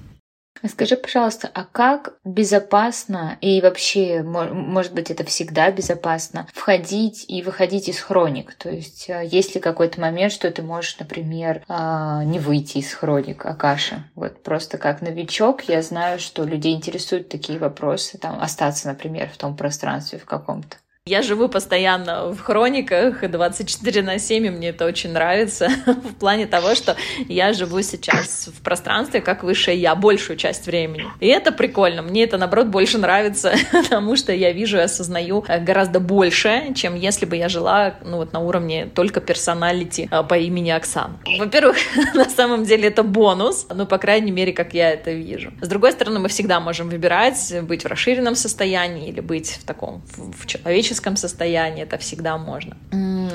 Скажи, 0.69 0.97
пожалуйста, 0.97 1.51
а 1.55 1.65
как 1.65 2.15
безопасно 2.25 3.39
и 3.41 3.61
вообще, 3.61 4.23
может 4.23 4.93
быть, 4.93 5.11
это 5.11 5.25
всегда 5.25 5.71
безопасно, 5.71 6.47
входить 6.53 7.25
и 7.29 7.43
выходить 7.43 7.89
из 7.89 7.99
хроник? 7.99 8.55
То 8.55 8.69
есть, 8.69 9.09
э, 9.09 9.27
есть 9.27 9.55
ли 9.55 9.61
какой-то 9.61 10.01
момент, 10.01 10.33
что 10.33 10.51
ты 10.51 10.63
можешь, 10.63 10.99
например, 10.99 11.63
а, 11.69 12.25
не 12.25 12.39
выйти 12.39 12.79
из 12.79 12.93
хроник 12.93 13.47
Акаши? 13.47 14.05
Вот 14.15 14.43
просто 14.43 14.77
как 14.77 15.01
новичок 15.01 15.63
я 15.63 15.81
знаю, 15.83 16.19
что 16.19 16.45
людей 16.45 16.75
интересуют 16.75 17.29
такие 17.31 17.59
вопросы, 17.59 18.19
там, 18.19 18.41
остаться, 18.41 18.89
например, 18.89 19.31
в 19.33 19.39
том 19.39 19.57
пространстве 19.57 20.19
в 20.19 20.27
каком-то. 20.27 20.77
Я 21.07 21.23
живу 21.23 21.49
постоянно 21.49 22.27
в 22.31 22.41
хрониках 22.41 23.27
24 23.27 24.03
на 24.03 24.19
7, 24.19 24.47
и 24.47 24.51
мне 24.51 24.69
это 24.69 24.85
очень 24.85 25.13
нравится 25.13 25.71
в 25.87 26.15
плане 26.17 26.47
того, 26.47 26.75
что 26.75 26.95
я 27.27 27.55
живу 27.55 27.81
сейчас 27.81 28.51
в 28.55 28.63
пространстве 28.63 29.23
как 29.23 29.43
высшее 29.43 29.81
я 29.81 29.95
большую 29.95 30.37
часть 30.37 30.67
времени. 30.67 31.07
И 31.19 31.27
это 31.29 31.53
прикольно. 31.53 32.03
Мне 32.03 32.25
это, 32.25 32.37
наоборот, 32.37 32.67
больше 32.67 32.99
нравится, 32.99 33.55
потому 33.73 34.15
что 34.15 34.35
я 34.35 34.53
вижу 34.53 34.77
и 34.77 34.81
осознаю 34.81 35.43
э, 35.49 35.59
гораздо 35.65 36.01
больше, 36.01 36.75
чем 36.75 36.95
если 36.95 37.25
бы 37.25 37.35
я 37.35 37.49
жила 37.49 37.95
ну, 38.05 38.19
вот, 38.19 38.35
на 38.35 38.41
уровне 38.41 38.85
только 38.85 39.23
персоналити 39.23 40.07
э, 40.11 40.23
по 40.23 40.35
имени 40.35 40.69
Оксана. 40.69 41.19
Во-первых, 41.39 41.79
на 42.15 42.29
самом 42.29 42.65
деле 42.65 42.89
это 42.89 43.03
бонус, 43.03 43.67
ну, 43.75 43.87
по 43.87 43.97
крайней 43.97 44.33
мере, 44.33 44.53
как 44.53 44.75
я 44.75 44.91
это 44.91 45.13
вижу. 45.13 45.51
С 45.63 45.69
другой 45.69 45.93
стороны, 45.93 46.19
мы 46.19 46.29
всегда 46.29 46.61
можем 46.61 46.91
выбирать 46.91 47.55
быть 47.63 47.85
в 47.85 47.87
расширенном 47.87 48.35
состоянии 48.35 49.09
или 49.09 49.21
быть 49.21 49.53
в 49.63 49.65
таком 49.65 50.03
в 50.39 50.47
человеческом 50.47 50.90
физическом 50.91 51.17
состоянии, 51.17 51.85
это 51.85 51.99
всегда 51.99 52.37
можно. 52.37 52.77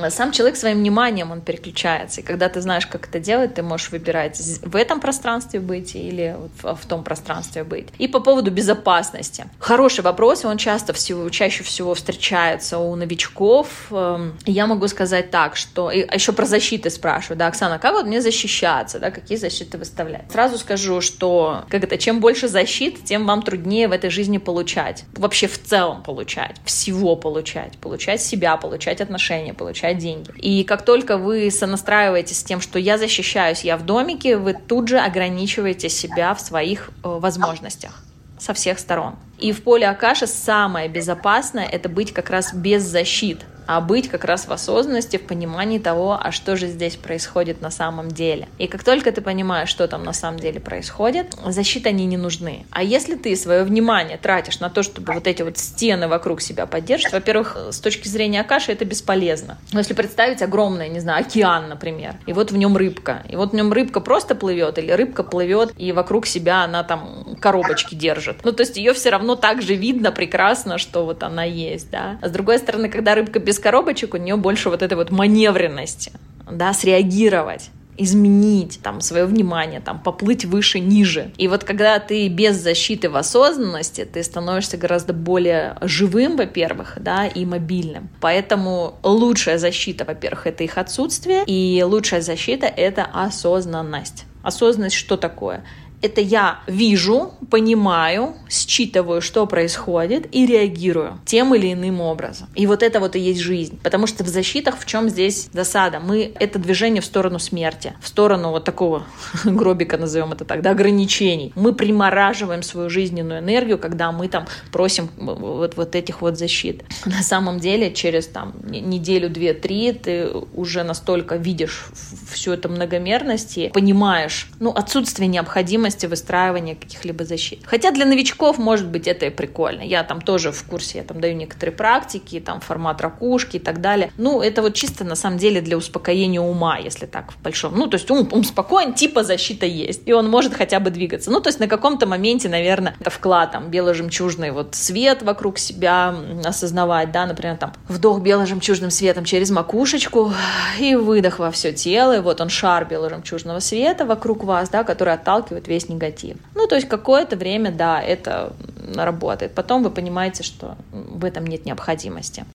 Сам 0.10 0.32
человек 0.32 0.58
своим 0.58 0.80
вниманием, 0.80 1.32
он 1.32 1.41
переключается. 1.41 2.22
И 2.22 2.24
когда 2.24 2.49
ты 2.49 2.62
знаешь, 2.62 2.86
как 2.86 3.08
это 3.08 3.20
делать, 3.20 3.53
ты 3.53 3.64
можешь 3.64 3.91
выбирать 3.91 4.39
в 4.62 4.76
этом 4.76 4.99
пространстве 4.99 5.60
быть 5.60 5.95
или 5.95 6.36
в, 6.62 6.76
в 6.76 6.86
том 6.86 7.03
пространстве 7.03 7.64
быть. 7.64 7.88
И 7.97 8.08
по 8.08 8.20
поводу 8.20 8.51
безопасности. 8.51 9.45
Хороший 9.60 10.01
вопрос, 10.01 10.45
он 10.45 10.58
часто 10.58 10.93
всего, 10.93 11.30
чаще 11.30 11.64
всего 11.64 11.93
встречается 11.93 12.78
у 12.78 12.95
новичков. 12.95 13.68
Эм, 13.91 14.38
я 14.45 14.68
могу 14.68 14.88
сказать 14.88 15.32
так, 15.32 15.56
что... 15.56 15.91
И 15.91 15.99
еще 16.14 16.34
про 16.34 16.45
защиты 16.45 16.89
спрашиваю, 16.89 17.38
да, 17.38 17.47
Оксана, 17.47 17.80
как 17.80 17.93
вот 17.93 18.06
мне 18.06 18.22
защищаться, 18.22 18.99
да, 18.99 19.12
какие 19.12 19.38
защиты 19.38 19.78
выставлять? 19.78 20.32
Сразу 20.32 20.58
скажу, 20.58 21.01
что 21.01 21.64
как 21.70 21.84
это, 21.84 21.97
чем 21.97 22.20
больше 22.20 22.47
защит, 22.47 23.06
тем 23.06 23.26
вам 23.26 23.41
труднее 23.41 23.88
в 23.88 23.91
этой 23.91 24.10
жизни 24.10 24.38
получать. 24.39 25.06
Вообще 25.16 25.47
в 25.47 25.62
целом 25.62 26.03
получать, 26.03 26.58
всего 26.66 27.16
получать. 27.16 27.45
Получать 27.78 28.22
себя, 28.22 28.58
получать 28.58 29.02
отношения, 29.02 29.54
получать 29.54 29.98
деньги. 29.98 30.32
И 30.38 30.64
как 30.64 30.84
только 30.84 31.18
вы 31.18 31.50
сонастраиваетесь 31.52 32.39
с 32.39 32.43
тем, 32.43 32.62
что 32.62 32.80
я 32.80 32.98
защищаюсь, 32.98 33.62
я 33.62 33.78
в 33.78 33.86
домике, 33.86 34.38
вы 34.38 34.54
тут 34.54 34.88
же 34.88 35.00
ограничиваете 35.00 35.89
себя 35.89 36.34
в 36.34 36.41
своих 36.41 36.89
э, 36.89 37.08
возможностях 37.08 38.04
со 38.39 38.54
всех 38.54 38.80
сторон. 38.80 39.16
И 39.39 39.52
в 39.52 39.64
поле 39.64 39.88
Акаши 39.88 40.28
самое 40.28 40.89
безопасное— 40.89 41.66
это 41.72 41.89
быть 41.89 42.14
как 42.14 42.30
раз 42.30 42.54
без 42.54 42.84
защит 42.84 43.46
а 43.68 43.82
быть 43.82 44.09
как 44.09 44.24
раз 44.26 44.47
в 44.47 44.51
осознанности, 44.51 45.18
в 45.18 45.26
понимании 45.26 45.80
того, 45.80 46.20
а 46.22 46.32
что 46.32 46.55
же 46.55 46.68
здесь 46.68 46.95
происходит 46.95 47.61
на 47.61 47.72
самом 47.72 48.09
деле. 48.09 48.47
И 48.57 48.68
как 48.68 48.84
только 48.84 49.11
ты 49.11 49.22
понимаешь, 49.22 49.70
что 49.70 49.88
там 49.88 50.03
на 50.03 50.13
самом 50.13 50.39
деле 50.39 50.59
происходит, 50.59 51.36
защиты 51.45 51.89
они 51.89 52.05
не 52.05 52.18
нужны. 52.18 52.66
А 52.72 52.84
если 52.84 53.16
ты 53.16 53.36
свое 53.36 53.63
внимание 53.63 54.18
тратишь 54.18 54.59
на 54.59 54.70
то, 54.70 54.84
чтобы 54.84 55.13
вот 55.13 55.28
эти 55.28 55.41
вот 55.41 55.57
стены 55.57 56.07
вокруг 56.07 56.41
себя 56.41 56.66
поддерживать, 56.66 57.13
во-первых, 57.13 57.57
с 57.72 57.80
точки 57.80 58.07
зрения 58.07 58.41
Акаши 58.41 58.72
это 58.72 58.86
бесполезно. 58.86 59.57
Но 59.72 59.80
если 59.80 59.93
представить 59.93 60.41
огромный, 60.41 60.89
не 60.89 60.99
знаю, 60.99 61.22
океан, 61.22 61.70
например, 61.70 62.16
и 62.26 62.34
вот 62.34 62.51
в 62.51 62.57
нем 62.57 62.78
рыбка, 62.78 63.24
и 63.30 63.36
вот 63.36 63.51
в 63.51 63.55
нем 63.55 63.72
рыбка 63.72 63.99
просто 63.99 64.36
плывет, 64.36 64.78
или 64.78 64.91
рыбка 64.91 65.24
плывет, 65.24 65.74
и 65.78 65.91
вокруг 65.91 66.26
себя 66.26 66.63
она 66.63 66.84
там 66.84 67.36
коробочки 67.39 67.95
держит. 67.95 68.38
Ну, 68.43 68.51
то 68.51 68.61
есть 68.61 68.78
ее 68.78 68.93
все 68.93 69.09
равно 69.09 69.36
так 69.36 69.61
же 69.61 69.76
видно 69.76 70.11
прекрасно, 70.11 70.78
что 70.78 71.05
вот 71.05 71.24
она 71.24 71.43
есть, 71.43 71.89
да. 71.91 72.18
А 72.22 72.28
с 72.28 72.32
другой 72.32 72.59
стороны, 72.59 72.89
когда 72.89 73.16
рыбка 73.16 73.39
без 73.39 73.55
без 73.56 73.60
коробочек 73.60 74.14
у 74.14 74.18
нее 74.18 74.36
больше 74.36 74.70
вот 74.70 74.82
этой 74.82 74.95
вот 74.95 75.12
маневренности, 75.12 76.12
да, 76.51 76.74
среагировать 76.74 77.70
изменить 77.97 78.82
там 78.84 78.99
свое 78.99 79.24
внимание, 79.24 79.80
там 79.80 80.01
поплыть 80.01 80.43
выше, 80.43 80.80
ниже. 80.82 81.32
И 81.38 81.47
вот 81.47 81.64
когда 81.64 81.97
ты 81.99 82.28
без 82.28 82.58
защиты 82.58 83.10
в 83.10 83.16
осознанности, 83.16 84.03
ты 84.03 84.22
становишься 84.22 84.76
гораздо 84.76 85.14
более 85.14 85.78
живым, 85.80 86.36
во-первых, 86.36 86.97
да, 86.99 87.26
и 87.26 87.45
мобильным. 87.45 88.10
Поэтому 88.20 88.95
лучшая 89.01 89.58
защита, 89.58 90.03
во-первых, 90.03 90.45
это 90.45 90.66
их 90.66 90.78
отсутствие, 90.78 91.45
и 91.47 91.82
лучшая 91.84 92.20
защита— 92.20 92.66
это 92.78 93.06
осознанность. 93.14 94.26
Осознанность 94.43 94.97
что 94.97 95.16
такое? 95.16 95.64
Это 96.06 96.22
я 96.22 96.60
вижу, 96.68 97.34
понимаю, 97.49 98.36
считываю, 98.49 99.22
что 99.22 99.45
происходит 99.47 100.28
и 100.34 100.45
реагирую 100.45 101.20
тем 101.26 101.56
или 101.56 101.74
иным 101.74 102.01
образом. 102.01 102.47
И 102.56 102.68
вот 102.68 102.84
это 102.84 102.99
вот 102.99 103.16
и 103.16 103.20
есть 103.20 103.41
жизнь. 103.41 103.80
Потому 103.84 104.08
что 104.08 104.24
в 104.24 104.28
защитах 104.28 104.78
в 104.80 104.86
чем 104.86 105.10
здесь 105.10 105.49
засада? 105.51 105.99
Мы 105.99 106.34
это 106.39 106.60
движение 106.60 107.01
в 107.01 107.06
сторону 107.06 107.39
смерти, 107.39 107.93
в 108.01 108.08
сторону 108.08 108.51
вот 108.51 108.64
такого 108.64 109.03
гробика, 109.43 109.97
назовем 109.97 110.34
это 110.34 110.45
так, 110.45 110.62
да, 110.62 110.72
ограничений. 110.72 111.51
Мы 111.56 111.74
примораживаем 111.74 112.64
свою 112.64 112.89
жизненную 112.89 113.39
энергию, 113.39 113.78
когда 113.78 114.12
мы 114.12 114.28
там 114.28 114.45
просим 114.72 115.10
вот, 115.18 115.76
вот 115.76 115.95
этих 115.95 116.22
вот 116.22 116.38
защит. 116.38 116.84
На 117.06 117.24
самом 117.24 117.60
деле 117.60 117.93
через 117.93 118.28
там 118.28 118.53
неделю, 118.68 119.30
две, 119.30 119.53
три 119.53 119.93
ты 119.93 120.30
уже 120.53 120.84
настолько 120.84 121.38
видишь 121.38 121.88
всю 122.32 122.51
эту 122.51 122.70
многомерность 122.70 123.58
и 123.58 123.70
понимаешь, 123.70 124.49
ну, 124.60 124.72
отсутствие 124.72 125.28
необходимости 125.28 125.95
необходимости 125.96 126.06
выстраивания 126.06 126.76
каких-либо 126.76 127.26
защит. 127.26 127.60
Хотя 127.66 127.91
для 127.91 128.06
новичков, 128.06 128.58
может 128.58 128.88
быть, 128.88 129.08
это 129.08 129.26
и 129.26 129.30
прикольно. 129.30 129.82
Я 129.82 130.04
там 130.04 130.22
тоже 130.22 130.52
в 130.52 130.64
курсе, 130.64 131.00
я 131.00 131.04
там 131.04 131.22
даю 131.22 131.36
некоторые 131.36 131.76
практики, 131.76 132.39
там 132.39 132.60
формат 132.60 133.02
ракушки 133.02 133.58
и 133.58 133.60
так 133.60 133.82
далее. 133.82 134.12
Ну, 134.18 134.41
это 134.41 134.62
вот 134.62 134.74
чисто 134.74 135.04
на 135.04 135.16
самом 135.16 135.38
деле 135.38 135.62
для 135.62 135.78
успокоения 135.78 136.41
ума, 136.41 136.78
если 136.78 137.06
так 137.06 137.32
в 137.32 137.41
большом. 137.41 137.78
Ну, 137.78 137.88
то 137.88 137.98
есть 137.98 138.12
ум, 138.12 138.28
ум 138.32 138.43
спокоен, 138.43 138.93
типа 138.93 139.24
защита 139.24 139.66
есть, 139.66 140.02
и 140.06 140.14
он 140.14 140.30
может 140.30 140.54
хотя 140.54 140.80
бы 140.80 140.89
двигаться. 140.89 141.32
Ну, 141.32 141.39
то 141.41 141.50
есть 141.50 141.60
на 141.60 141.68
каком-то 141.68 142.06
моменте, 142.08 142.50
наверное, 142.50 142.96
это 143.00 143.10
вклад, 143.10 143.52
там, 143.52 143.70
бело-жемчужный 143.70 144.52
вот 144.52 144.76
свет 144.76 145.24
вокруг 145.24 145.58
себя 145.58 146.16
осознавать, 146.43 147.12
да, 147.12 147.26
например, 147.26 147.58
там, 147.58 147.74
вдох 147.88 148.22
бело-жемчужным 148.22 148.89
светом 148.89 149.26
через 149.26 149.50
макушечку 149.50 150.34
и 150.80 150.96
выдох 150.96 151.39
во 151.39 151.52
все 151.52 151.72
тело, 151.74 152.18
и 152.18 152.20
вот 152.20 152.41
он 152.41 152.50
шар 152.50 152.86
бело-жемчужного 152.86 153.60
света 153.60 154.06
вокруг 154.06 154.43
вас, 154.43 154.70
да, 154.70 154.84
который 154.84 155.14
отталкивает 155.14 155.68
весь 155.68 155.85
весь 155.86 155.90
негатив. 155.90 156.38
Ну, 156.54 156.68
то 156.68 156.76
есть 156.76 156.88
какое-то 156.88 157.36
время, 157.36 157.72
да, 157.72 158.02
это 158.02 158.54
работает. 158.96 159.54
Потом 159.54 159.84
вы 159.84 159.90
понимаете, 159.90 160.44
что 160.44 160.78
в 160.92 161.24
этом 161.26 161.46
нет 161.48 161.66
необходимости. 161.66 162.46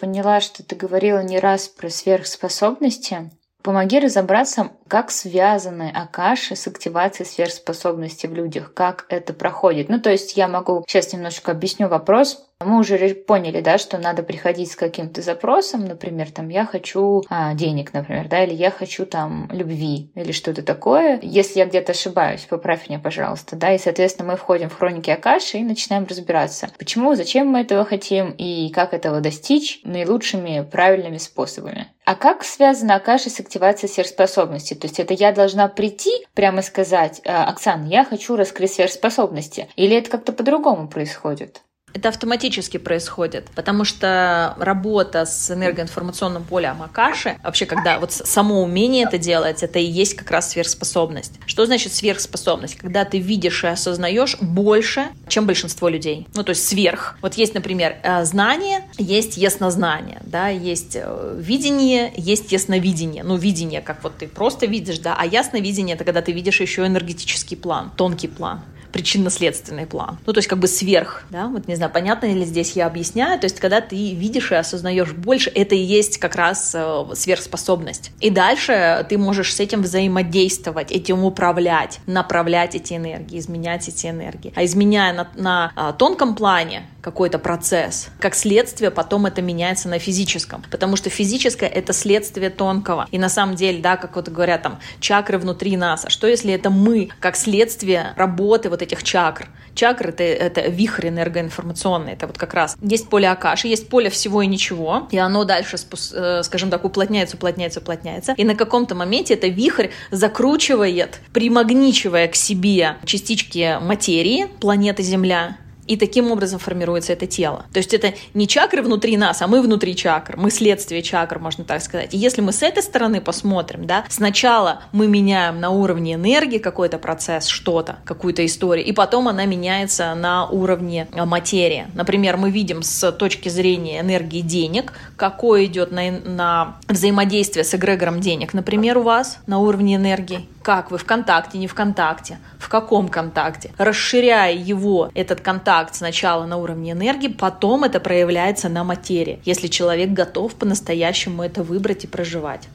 Поняла, 0.00 0.40
что 0.40 0.62
ты 0.62 0.74
говорила 0.74 1.22
не 1.22 1.38
раз 1.38 1.68
про 1.68 1.90
сверхспособности. 1.90 3.30
Помоги 3.62 4.00
разобраться, 4.00 4.72
как 4.88 5.12
связаны 5.12 5.92
Акаши 5.94 6.56
с 6.56 6.66
активацией 6.66 7.28
сверхспособностей 7.28 8.28
в 8.28 8.34
людях, 8.34 8.74
как 8.74 9.06
это 9.08 9.32
проходит. 9.32 9.88
Ну, 9.88 10.00
то 10.00 10.10
есть 10.10 10.36
я 10.36 10.48
могу 10.48 10.84
сейчас 10.88 11.12
немножечко 11.12 11.52
объясню 11.52 11.86
вопрос. 11.86 12.44
Мы 12.64 12.78
уже 12.78 12.98
поняли, 13.14 13.60
да, 13.60 13.78
что 13.78 13.98
надо 13.98 14.22
приходить 14.22 14.72
с 14.72 14.76
каким-то 14.76 15.22
запросом, 15.22 15.84
например, 15.84 16.30
там, 16.30 16.48
я 16.48 16.64
хочу 16.64 17.22
а, 17.28 17.54
денег, 17.54 17.92
например, 17.92 18.28
да, 18.28 18.44
или 18.44 18.54
я 18.54 18.70
хочу 18.70 19.06
там 19.06 19.48
любви, 19.52 20.10
или 20.14 20.32
что-то 20.32 20.62
такое. 20.62 21.18
Если 21.22 21.58
я 21.58 21.66
где-то 21.66 21.92
ошибаюсь, 21.92 22.46
поправь 22.48 22.88
меня, 22.88 22.98
пожалуйста, 22.98 23.56
да, 23.56 23.74
и, 23.74 23.78
соответственно, 23.78 24.30
мы 24.30 24.36
входим 24.36 24.68
в 24.68 24.76
хроники 24.76 25.10
Акаши 25.10 25.58
и 25.58 25.64
начинаем 25.64 26.06
разбираться, 26.06 26.68
почему, 26.78 27.14
зачем 27.14 27.48
мы 27.48 27.60
этого 27.60 27.84
хотим 27.84 28.30
и 28.30 28.70
как 28.70 28.94
этого 28.94 29.20
достичь 29.20 29.80
наилучшими 29.84 30.66
правильными 30.70 31.18
способами. 31.18 31.88
А 32.04 32.16
как 32.16 32.42
связана 32.42 32.96
Акаши 32.96 33.30
с 33.30 33.38
активацией 33.38 33.92
сверхспособности? 33.92 34.74
То 34.74 34.86
есть 34.86 34.98
это 34.98 35.14
я 35.14 35.32
должна 35.32 35.68
прийти, 35.68 36.10
прямо 36.34 36.62
сказать, 36.62 37.20
«А, 37.24 37.44
Оксана, 37.44 37.86
я 37.86 38.04
хочу 38.04 38.34
раскрыть 38.34 38.72
сверхспособности, 38.72 39.68
или 39.76 39.96
это 39.96 40.10
как-то 40.10 40.32
по-другому 40.32 40.88
происходит? 40.88 41.62
Это 41.94 42.08
автоматически 42.08 42.78
происходит, 42.78 43.50
потому 43.54 43.84
что 43.84 44.54
работа 44.58 45.24
с 45.24 45.50
энергоинформационным 45.50 46.44
полем 46.44 46.82
Акаши, 46.82 47.36
вообще, 47.42 47.66
когда 47.66 47.98
вот 47.98 48.12
само 48.12 48.62
умение 48.62 49.04
это 49.04 49.18
делать, 49.18 49.62
это 49.62 49.78
и 49.78 49.84
есть 49.84 50.14
как 50.14 50.30
раз 50.30 50.50
сверхспособность. 50.50 51.34
Что 51.46 51.66
значит 51.66 51.92
сверхспособность? 51.92 52.76
Когда 52.76 53.04
ты 53.04 53.18
видишь 53.18 53.64
и 53.64 53.66
осознаешь 53.66 54.36
больше, 54.40 55.08
чем 55.28 55.46
большинство 55.46 55.88
людей. 55.88 56.26
Ну, 56.34 56.42
то 56.42 56.50
есть 56.50 56.66
сверх. 56.66 57.16
Вот 57.20 57.34
есть, 57.34 57.54
например, 57.54 57.96
э, 58.02 58.24
знание, 58.24 58.84
есть 58.98 59.36
яснознание, 59.36 60.20
да, 60.24 60.48
есть 60.48 60.96
э, 60.96 61.36
видение, 61.38 62.12
есть 62.16 62.52
ясновидение. 62.52 63.22
Ну, 63.22 63.36
видение, 63.36 63.80
как 63.80 64.02
вот 64.02 64.16
ты 64.18 64.28
просто 64.28 64.66
видишь, 64.66 64.98
да, 64.98 65.14
а 65.18 65.26
ясновидение— 65.26 65.94
это 65.96 66.04
когда 66.04 66.22
ты 66.22 66.32
видишь 66.32 66.60
еще 66.60 66.86
энергетический 66.86 67.56
план, 67.56 67.92
тонкий 67.96 68.28
план 68.28 68.62
причинно-следственный 68.92 69.86
план. 69.86 70.18
Ну, 70.26 70.32
то 70.32 70.38
есть 70.38 70.48
как 70.48 70.58
бы 70.58 70.68
сверх, 70.68 71.24
да, 71.30 71.48
вот 71.48 71.68
не 71.68 71.74
знаю, 71.74 71.90
понятно 71.92 72.26
ли 72.26 72.44
здесь 72.44 72.72
я 72.72 72.86
объясняю, 72.86 73.38
то 73.38 73.46
есть 73.46 73.58
когда 73.60 73.80
ты 73.80 74.14
видишь 74.14 74.52
и 74.52 74.54
осознаешь 74.54 75.12
больше, 75.12 75.50
это 75.54 75.74
и 75.74 75.78
есть 75.78 76.18
как 76.18 76.34
раз 76.34 76.72
э, 76.74 77.04
сверхспособность. 77.14 78.12
И 78.20 78.30
дальше 78.30 79.04
ты 79.08 79.18
можешь 79.18 79.54
с 79.54 79.60
этим 79.60 79.82
взаимодействовать, 79.82 80.90
этим 80.92 81.24
управлять, 81.24 82.00
направлять 82.06 82.74
эти 82.74 82.94
энергии, 82.94 83.38
изменять 83.38 83.88
эти 83.88 84.06
энергии. 84.06 84.52
А 84.54 84.64
изменяя 84.64 85.12
на, 85.12 85.28
на 85.34 85.72
а, 85.74 85.92
тонком 85.92 86.34
плане, 86.34 86.82
какой-то 87.02 87.38
процесс. 87.38 88.08
Как 88.20 88.34
следствие 88.34 88.90
потом 88.90 89.26
это 89.26 89.42
меняется 89.42 89.88
на 89.88 89.98
физическом, 89.98 90.64
потому 90.70 90.96
что 90.96 91.10
физическое— 91.10 91.68
это 91.68 91.92
следствие 91.92 92.48
тонкого. 92.48 93.08
И 93.10 93.18
на 93.18 93.28
самом 93.28 93.56
деле, 93.56 93.82
да, 93.82 93.96
как 93.96 94.16
вот 94.16 94.28
говорят 94.28 94.62
там, 94.62 94.78
чакры 95.00 95.38
внутри 95.38 95.76
нас. 95.76 96.04
А 96.04 96.10
что 96.10 96.26
если 96.26 96.52
это 96.54 96.70
мы, 96.70 97.10
как 97.20 97.36
следствие 97.36 98.14
работы 98.16 98.70
вот 98.70 98.80
этих 98.80 99.02
чакр? 99.02 99.48
Чакры— 99.74 100.10
это, 100.16 100.22
это 100.22 100.60
вихрь 100.68 101.08
энергоинформационный, 101.08 102.12
это 102.12 102.26
вот 102.26 102.38
как 102.38 102.54
раз 102.54 102.76
есть 102.80 103.08
поле 103.08 103.28
Акаши, 103.28 103.68
есть 103.68 103.88
поле 103.88 104.10
всего 104.10 104.42
и 104.42 104.46
ничего, 104.46 105.08
и 105.10 105.18
оно 105.18 105.44
дальше, 105.44 105.76
э, 106.12 106.42
скажем 106.44 106.70
так, 106.70 106.84
уплотняется, 106.84 107.36
уплотняется, 107.36 107.80
уплотняется, 107.80 108.34
и 108.36 108.44
на 108.44 108.54
каком-то 108.54 108.94
моменте 108.94 109.34
это 109.34 109.48
вихрь 109.48 109.88
закручивает, 110.10 111.20
примагничивая 111.32 112.28
к 112.28 112.36
себе 112.36 112.96
частички 113.04 113.78
материи 113.80 114.46
планеты 114.60 115.02
Земля, 115.02 115.56
И 115.86 115.96
таким 115.96 116.30
образом 116.30 116.58
формируется 116.58 117.12
это 117.12 117.26
тело. 117.26 117.66
То 117.72 117.78
есть 117.78 117.92
это 117.92 118.14
не 118.34 118.46
чакры 118.46 118.82
внутри 118.82 119.16
нас, 119.16 119.42
а 119.42 119.48
мы 119.48 119.60
внутри 119.62 119.96
чакр. 119.96 120.36
Мы 120.36 120.50
следствие 120.50 121.02
чакр, 121.02 121.38
можно 121.38 121.64
так 121.64 121.82
сказать. 121.82 122.14
И 122.14 122.18
если 122.18 122.40
мы 122.40 122.52
с 122.52 122.62
этой 122.62 122.82
стороны 122.82 123.20
посмотрим, 123.20 123.86
да, 123.86 124.04
сначала 124.08 124.82
мы 124.92 125.08
меняем 125.08 125.60
на 125.60 125.70
уровне 125.70 126.14
энергии 126.14 126.58
какой-то 126.58 126.98
процесс, 126.98 127.46
что-то, 127.46 127.96
какую-то 128.04 128.46
историю, 128.46 128.86
и 128.86 128.92
потом 128.92 129.28
она 129.28 129.44
меняется 129.44 130.14
на 130.14 130.46
уровне 130.46 131.08
э, 131.12 131.24
материи. 131.24 131.86
Например, 131.94 132.36
мы 132.36 132.50
видим 132.50 132.82
с 132.82 133.10
точки 133.12 133.48
зрения 133.48 134.00
энергии 134.00 134.40
денег, 134.40 134.92
какое 135.16 135.64
идет 135.64 135.90
на, 135.90 136.10
на 136.10 136.76
взаимодействие 136.88 137.64
с 137.64 137.74
эгрегором 137.74 138.20
денег, 138.20 138.54
например, 138.54 138.98
у 138.98 139.02
вас 139.02 139.38
на 139.46 139.58
уровне 139.58 139.96
энергии. 139.96 140.48
Как 140.62 140.92
вы 140.92 140.98
ВКонтакте, 140.98 141.58
не 141.58 141.66
ВКонтакте, 141.66 142.38
в 142.60 142.68
каком 142.68 143.08
контакте. 143.08 143.72
Расширяя 143.78 144.54
его, 144.54 145.10
этот 145.12 145.40
контакт 145.40 145.71
сначала 145.92 146.46
на 146.46 146.56
уровне 146.56 146.92
энергии, 146.92 147.28
потом 147.28 147.84
это 147.84 148.00
проявляется 148.00 148.68
на 148.68 148.84
материи, 148.84 149.40
если 149.44 149.68
человек 149.68 150.10
готов 150.10 150.54
по-настоящему 150.54 151.42
это 151.42 151.62
выбрать 151.62 152.04
и 152.04 152.06
проживать. 152.06 152.68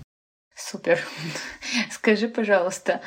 Супер. 0.56 1.00
Скажи, 1.92 2.28
пожалуйста, 2.28 3.02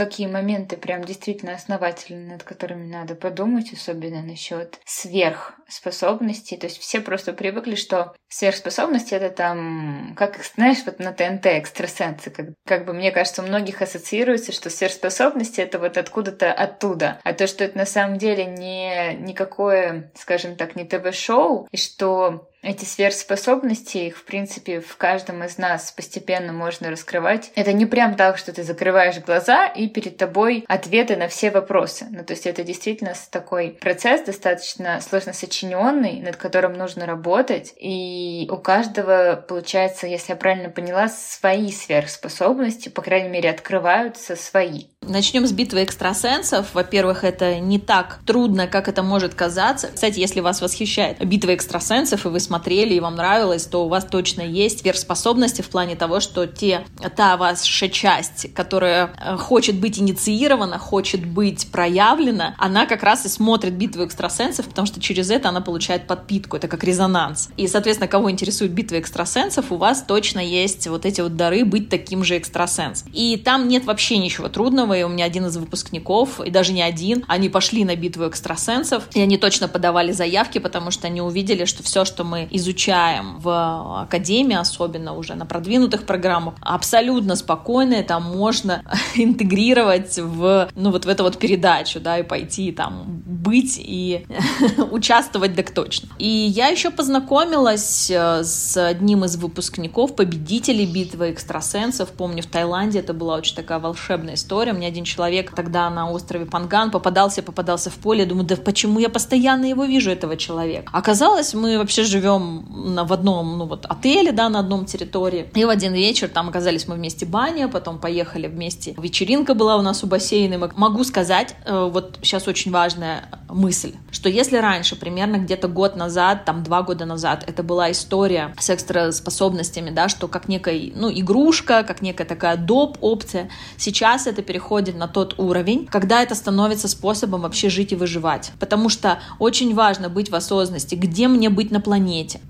такие 0.00 0.30
моменты 0.30 0.78
прям 0.78 1.04
действительно 1.04 1.52
основательные, 1.52 2.32
над 2.32 2.42
которыми 2.42 2.86
надо 2.86 3.14
подумать, 3.14 3.70
особенно 3.74 4.22
насчет 4.22 4.80
сверхспособностей. 4.86 6.56
То 6.56 6.68
есть 6.68 6.78
все 6.78 7.02
просто 7.02 7.34
привыкли, 7.34 7.74
что 7.74 8.14
сверхспособности 8.28 9.12
это 9.12 9.28
там, 9.28 10.14
как, 10.16 10.42
знаешь, 10.54 10.78
вот 10.86 11.00
на 11.00 11.12
ТНТ 11.12 11.44
экстрасенсы. 11.44 12.30
Как, 12.30 12.46
как 12.66 12.86
бы 12.86 12.94
мне 12.94 13.12
кажется, 13.12 13.42
у 13.42 13.46
многих 13.46 13.82
ассоциируется, 13.82 14.52
что 14.52 14.70
сверхспособности 14.70 15.60
это 15.60 15.78
вот 15.78 15.98
откуда-то 15.98 16.50
оттуда. 16.50 17.20
А 17.22 17.34
то, 17.34 17.46
что 17.46 17.64
это 17.64 17.76
на 17.76 17.84
самом 17.84 18.16
деле 18.16 18.46
не 18.46 19.16
никакое, 19.16 20.12
скажем 20.14 20.56
так, 20.56 20.76
не 20.76 20.84
ТВ-шоу, 20.84 21.68
и 21.70 21.76
что 21.76 22.49
эти 22.62 22.84
сверхспособности, 22.84 23.98
их, 23.98 24.16
в 24.16 24.24
принципе, 24.24 24.80
в 24.80 24.96
каждом 24.96 25.42
из 25.44 25.58
нас 25.58 25.92
постепенно 25.92 26.52
можно 26.52 26.90
раскрывать. 26.90 27.52
Это 27.54 27.72
не 27.72 27.86
прям 27.86 28.16
так, 28.16 28.38
что 28.38 28.52
ты 28.52 28.62
закрываешь 28.62 29.18
глаза, 29.18 29.66
и 29.66 29.88
перед 29.88 30.16
тобой 30.16 30.64
ответы 30.68 31.16
на 31.16 31.28
все 31.28 31.50
вопросы. 31.50 32.06
Ну, 32.10 32.24
то 32.24 32.32
есть 32.32 32.46
это 32.46 32.62
действительно 32.62 33.14
такой 33.30 33.70
процесс 33.80 34.22
достаточно 34.22 35.00
сложно 35.00 35.32
сочиненный, 35.32 36.20
над 36.20 36.36
которым 36.36 36.74
нужно 36.74 37.06
работать. 37.06 37.72
И 37.78 38.46
у 38.50 38.56
каждого, 38.56 39.42
получается, 39.48 40.06
если 40.06 40.32
я 40.32 40.36
правильно 40.36 40.68
поняла, 40.68 41.08
свои 41.08 41.72
сверхспособности, 41.72 42.88
по 42.88 43.02
крайней 43.02 43.30
мере, 43.30 43.50
открываются 43.50 44.36
свои. 44.36 44.84
Начнем 45.02 45.46
с 45.46 45.52
битвы 45.52 45.82
экстрасенсов. 45.84 46.74
Во-первых, 46.74 47.24
это 47.24 47.58
не 47.58 47.78
так 47.78 48.20
трудно, 48.26 48.66
как 48.66 48.86
это 48.86 49.02
может 49.02 49.34
казаться. 49.34 49.88
Кстати, 49.94 50.20
если 50.20 50.40
вас 50.40 50.60
восхищает 50.60 51.24
битва 51.24 51.54
экстрасенсов, 51.54 52.26
и 52.26 52.28
вы 52.28 52.38
смотрели, 52.50 52.94
и 52.94 53.00
вам 53.00 53.14
нравилось, 53.14 53.64
то 53.66 53.84
у 53.84 53.88
вас 53.88 54.04
точно 54.04 54.42
есть 54.42 54.80
сверхспособности 54.80 55.62
в 55.62 55.68
плане 55.68 55.94
того, 55.94 56.18
что 56.18 56.48
те, 56.48 56.84
та 57.14 57.36
ваша 57.36 57.88
часть, 57.88 58.52
которая 58.54 59.12
э, 59.16 59.36
хочет 59.36 59.76
быть 59.76 60.00
инициирована, 60.00 60.76
хочет 60.76 61.24
быть 61.24 61.70
проявлена, 61.70 62.56
она 62.58 62.86
как 62.86 63.04
раз 63.04 63.24
и 63.24 63.28
смотрит 63.28 63.74
битву 63.74 64.04
экстрасенсов, 64.04 64.66
потому 64.66 64.86
что 64.86 65.00
через 65.00 65.30
это 65.30 65.48
она 65.50 65.60
получает 65.60 66.08
подпитку, 66.08 66.56
это 66.56 66.66
как 66.66 66.82
резонанс. 66.82 67.50
И, 67.56 67.68
соответственно, 67.68 68.08
кого 68.08 68.28
интересует 68.28 68.72
битва 68.72 68.96
экстрасенсов, 68.98 69.70
у 69.70 69.76
вас 69.76 70.02
точно 70.02 70.40
есть 70.40 70.88
вот 70.88 71.06
эти 71.06 71.20
вот 71.20 71.36
дары 71.36 71.64
быть 71.64 71.88
таким 71.88 72.24
же 72.24 72.36
экстрасенсом. 72.36 73.12
И 73.12 73.36
там 73.36 73.68
нет 73.68 73.84
вообще 73.84 74.18
ничего 74.18 74.48
трудного, 74.48 74.98
и 74.98 75.04
у 75.04 75.08
меня 75.08 75.24
один 75.24 75.46
из 75.46 75.56
выпускников, 75.56 76.40
и 76.40 76.50
даже 76.50 76.72
не 76.72 76.82
один, 76.82 77.24
они 77.28 77.48
пошли 77.48 77.84
на 77.84 77.94
битву 77.94 78.26
экстрасенсов, 78.26 79.04
и 79.14 79.20
они 79.20 79.38
точно 79.38 79.68
подавали 79.68 80.10
заявки, 80.10 80.58
потому 80.58 80.90
что 80.90 81.06
они 81.06 81.20
увидели, 81.20 81.64
что 81.64 81.84
все, 81.84 82.04
что 82.04 82.24
мы 82.24 82.39
изучаем 82.50 83.38
в 83.38 84.02
академии, 84.02 84.56
особенно 84.56 85.14
уже 85.14 85.34
на 85.34 85.46
продвинутых 85.46 86.06
программах, 86.06 86.54
абсолютно 86.60 87.36
спокойно, 87.36 88.02
там 88.02 88.24
можно 88.36 88.82
интегрировать 89.14 90.18
в, 90.18 90.68
ну, 90.74 90.90
вот 90.90 91.04
в 91.04 91.08
эту 91.08 91.24
вот 91.24 91.38
передачу, 91.38 92.00
да, 92.00 92.18
и 92.18 92.22
пойти 92.22 92.72
там 92.72 93.22
быть 93.26 93.78
и 93.78 94.26
участвовать 94.90 95.56
так 95.56 95.70
точно. 95.70 96.08
И 96.18 96.26
я 96.26 96.68
еще 96.68 96.90
познакомилась 96.90 98.10
э, 98.10 98.42
с 98.44 98.76
одним 98.76 99.24
из 99.24 99.36
выпускников, 99.36 100.16
победителей 100.16 100.86
битвы 100.86 101.30
экстрасенсов, 101.30 102.10
помню, 102.10 102.42
в 102.42 102.46
Таиланде 102.46 103.00
это 103.00 103.14
была 103.14 103.36
очень 103.36 103.56
такая 103.56 103.78
волшебная 103.78 104.34
история, 104.34 104.72
мне 104.72 104.86
один 104.86 105.04
человек 105.04 105.54
тогда 105.54 105.88
на 105.90 106.10
острове 106.10 106.46
Панган 106.46 106.90
попадался, 106.90 107.42
попадался 107.42 107.90
в 107.90 107.94
поле. 107.94 108.20
Я 108.20 108.26
думаю, 108.26 108.46
да 108.46 108.56
почему 108.56 108.98
я 108.98 109.08
постоянно 109.08 109.64
его 109.64 109.84
вижу, 109.84 110.10
этого 110.10 110.36
человека? 110.36 110.90
Оказалось, 110.92 111.54
мы 111.54 111.78
вообще 111.78 112.04
живем 112.04 112.29
в 112.38 113.12
одном 113.12 113.58
ну, 113.58 113.66
вот, 113.66 113.86
отеле, 113.86 114.32
да, 114.32 114.48
на 114.48 114.60
одном 114.60 114.84
территории. 114.86 115.50
И 115.54 115.64
в 115.64 115.68
один 115.68 115.92
вечер 115.92 116.28
там 116.28 116.48
оказались 116.48 116.86
мы 116.88 116.94
вместе 116.94 117.26
баня, 117.26 117.68
потом 117.68 117.98
поехали 117.98 118.46
вместе. 118.46 118.94
Вечеринка 118.98 119.54
была 119.54 119.76
у 119.76 119.82
нас 119.82 120.04
у 120.04 120.06
бассейна. 120.06 120.70
Могу 120.76 121.04
сказать, 121.04 121.54
э, 121.64 121.88
вот 121.92 122.18
сейчас 122.22 122.48
очень 122.48 122.70
важная 122.70 123.28
мысль, 123.48 123.94
что 124.10 124.28
если 124.28 124.56
раньше, 124.56 124.96
примерно 124.96 125.36
где-то 125.36 125.68
год 125.68 125.96
назад, 125.96 126.44
там 126.44 126.62
два 126.62 126.82
года 126.82 127.04
назад, 127.04 127.44
это 127.46 127.62
была 127.62 127.90
история 127.90 128.54
с 128.58 128.70
экстраспособностями, 128.70 129.90
да, 129.90 130.08
что 130.08 130.28
как 130.28 130.48
некая, 130.48 130.92
ну, 130.94 131.10
игрушка, 131.10 131.82
как 131.82 132.02
некая 132.02 132.24
такая 132.24 132.56
доп. 132.56 132.98
опция, 133.00 133.50
сейчас 133.76 134.26
это 134.26 134.42
переходит 134.42 134.96
на 134.96 135.08
тот 135.08 135.34
уровень, 135.38 135.86
когда 135.86 136.22
это 136.22 136.34
становится 136.34 136.88
способом 136.88 137.42
вообще 137.42 137.70
жить 137.70 137.92
и 137.92 137.96
выживать. 137.96 138.52
Потому 138.58 138.88
что 138.88 139.18
очень 139.38 139.74
важно 139.74 140.08
быть 140.08 140.30
в 140.30 140.34
осознанности, 140.34 140.94
где 140.94 141.28
мне 141.28 141.50
быть 141.50 141.70
на 141.70 141.80
планете, 141.80 142.00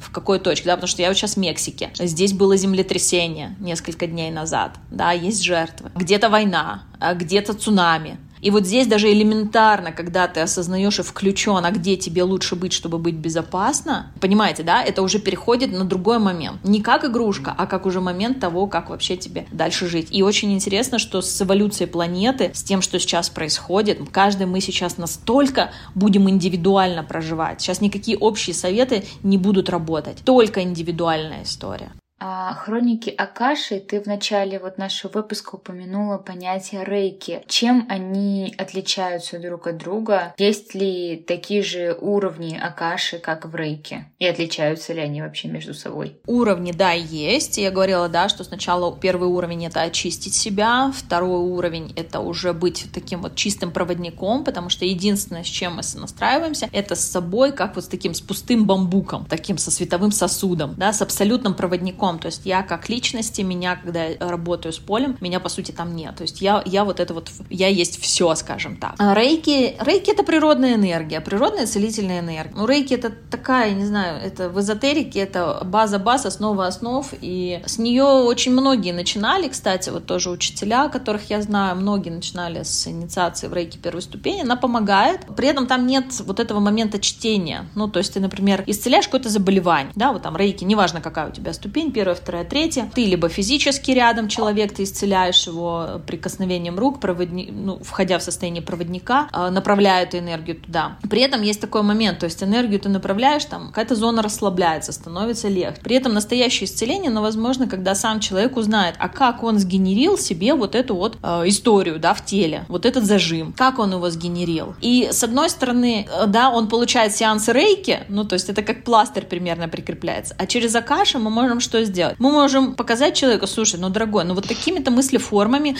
в 0.00 0.10
какой 0.10 0.38
точке, 0.38 0.66
да, 0.66 0.76
потому 0.76 0.88
что 0.88 1.02
я 1.02 1.08
вот 1.08 1.16
сейчас 1.16 1.34
в 1.34 1.36
Мексике. 1.38 1.90
Здесь 1.98 2.32
было 2.32 2.56
землетрясение 2.56 3.56
несколько 3.60 4.06
дней 4.06 4.30
назад, 4.30 4.76
да, 4.90 5.12
есть 5.12 5.42
жертвы. 5.42 5.90
Где-то 5.94 6.28
война, 6.28 6.84
а 6.98 7.14
где-то 7.14 7.54
цунами, 7.54 8.18
и 8.40 8.50
вот 8.50 8.66
здесь 8.66 8.86
даже 8.86 9.12
элементарно, 9.12 9.92
когда 9.92 10.26
ты 10.28 10.40
осознаешь 10.40 10.98
и 10.98 11.02
включен, 11.02 11.64
а 11.64 11.70
где 11.70 11.96
тебе 11.96 12.22
лучше 12.22 12.56
быть, 12.56 12.72
чтобы 12.72 12.98
быть 12.98 13.14
безопасно, 13.14 14.12
понимаете, 14.20 14.62
да, 14.62 14.82
это 14.82 15.02
уже 15.02 15.18
переходит 15.18 15.72
на 15.72 15.84
другой 15.84 16.18
момент. 16.18 16.64
Не 16.64 16.80
как 16.80 17.04
игрушка, 17.04 17.54
а 17.56 17.66
как 17.66 17.86
уже 17.86 18.00
момент 18.00 18.40
того, 18.40 18.66
как 18.66 18.90
вообще 18.90 19.16
тебе 19.16 19.46
дальше 19.52 19.86
жить. 19.86 20.08
И 20.10 20.22
очень 20.22 20.52
интересно, 20.52 20.98
что 20.98 21.20
с 21.20 21.42
эволюцией 21.42 21.88
планеты, 21.88 22.50
с 22.54 22.62
тем, 22.62 22.82
что 22.82 22.98
сейчас 22.98 23.28
происходит, 23.28 23.98
каждый 24.10 24.46
мы 24.46 24.60
сейчас 24.60 24.96
настолько 24.96 25.70
будем 25.94 26.28
индивидуально 26.28 27.04
проживать. 27.04 27.60
Сейчас 27.60 27.80
никакие 27.80 28.16
общие 28.16 28.54
советы 28.54 29.04
не 29.22 29.38
будут 29.38 29.68
работать. 29.68 30.18
Только 30.24 30.62
индивидуальная 30.62 31.42
история. 31.42 31.92
А 32.22 32.52
хроники 32.52 33.08
Акаши, 33.08 33.80
ты 33.80 33.98
в 33.98 34.06
начале 34.06 34.58
вот 34.58 34.76
нашего 34.76 35.10
выпуска 35.10 35.54
упомянула 35.54 36.18
понятие 36.18 36.84
рейки. 36.84 37.42
Чем 37.46 37.86
они 37.88 38.54
отличаются 38.58 39.38
друг 39.38 39.66
от 39.66 39.78
друга? 39.78 40.34
Есть 40.36 40.74
ли 40.74 41.16
такие 41.26 41.62
же 41.62 41.96
уровни 41.98 42.60
Акаши, 42.62 43.18
как 43.18 43.46
в 43.46 43.56
рейке? 43.56 44.06
И 44.18 44.26
отличаются 44.26 44.92
ли 44.92 45.00
они 45.00 45.22
вообще 45.22 45.48
между 45.48 45.72
собой? 45.72 46.18
Уровни, 46.26 46.72
да, 46.72 46.92
есть. 46.92 47.56
Я 47.56 47.70
говорила, 47.70 48.06
да, 48.10 48.28
что 48.28 48.44
сначала 48.44 48.94
первый 48.94 49.28
уровень— 49.28 49.64
это 49.66 49.80
очистить 49.80 50.34
себя, 50.34 50.92
второй 50.94 51.40
уровень— 51.40 51.94
это 51.96 52.20
уже 52.20 52.52
быть 52.52 52.86
таким 52.92 53.22
вот 53.22 53.34
чистым 53.34 53.70
проводником, 53.70 54.44
потому 54.44 54.68
что 54.68 54.84
единственное, 54.84 55.42
с 55.42 55.46
чем 55.46 55.76
мы 55.76 55.82
настраиваемся, 55.94 56.68
это 56.70 56.96
с 56.96 57.00
собой, 57.00 57.52
как 57.52 57.76
вот 57.76 57.86
с 57.86 57.88
таким, 57.88 58.12
с 58.12 58.20
пустым 58.20 58.66
бамбуком, 58.66 59.24
таким 59.24 59.56
со 59.56 59.70
световым 59.70 60.12
сосудом, 60.12 60.74
да, 60.76 60.92
с 60.92 61.00
абсолютным 61.00 61.54
проводником 61.54 62.09
целиком. 62.10 62.18
То 62.18 62.26
есть 62.26 62.42
я 62.44 62.62
как 62.62 62.88
личности, 62.88 63.42
меня, 63.42 63.76
когда 63.76 64.04
я 64.04 64.16
работаю 64.18 64.72
с 64.72 64.78
полем, 64.78 65.16
меня 65.20 65.40
по 65.40 65.48
сути 65.48 65.72
там 65.72 65.94
нет. 65.94 66.16
То 66.16 66.22
есть 66.22 66.40
я, 66.40 66.62
я 66.66 66.84
вот 66.84 67.00
это 67.00 67.14
вот, 67.14 67.30
я 67.50 67.68
есть 67.68 68.00
все, 68.00 68.34
скажем 68.34 68.76
так. 68.76 68.94
А 68.98 69.14
рейки, 69.14 69.76
рейки 69.80 70.10
это 70.10 70.22
природная 70.22 70.74
энергия, 70.74 71.20
природная 71.20 71.66
целительная 71.66 72.20
энергия. 72.20 72.52
Ну, 72.56 72.66
рейки 72.66 72.94
это 72.94 73.10
такая, 73.30 73.72
не 73.72 73.84
знаю, 73.84 74.20
это 74.22 74.48
в 74.48 74.58
эзотерике, 74.60 75.20
это 75.20 75.62
база 75.64 75.98
баз, 75.98 76.26
основа 76.26 76.66
основ, 76.66 77.06
и 77.20 77.60
с 77.66 77.78
нее 77.78 78.04
очень 78.04 78.52
многие 78.52 78.92
начинали, 78.92 79.48
кстати, 79.48 79.90
вот 79.90 80.06
тоже 80.06 80.30
учителя, 80.30 80.88
которых 80.88 81.30
я 81.30 81.42
знаю, 81.42 81.76
многие 81.76 82.10
начинали 82.10 82.62
с 82.62 82.86
инициации 82.86 83.48
в 83.48 83.54
рейки 83.54 83.78
первой 83.78 84.02
ступени, 84.02 84.42
она 84.42 84.56
помогает, 84.56 85.20
при 85.36 85.48
этом 85.48 85.66
там 85.66 85.86
нет 85.86 86.04
вот 86.26 86.40
этого 86.40 86.60
момента 86.60 86.98
чтения, 86.98 87.66
ну, 87.74 87.88
то 87.88 87.98
есть 87.98 88.14
ты, 88.14 88.20
например, 88.20 88.64
исцеляешь 88.66 89.06
какое-то 89.06 89.28
заболевание, 89.28 89.92
да, 89.94 90.12
вот 90.12 90.22
там 90.22 90.36
рейки, 90.36 90.64
неважно, 90.64 91.00
какая 91.00 91.28
у 91.28 91.32
тебя 91.32 91.52
ступень, 91.52 91.92
первое, 92.00 92.14
второе, 92.14 92.44
третье. 92.44 92.90
Ты 92.94 93.04
либо 93.04 93.28
физически 93.28 93.90
рядом 93.90 94.28
человек, 94.28 94.72
ты 94.72 94.84
исцеляешь 94.84 95.46
его 95.46 96.00
прикосновением 96.06 96.78
рук, 96.78 96.98
проводни... 96.98 97.50
ну, 97.52 97.78
входя 97.82 98.18
в 98.18 98.22
состояние 98.22 98.62
проводника, 98.62 99.28
а, 99.32 99.50
направляя 99.50 100.04
эту 100.04 100.16
энергию 100.16 100.56
туда. 100.56 100.96
При 101.10 101.20
этом 101.20 101.42
есть 101.42 101.60
такой 101.60 101.82
момент, 101.82 102.20
то 102.20 102.24
есть 102.24 102.42
энергию 102.42 102.80
ты 102.80 102.88
направляешь, 102.88 103.44
там 103.44 103.66
какая-то 103.66 103.96
зона 103.96 104.22
расслабляется, 104.22 104.92
становится 104.92 105.48
легче. 105.48 105.82
При 105.82 105.94
этом 105.94 106.14
настоящее 106.14 106.64
исцеление, 106.64 107.10
но 107.10 107.20
возможно, 107.20 107.68
когда 107.68 107.94
сам 107.94 108.18
человек 108.20 108.56
узнает, 108.56 108.94
а 108.98 109.10
как 109.10 109.42
он 109.42 109.58
сгенерил 109.58 110.16
себе 110.16 110.54
вот 110.54 110.74
эту 110.74 110.96
вот 110.96 111.18
э, 111.22 111.42
историю, 111.48 111.98
да, 111.98 112.14
в 112.14 112.24
теле, 112.24 112.64
вот 112.68 112.86
этот 112.86 113.04
зажим, 113.04 113.52
как 113.52 113.78
он 113.78 113.92
его 113.92 114.08
сгенерил. 114.08 114.74
И 114.80 115.10
с 115.12 115.22
одной 115.22 115.50
стороны, 115.50 116.08
э, 116.10 116.26
да, 116.28 116.48
он 116.48 116.68
получает 116.68 117.14
сеансы 117.14 117.52
рейки, 117.52 118.00
ну, 118.08 118.24
то 118.24 118.36
есть 118.36 118.48
это 118.48 118.62
как 118.62 118.84
пластырь 118.84 119.26
примерно 119.26 119.68
прикрепляется, 119.68 120.34
а 120.38 120.46
через 120.46 120.74
Акаши 120.74 121.18
мы 121.18 121.28
можем 121.28 121.60
что 121.60 121.76
сделать? 121.84 121.89
Мы 122.18 122.30
можем 122.30 122.74
показать 122.74 123.14
человеку, 123.14 123.46
слушай, 123.46 123.78
ну, 123.78 123.90
дорогой, 123.90 124.24
ну, 124.24 124.34
вот 124.34 124.48
такими-то 124.48 124.90
мыслеформами 124.90 125.76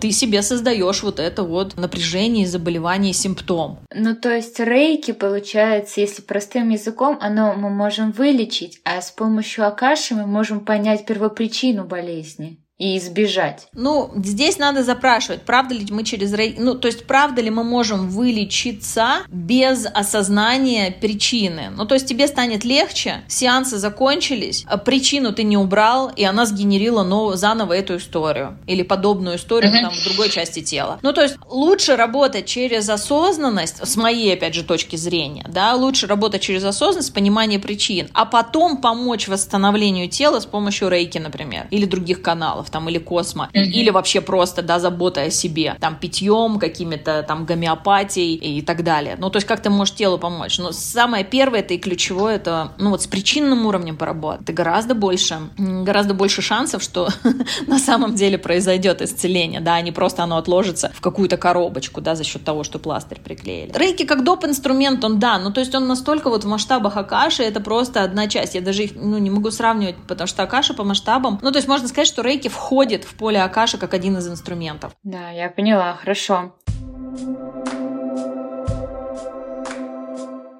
ты 0.00 0.10
себе 0.10 0.42
создаешь 0.42 1.02
вот 1.02 1.20
это 1.20 1.42
вот 1.42 1.76
напряжение, 1.76 2.46
заболевание, 2.46 3.12
симптом. 3.12 3.78
Ну, 3.94 4.14
то 4.14 4.34
есть 4.34 4.58
рейки, 4.60 5.12
получается, 5.12 6.00
если 6.00 6.22
простым 6.22 6.70
языком, 6.70 7.18
оно 7.20 7.54
мы 7.54 7.70
можем 7.70 8.10
вылечить, 8.12 8.80
а 8.84 9.00
с 9.00 9.10
помощью 9.10 9.66
Акаши 9.66 10.14
мы 10.14 10.26
можем 10.26 10.60
понять 10.60 11.06
первопричину 11.06 11.84
болезни 11.84 12.58
и 12.84 12.98
избежать. 12.98 13.68
Ну, 13.72 14.12
здесь 14.16 14.58
надо 14.58 14.84
запрашивать, 14.84 15.40
правда 15.42 15.74
ли 15.74 15.86
мы 15.88 16.04
через. 16.04 16.34
Ну, 16.58 16.74
то 16.74 16.86
есть, 16.86 17.06
правда 17.06 17.40
ли 17.40 17.48
мы 17.48 17.64
можем 17.64 18.10
вылечиться 18.10 19.22
без 19.28 19.86
осознания 19.86 20.90
причины? 20.90 21.70
Ну, 21.74 21.86
то 21.86 21.94
есть, 21.94 22.06
тебе 22.06 22.28
станет 22.28 22.62
легче, 22.62 23.22
сеансы 23.26 23.78
закончились, 23.78 24.64
а 24.66 24.76
причину 24.76 25.32
ты 25.32 25.44
не 25.44 25.56
убрал, 25.56 26.10
и 26.14 26.24
она 26.24 26.44
сгенерила 26.44 27.02
новую, 27.04 27.38
заново 27.38 27.72
эту 27.72 27.96
историю. 27.96 28.58
Или 28.66 28.82
подобную 28.82 29.36
историю 29.36 29.72
uh-huh. 29.72 29.80
там 29.80 29.94
в 29.94 30.04
другой 30.04 30.28
части 30.28 30.60
тела. 30.60 30.98
Ну, 31.00 31.14
то 31.14 31.22
есть, 31.22 31.36
лучше 31.48 31.96
работать 31.96 32.44
через 32.44 32.90
осознанность, 32.90 33.86
с 33.86 33.96
моей, 33.96 34.34
опять 34.34 34.54
же, 34.54 34.62
точки 34.62 34.96
зрения, 34.96 35.46
да, 35.48 35.74
лучше 35.74 36.06
работать 36.06 36.42
через 36.42 36.64
осознанность, 36.64 37.14
понимание 37.14 37.58
причин, 37.58 38.08
а 38.12 38.26
потом 38.26 38.76
помочь 38.76 39.26
восстановлению 39.26 40.10
тела 40.10 40.40
с 40.40 40.44
помощью 40.44 40.90
рейки, 40.90 41.16
например, 41.16 41.66
или 41.70 41.86
других 41.86 42.20
каналов 42.20 42.68
там 42.74 42.88
или 42.88 42.98
космо, 42.98 43.50
mm-hmm. 43.52 43.62
или 43.62 43.90
вообще 43.90 44.20
просто, 44.20 44.60
да, 44.60 44.80
забота 44.80 45.22
о 45.22 45.30
себе, 45.30 45.76
там, 45.78 45.94
питьем, 45.96 46.58
какими-то 46.58 47.22
там 47.22 47.46
гомеопатией 47.46 48.34
и 48.34 48.62
так 48.62 48.82
далее. 48.82 49.14
Ну, 49.16 49.30
то 49.30 49.36
есть 49.36 49.46
как 49.46 49.60
ты 49.60 49.70
можешь 49.70 49.94
телу 49.94 50.18
помочь? 50.18 50.58
Но 50.58 50.72
самое 50.72 51.24
первое, 51.24 51.60
это 51.60 51.74
и 51.74 51.78
ключевое, 51.78 52.34
это, 52.34 52.72
ну, 52.78 52.90
вот 52.90 53.00
с 53.00 53.06
причинным 53.06 53.64
уровнем 53.66 53.96
поработать. 53.96 54.46
Ты 54.46 54.52
гораздо 54.52 54.96
больше, 54.96 55.38
гораздо 55.56 56.14
больше 56.14 56.42
шансов, 56.42 56.82
что 56.82 57.08
на 57.68 57.78
самом 57.78 58.16
деле 58.16 58.38
произойдет 58.38 59.02
исцеление, 59.02 59.60
да, 59.60 59.76
а 59.76 59.80
не 59.80 59.92
просто 59.92 60.24
оно 60.24 60.36
отложится 60.36 60.90
в 60.96 61.00
какую-то 61.00 61.36
коробочку, 61.36 62.00
да, 62.00 62.16
за 62.16 62.24
счет 62.24 62.42
того, 62.42 62.64
что 62.64 62.80
пластырь 62.80 63.20
приклеили. 63.20 63.70
Рейки 63.72 64.04
как 64.04 64.24
доп. 64.24 64.44
инструмент, 64.44 65.04
он, 65.04 65.20
да, 65.20 65.38
ну, 65.38 65.52
то 65.52 65.60
есть 65.60 65.72
он 65.76 65.86
настолько 65.86 66.28
вот 66.28 66.42
в 66.42 66.48
масштабах 66.48 66.96
Акаши, 66.96 67.44
это 67.44 67.60
просто 67.60 68.02
одна 68.02 68.26
часть. 68.26 68.56
Я 68.56 68.62
даже 68.62 68.82
их, 68.82 68.96
ну, 68.96 69.18
не 69.18 69.30
могу 69.30 69.52
сравнивать, 69.52 69.94
потому 70.08 70.26
что 70.26 70.42
Акаша 70.42 70.74
по 70.74 70.82
масштабам, 70.82 71.38
ну, 71.40 71.52
то 71.52 71.58
есть 71.58 71.68
можно 71.68 71.86
сказать, 71.86 72.08
что 72.08 72.22
рейки 72.22 72.48
входит 72.54 73.04
в 73.04 73.14
поле 73.16 73.42
Акаши 73.42 73.78
как 73.78 73.94
один 73.94 74.16
из 74.16 74.28
инструментов. 74.28 74.92
Да, 75.02 75.30
я 75.30 75.50
поняла, 75.50 75.94
хорошо. 75.94 76.54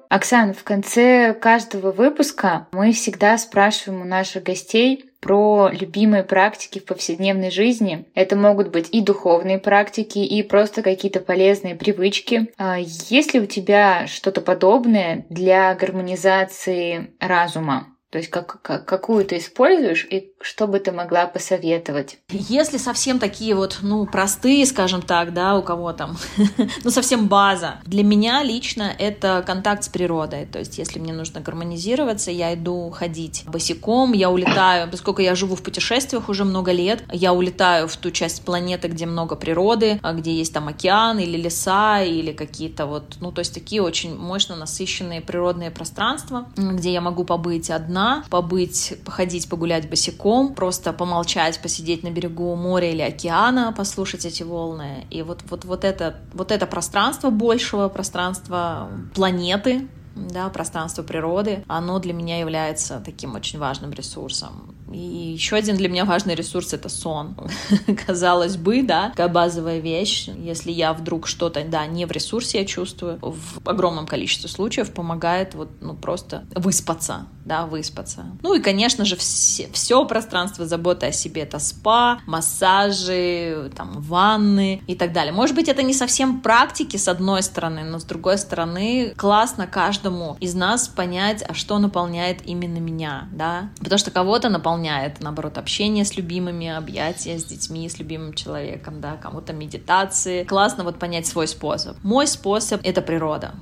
Оксана, 0.09 0.53
в 0.53 0.63
конце 0.63 1.33
каждого 1.33 1.91
выпуска 1.91 2.67
мы 2.71 2.91
всегда 2.91 3.37
спрашиваем 3.37 4.01
у 4.01 4.05
наших 4.05 4.43
гостей 4.43 5.09
про 5.19 5.69
любимые 5.71 6.23
практики 6.23 6.79
в 6.79 6.85
повседневной 6.85 7.49
жизни. 7.49 8.05
Это 8.13 8.35
могут 8.35 8.69
быть 8.71 8.89
и 8.91 9.01
духовные 9.01 9.57
практики, 9.57 10.19
и 10.19 10.43
просто 10.43 10.83
какие-то 10.83 11.19
полезные 11.19 11.75
привычки. 11.75 12.53
А 12.57 12.77
есть 12.77 13.33
ли 13.33 13.39
у 13.39 13.45
тебя 13.45 14.05
что-то 14.07 14.41
подобное 14.41 15.25
для 15.29 15.73
гармонизации 15.73 17.11
разума? 17.19 17.94
То 18.15 18.19
есть 18.19 18.31
как, 18.31 18.61
как, 18.61 18.85
какую 18.85 19.25
ты 19.25 19.39
используешь 19.39 20.07
и 20.09 20.31
что 20.41 20.67
бы 20.67 20.79
ты 20.79 20.93
могла 20.93 21.25
посоветовать? 21.25 22.19
Если 22.29 22.77
совсем 22.77 23.19
такие 23.19 23.55
вот, 23.55 23.79
ну, 23.81 24.05
простые, 24.05 24.65
скажем 24.65 25.01
так, 25.01 25.33
да, 25.33 25.57
у 25.57 25.61
кого 25.61 25.91
там, 25.91 26.15
ну, 26.85 26.91
совсем 26.91 27.27
база. 27.27 27.81
Для 27.85 28.05
меня 28.05 28.41
лично 28.41 28.89
это 28.97 29.43
контакт 29.45 29.83
с 29.83 29.89
природой. 29.89 30.45
То 30.45 30.59
есть 30.59 30.77
если 30.77 30.97
мне 30.97 31.11
нужно 31.11 31.41
гармонизироваться, 31.41 32.31
я 32.31 32.53
иду 32.53 32.89
ходить 32.91 33.43
босиком, 33.47 34.13
я 34.13 34.29
улетаю, 34.29 34.87
поскольку 34.91 35.21
я 35.21 35.35
живу 35.35 35.57
в 35.57 35.61
путешествиях 35.61 36.29
уже 36.29 36.45
много 36.45 36.71
лет, 36.71 37.03
я 37.11 37.33
улетаю 37.33 37.89
в 37.89 37.97
ту 37.97 38.11
часть 38.11 38.45
планеты, 38.45 38.87
где 38.87 39.05
много 39.05 39.35
природы, 39.35 39.99
а 40.03 40.13
где 40.13 40.33
есть 40.33 40.53
там 40.53 40.69
океан 40.69 41.19
или 41.19 41.35
леса, 41.35 42.01
или 42.01 42.31
какие-то 42.31 42.85
вот, 42.85 43.17
ну, 43.19 43.33
то 43.33 43.39
есть 43.39 43.53
такие 43.53 43.81
очень 43.81 44.15
мощно 44.17 44.55
насыщенные 44.55 45.19
природные 45.19 45.69
пространства, 45.69 46.45
где 46.55 46.93
я 46.93 47.01
могу 47.01 47.25
побыть 47.25 47.69
одна, 47.69 48.04
побыть, 48.29 48.97
походить, 49.05 49.49
погулять 49.49 49.89
босиком, 49.89 50.53
просто 50.53 50.93
помолчать, 50.93 51.61
посидеть 51.61 52.03
на 52.03 52.11
берегу 52.11 52.55
моря 52.55 52.91
или 52.91 53.01
океана, 53.01 53.73
послушать 53.75 54.25
эти 54.25 54.43
волны. 54.43 55.05
И 55.09 55.21
вот, 55.21 55.43
вот, 55.49 55.65
вот, 55.65 55.83
это, 55.83 56.17
вот 56.33 56.51
это 56.51 56.65
пространство 56.65 57.29
большего, 57.29 57.89
пространства 57.89 58.89
планеты, 59.13 59.87
да, 60.15 60.49
пространство 60.49 61.03
природы, 61.03 61.63
оно 61.67 61.99
для 61.99 62.13
меня 62.13 62.39
является 62.39 63.01
таким 63.03 63.35
очень 63.35 63.59
важным 63.59 63.91
ресурсом. 63.91 64.75
И 64.91 64.97
еще 64.97 65.55
один 65.55 65.77
для 65.77 65.89
меня 65.89 66.05
важный 66.05 66.35
ресурс— 66.35 66.73
это 66.73 66.89
сон. 66.89 67.35
Казалось 68.05 68.57
бы, 68.57 68.83
да, 68.83 69.09
такая 69.09 69.27
базовая 69.27 69.79
вещь. 69.79 70.27
Если 70.27 70.71
я 70.71 70.93
вдруг 70.93 71.27
что-то, 71.27 71.63
да, 71.63 71.85
не 71.85 72.05
в 72.05 72.11
ресурсе 72.11 72.59
я 72.59 72.65
чувствую, 72.65 73.17
в 73.21 73.67
огромном 73.67 74.05
количестве 74.05 74.49
случаев 74.49 74.91
помогает 74.91 75.55
вот, 75.55 75.69
ну, 75.81 75.95
просто 75.95 76.45
выспаться, 76.55 77.25
да, 77.45 77.65
выспаться. 77.65 78.25
Ну 78.41 78.53
и, 78.53 78.61
конечно 78.61 79.05
же, 79.05 79.15
все, 79.15 79.69
все 79.71 80.05
пространство 80.05 80.65
заботы 80.65 81.07
о 81.07 81.11
себе— 81.11 81.41
это 81.43 81.59
спа, 81.59 82.19
массажи, 82.27 83.71
там, 83.75 84.01
ванны 84.01 84.83
и 84.87 84.95
так 84.95 85.13
далее. 85.13 85.33
Может 85.33 85.55
быть, 85.55 85.67
это 85.67 85.83
не 85.83 85.93
совсем 85.93 86.41
практики, 86.41 86.97
с 86.97 87.07
одной 87.07 87.41
стороны, 87.43 87.83
но 87.83 87.99
с 87.99 88.03
другой 88.03 88.37
стороны, 88.37 89.13
классно 89.17 89.67
каждому 89.67 90.37
из 90.39 90.53
нас 90.53 90.87
понять, 90.87 91.43
а 91.47 91.53
что 91.53 91.79
наполняет 91.79 92.45
именно 92.45 92.77
меня, 92.77 93.27
да, 93.31 93.69
потому 93.79 93.97
что 93.97 94.11
кого-то 94.11 94.49
наполняет 94.49 94.74
наполняет, 94.75 95.21
наоборот, 95.21 95.57
общение 95.57 96.03
с 96.03 96.17
любимыми, 96.17 96.67
объятия 96.67 97.37
с 97.37 97.45
детьми, 97.45 97.87
с 97.87 97.97
любимым 97.99 98.33
человеком, 98.33 99.01
да, 99.01 99.17
кому-то 99.21 99.53
медитации. 99.53 100.43
Классно 100.43 100.83
вот 100.83 100.99
понять 100.99 101.25
свой 101.25 101.47
способ. 101.47 101.97
Мой 102.03 102.27
способ— 102.27 102.81
это 102.83 103.01
природа. 103.01 103.55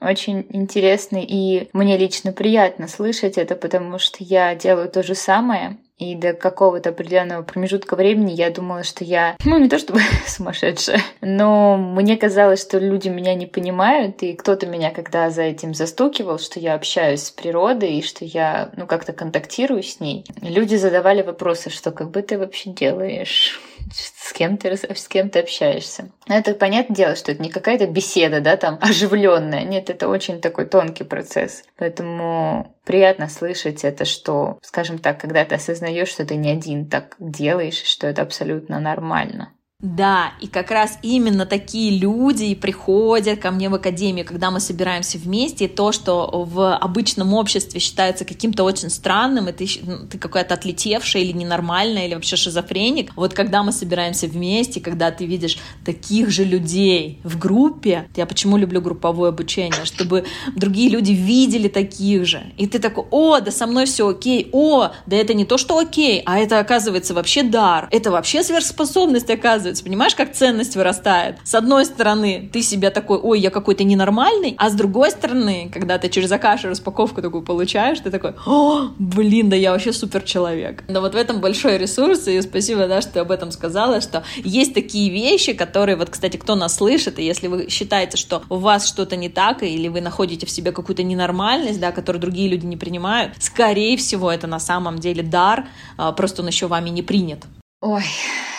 Очень 0.00 0.46
интересно, 0.48 1.18
и 1.20 1.68
мне 1.72 1.98
лично 1.98 2.32
приятно 2.32 2.88
слышать 2.88 3.36
это, 3.36 3.54
потому 3.54 3.98
что 3.98 4.18
я 4.20 4.54
делаю 4.54 4.88
то 4.88 5.02
же 5.02 5.14
самое. 5.14 5.76
И 6.00 6.14
до 6.14 6.32
какого-то 6.32 6.90
определенного 6.90 7.42
промежутка 7.42 7.94
времени 7.94 8.32
я 8.32 8.50
думала, 8.50 8.84
что 8.84 9.04
я, 9.04 9.36
ну, 9.44 9.58
не 9.58 9.68
то 9.68 9.78
чтобы 9.78 10.00
сумасшедшая, 10.26 11.02
но 11.20 11.76
мне 11.76 12.16
казалось, 12.16 12.62
что 12.62 12.78
люди 12.78 13.08
меня 13.08 13.34
не 13.34 13.46
понимают, 13.46 14.22
и 14.22 14.32
кто-то 14.32 14.66
меня 14.66 14.90
когда 14.92 15.28
за 15.28 15.42
этим 15.42 15.74
застукивал, 15.74 16.38
что 16.38 16.58
я 16.58 16.74
общаюсь 16.74 17.24
с 17.24 17.30
природой, 17.30 17.98
и 17.98 18.02
что 18.02 18.24
я, 18.24 18.70
ну, 18.76 18.86
как-то 18.86 19.12
контактирую 19.12 19.82
с 19.82 20.00
ней. 20.00 20.24
Люди 20.40 20.76
задавали 20.76 21.20
вопросы, 21.20 21.68
что 21.68 21.90
как 21.90 22.10
бы 22.10 22.22
ты 22.22 22.38
вообще 22.38 22.70
делаешь? 22.70 23.60
с 23.92 24.32
кем 24.32 24.56
ты, 24.56 24.76
с 24.76 25.08
кем 25.08 25.30
ты 25.30 25.40
общаешься. 25.40 26.10
Это 26.30 26.54
понятное 26.54 26.94
дело, 26.94 27.16
что 27.16 27.32
это 27.32 27.42
не 27.42 27.50
какая-то 27.50 27.88
беседа, 27.88 28.40
да, 28.40 28.56
там, 28.56 28.78
оживленная. 28.80 29.64
Нет, 29.64 29.90
это 29.90 30.08
очень 30.08 30.40
такой 30.40 30.64
тонкий 30.64 31.02
процесс. 31.02 31.64
Поэтому 31.76 32.76
приятно 32.84 33.28
слышать 33.28 33.84
это, 33.84 34.04
что, 34.04 34.58
скажем 34.62 34.98
так, 34.98 35.20
когда 35.20 35.44
ты 35.44 35.56
осознаешь, 35.56 36.08
что 36.08 36.24
ты 36.24 36.36
не 36.36 36.50
один 36.50 36.88
так 36.88 37.16
делаешь, 37.18 37.82
что 37.82 38.06
это 38.06 38.22
абсолютно 38.22 38.78
нормально. 38.78 39.52
Да, 39.82 40.34
и 40.42 40.46
как 40.46 40.70
раз 40.70 40.98
именно 41.02 41.46
такие 41.46 41.98
люди 41.98 42.54
приходят 42.54 43.40
ко 43.40 43.50
мне 43.50 43.70
в 43.70 43.74
академию, 43.74 44.26
когда 44.26 44.50
мы 44.50 44.60
собираемся 44.60 45.16
вместе, 45.16 45.64
и 45.64 45.68
то, 45.68 45.92
что 45.92 46.44
в 46.46 46.76
обычном 46.76 47.32
обществе 47.32 47.80
считается 47.80 48.26
каким-то 48.26 48.64
очень 48.64 48.90
странным, 48.90 49.48
и 49.48 49.52
ты, 49.52 49.66
ну, 49.82 50.06
ты 50.06 50.18
какая-то 50.18 50.54
отлетевшая 50.54 51.22
или 51.22 51.32
ненормальная, 51.32 52.06
или 52.06 52.14
вообще 52.14 52.36
шизофреник, 52.36 53.12
вот 53.16 53.32
когда 53.32 53.62
мы 53.62 53.72
собираемся 53.72 54.26
вместе, 54.26 54.80
когда 54.80 55.10
ты 55.10 55.24
видишь 55.24 55.56
таких 55.84 56.28
же 56.28 56.44
людей 56.44 57.18
в 57.24 57.38
группе, 57.38 58.06
я 58.16 58.26
почему 58.26 58.58
люблю 58.58 58.82
групповое 58.82 59.30
обучение, 59.30 59.86
чтобы 59.86 60.26
другие 60.54 60.90
люди 60.90 61.12
видели 61.12 61.68
таких 61.68 62.26
же, 62.26 62.42
и 62.58 62.66
ты 62.66 62.80
такой, 62.80 63.04
о, 63.10 63.40
да 63.40 63.50
со 63.50 63.66
мной 63.66 63.86
все 63.86 64.06
окей, 64.08 64.50
о, 64.52 64.90
да 65.06 65.16
это 65.16 65.32
не 65.32 65.46
то, 65.46 65.56
что 65.56 65.78
окей, 65.78 66.22
а 66.26 66.38
это 66.38 66.58
оказывается 66.58 67.14
вообще 67.14 67.42
дар, 67.42 67.88
это 67.90 68.10
вообще 68.10 68.42
сверхспособность 68.42 69.30
оказывается, 69.30 69.69
оказывается. 69.70 69.84
Понимаешь, 69.84 70.14
как 70.14 70.32
ценность 70.32 70.76
вырастает? 70.76 71.36
С 71.44 71.54
одной 71.54 71.84
стороны, 71.84 72.50
ты 72.52 72.62
себя 72.62 72.90
такой, 72.90 73.18
ой, 73.18 73.40
я 73.40 73.50
какой-то 73.50 73.84
ненормальный, 73.84 74.54
а 74.58 74.68
с 74.70 74.74
другой 74.74 75.10
стороны, 75.10 75.70
когда 75.72 75.98
ты 75.98 76.08
через 76.08 76.30
Акашу 76.32 76.68
распаковку 76.68 77.22
такую 77.22 77.42
получаешь, 77.42 78.00
ты 78.00 78.10
такой, 78.10 78.34
о, 78.46 78.90
блин, 78.98 79.48
да 79.48 79.56
я 79.56 79.72
вообще 79.72 79.92
супер 79.92 80.22
человек. 80.22 80.84
Но 80.88 81.00
вот 81.00 81.14
в 81.14 81.16
этом 81.16 81.40
большой 81.40 81.78
ресурс, 81.78 82.28
и 82.28 82.40
спасибо, 82.42 82.86
да, 82.86 83.00
что 83.00 83.12
ты 83.12 83.20
об 83.20 83.30
этом 83.30 83.52
сказала, 83.52 84.00
что 84.00 84.22
есть 84.44 84.74
такие 84.74 85.10
вещи, 85.10 85.52
которые, 85.52 85.96
вот, 85.96 86.10
кстати, 86.10 86.36
кто 86.36 86.54
нас 86.54 86.76
слышит, 86.76 87.18
и 87.18 87.24
если 87.24 87.48
вы 87.48 87.68
считаете, 87.68 88.16
что 88.16 88.42
у 88.48 88.56
вас 88.56 88.86
что-то 88.86 89.16
не 89.16 89.28
так, 89.28 89.62
или 89.62 89.88
вы 89.88 90.00
находите 90.00 90.46
в 90.46 90.50
себе 90.50 90.72
какую-то 90.72 91.02
ненормальность, 91.02 91.80
да, 91.80 91.92
которую 91.92 92.20
другие 92.20 92.48
люди 92.48 92.66
не 92.66 92.76
принимают, 92.76 93.32
скорее 93.38 93.96
всего, 93.96 94.30
это 94.30 94.46
на 94.46 94.60
самом 94.60 94.98
деле 94.98 95.22
дар, 95.22 95.68
а, 95.96 96.12
просто 96.12 96.42
он 96.42 96.48
еще 96.48 96.66
вами 96.66 96.90
не 96.90 97.02
принят. 97.02 97.46
Ой, 97.82 98.04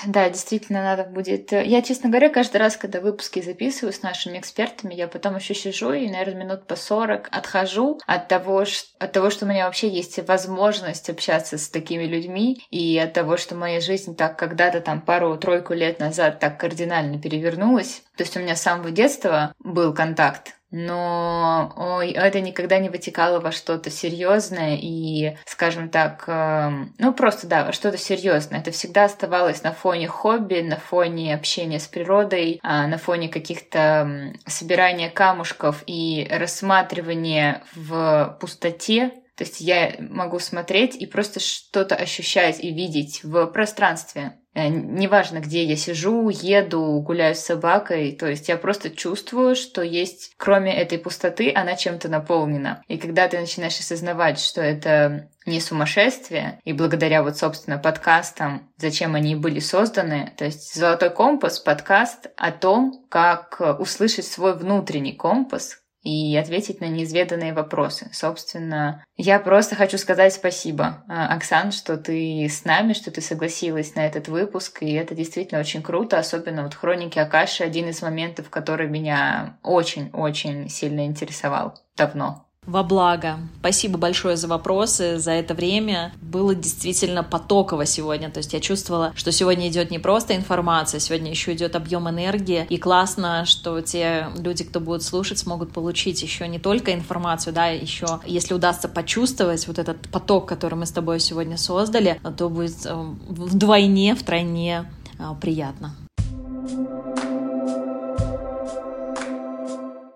да, 0.08 0.30
действительно 0.30 0.82
надо 0.82 1.04
будет. 1.04 1.52
Я, 1.52 1.84
честно 1.84 2.10
говоря, 2.10 2.30
каждый 2.30 2.58
раз, 2.58 2.76
когда 2.76 3.00
выпуски 3.02 3.40
записываю 3.40 3.94
с 3.94 4.02
нашими 4.02 4.40
экспертами, 4.40 4.96
я 4.96 5.08
потом 5.08 5.36
еще 5.36 5.54
сижу 5.54 5.94
и, 5.94 6.10
наверное, 6.10 6.44
минут 6.46 6.66
по 6.66 6.76
40 6.76 7.28
отхожу 7.32 8.00
от 8.08 8.28
того, 8.28 8.66
что, 8.66 8.90
от 8.98 9.12
того, 9.12 9.30
что 9.30 9.46
у 9.46 9.48
меня 9.48 9.66
вообще 9.66 9.90
есть 9.90 10.18
возможность 10.28 11.08
общаться 11.12 11.60
с 11.60 11.70
такими 11.70 12.06
людьми, 12.06 12.64
и 12.72 12.98
от 12.98 13.14
того, 13.14 13.38
что 13.38 13.54
моя 13.54 13.80
жизнь 13.80 14.16
так 14.16 14.40
когда-то 14.40 14.82
там 14.82 15.02
пару-тройку 15.02 15.76
лет 15.76 16.00
назад 16.00 16.40
так 16.40 16.60
кардинально 16.60 17.22
перевернулась. 17.22 18.02
То 18.18 18.24
есть 18.24 18.36
у 18.36 18.40
меня 18.40 18.56
с 18.56 18.64
самого 18.64 18.90
детства 18.90 19.54
был 19.60 19.94
контакт 19.94 20.56
но 20.72 21.74
ой, 21.76 22.12
это 22.12 22.42
никогда 22.42 22.80
не 22.80 22.90
вытекало 22.90 23.40
во 23.40 23.52
что-то 23.52 23.90
серьезное 23.90 24.78
и, 24.82 25.38
скажем 25.46 25.90
так, 25.90 26.24
эм, 26.28 26.94
ну 26.98 27.14
просто 27.14 27.48
да, 27.48 27.72
что-то 27.72 27.98
серьезное. 27.98 28.60
Это 28.60 28.72
всегда 28.72 29.06
оставалось 29.06 29.64
на 29.64 29.74
фоне 29.74 30.08
хобби, 30.08 30.62
на 30.62 30.78
фоне 30.78 31.36
общения 31.36 31.80
с 31.80 31.88
природой, 31.88 32.60
а, 32.64 32.88
на 32.88 32.98
фоне 32.98 33.30
каких-то 33.30 34.34
собирания 34.46 35.10
камушков 35.10 35.84
и 35.86 36.28
рассматривания 36.32 37.64
в 37.76 38.38
пустоте 38.40 39.12
то 39.42 39.46
есть 39.46 39.60
я 39.60 39.96
могу 39.98 40.38
смотреть 40.38 40.96
и 40.96 41.08
просто 41.08 41.40
что-то 41.40 41.96
ощущать 41.96 42.64
и 42.64 42.72
видеть 42.72 43.24
в 43.24 43.48
пространстве. 43.48 44.38
Э, 44.54 44.68
неважно, 44.68 45.40
где 45.40 45.64
я 45.64 45.78
сижу, 45.78 46.30
еду, 46.30 47.00
гуляю 47.00 47.36
с 47.36 47.40
собакой, 47.40 48.12
то 48.12 48.28
есть 48.28 48.50
я 48.50 48.58
просто 48.58 48.90
чувствую, 48.90 49.56
что 49.56 49.82
есть, 49.82 50.34
кроме 50.38 50.76
этой 50.76 50.98
пустоты, 50.98 51.54
она 51.56 51.76
чем-то 51.76 52.10
наполнена. 52.10 52.84
И 52.88 52.98
когда 52.98 53.30
ты 53.30 53.40
начинаешь 53.40 53.80
осознавать, 53.80 54.40
что 54.40 54.62
это 54.62 55.30
не 55.46 55.62
сумасшествие, 55.62 56.60
и 56.66 56.74
благодаря 56.74 57.24
вот, 57.24 57.38
собственно, 57.38 57.78
подкастам, 57.78 58.70
зачем 58.78 59.16
они 59.16 59.36
были 59.36 59.60
созданы, 59.60 60.34
то 60.38 60.46
есть 60.46 60.76
«Золотой 60.76 61.12
компас»— 61.12 61.60
подкаст 61.62 62.28
о 62.36 62.52
том, 62.52 63.06
как 63.10 63.62
услышать 63.80 64.26
свой 64.26 64.56
внутренний 64.58 65.14
компас, 65.14 65.81
и 66.02 66.36
ответить 66.36 66.82
на 66.82 66.86
неизведанные 66.86 67.54
вопросы. 67.54 68.10
Собственно, 68.12 69.04
я 69.18 69.40
просто 69.40 69.76
хочу 69.76 69.98
сказать 69.98 70.34
спасибо, 70.34 71.04
а, 71.08 71.34
Оксан, 71.34 71.72
что 71.72 71.98
ты 71.98 72.46
с 72.46 72.66
нами, 72.66 72.94
что 72.94 73.12
ты 73.12 73.22
согласилась 73.22 73.96
на 73.96 74.06
этот 74.06 74.28
выпуск, 74.28 74.82
и 74.82 74.94
это 74.94 75.14
действительно 75.14 75.60
очень 75.60 75.84
круто, 75.84 76.18
особенно 76.18 76.64
вот 76.64 76.74
«Хроники 76.74 77.20
Акаши»— 77.20 77.64
один 77.66 77.90
из 77.90 78.02
моментов, 78.02 78.50
который 78.50 78.88
меня 78.88 79.58
очень-очень 79.64 80.70
сильно 80.70 81.06
интересовал 81.06 81.80
давно 81.96 82.48
во 82.68 82.84
благо. 82.84 83.40
Спасибо 83.60 83.98
большое 83.98 84.38
за 84.38 84.48
вопросы, 84.48 85.18
за 85.18 85.32
это 85.32 85.54
время. 85.54 86.14
Было 86.22 86.54
действительно 86.54 87.24
потоково 87.24 87.86
сегодня. 87.86 88.30
То 88.30 88.38
есть 88.38 88.54
я 88.54 88.60
чувствовала, 88.60 89.14
что 89.16 89.32
сегодня 89.32 89.68
идет 89.68 89.90
не 89.90 89.98
просто 89.98 90.36
информация, 90.36 91.00
сегодня 91.00 91.32
еще 91.32 91.54
идет 91.54 91.76
объем 91.76 92.08
энергии. 92.10 92.68
И 92.70 92.78
классно, 92.78 93.46
что 93.46 93.82
те 93.82 94.28
люди, 94.38 94.64
кто 94.64 94.80
будут 94.80 95.04
слушать, 95.04 95.40
смогут 95.40 95.74
получить 95.74 96.22
еще 96.22 96.48
не 96.48 96.60
только 96.60 96.94
информацию, 96.94 97.54
да, 97.54 97.68
еще, 97.68 98.22
если 98.26 98.54
удастся 98.54 98.88
почувствовать 98.88 99.68
вот 99.68 99.80
этот 99.80 100.10
поток, 100.10 100.48
который 100.48 100.76
мы 100.76 100.86
с 100.86 100.92
тобой 100.92 101.20
сегодня 101.20 101.58
создали, 101.58 102.22
то 102.38 102.50
будет 102.50 102.86
э, 102.86 102.94
вдвойне, 103.28 104.16
втройне 104.16 104.86
э, 105.18 105.24
приятно. 105.42 105.96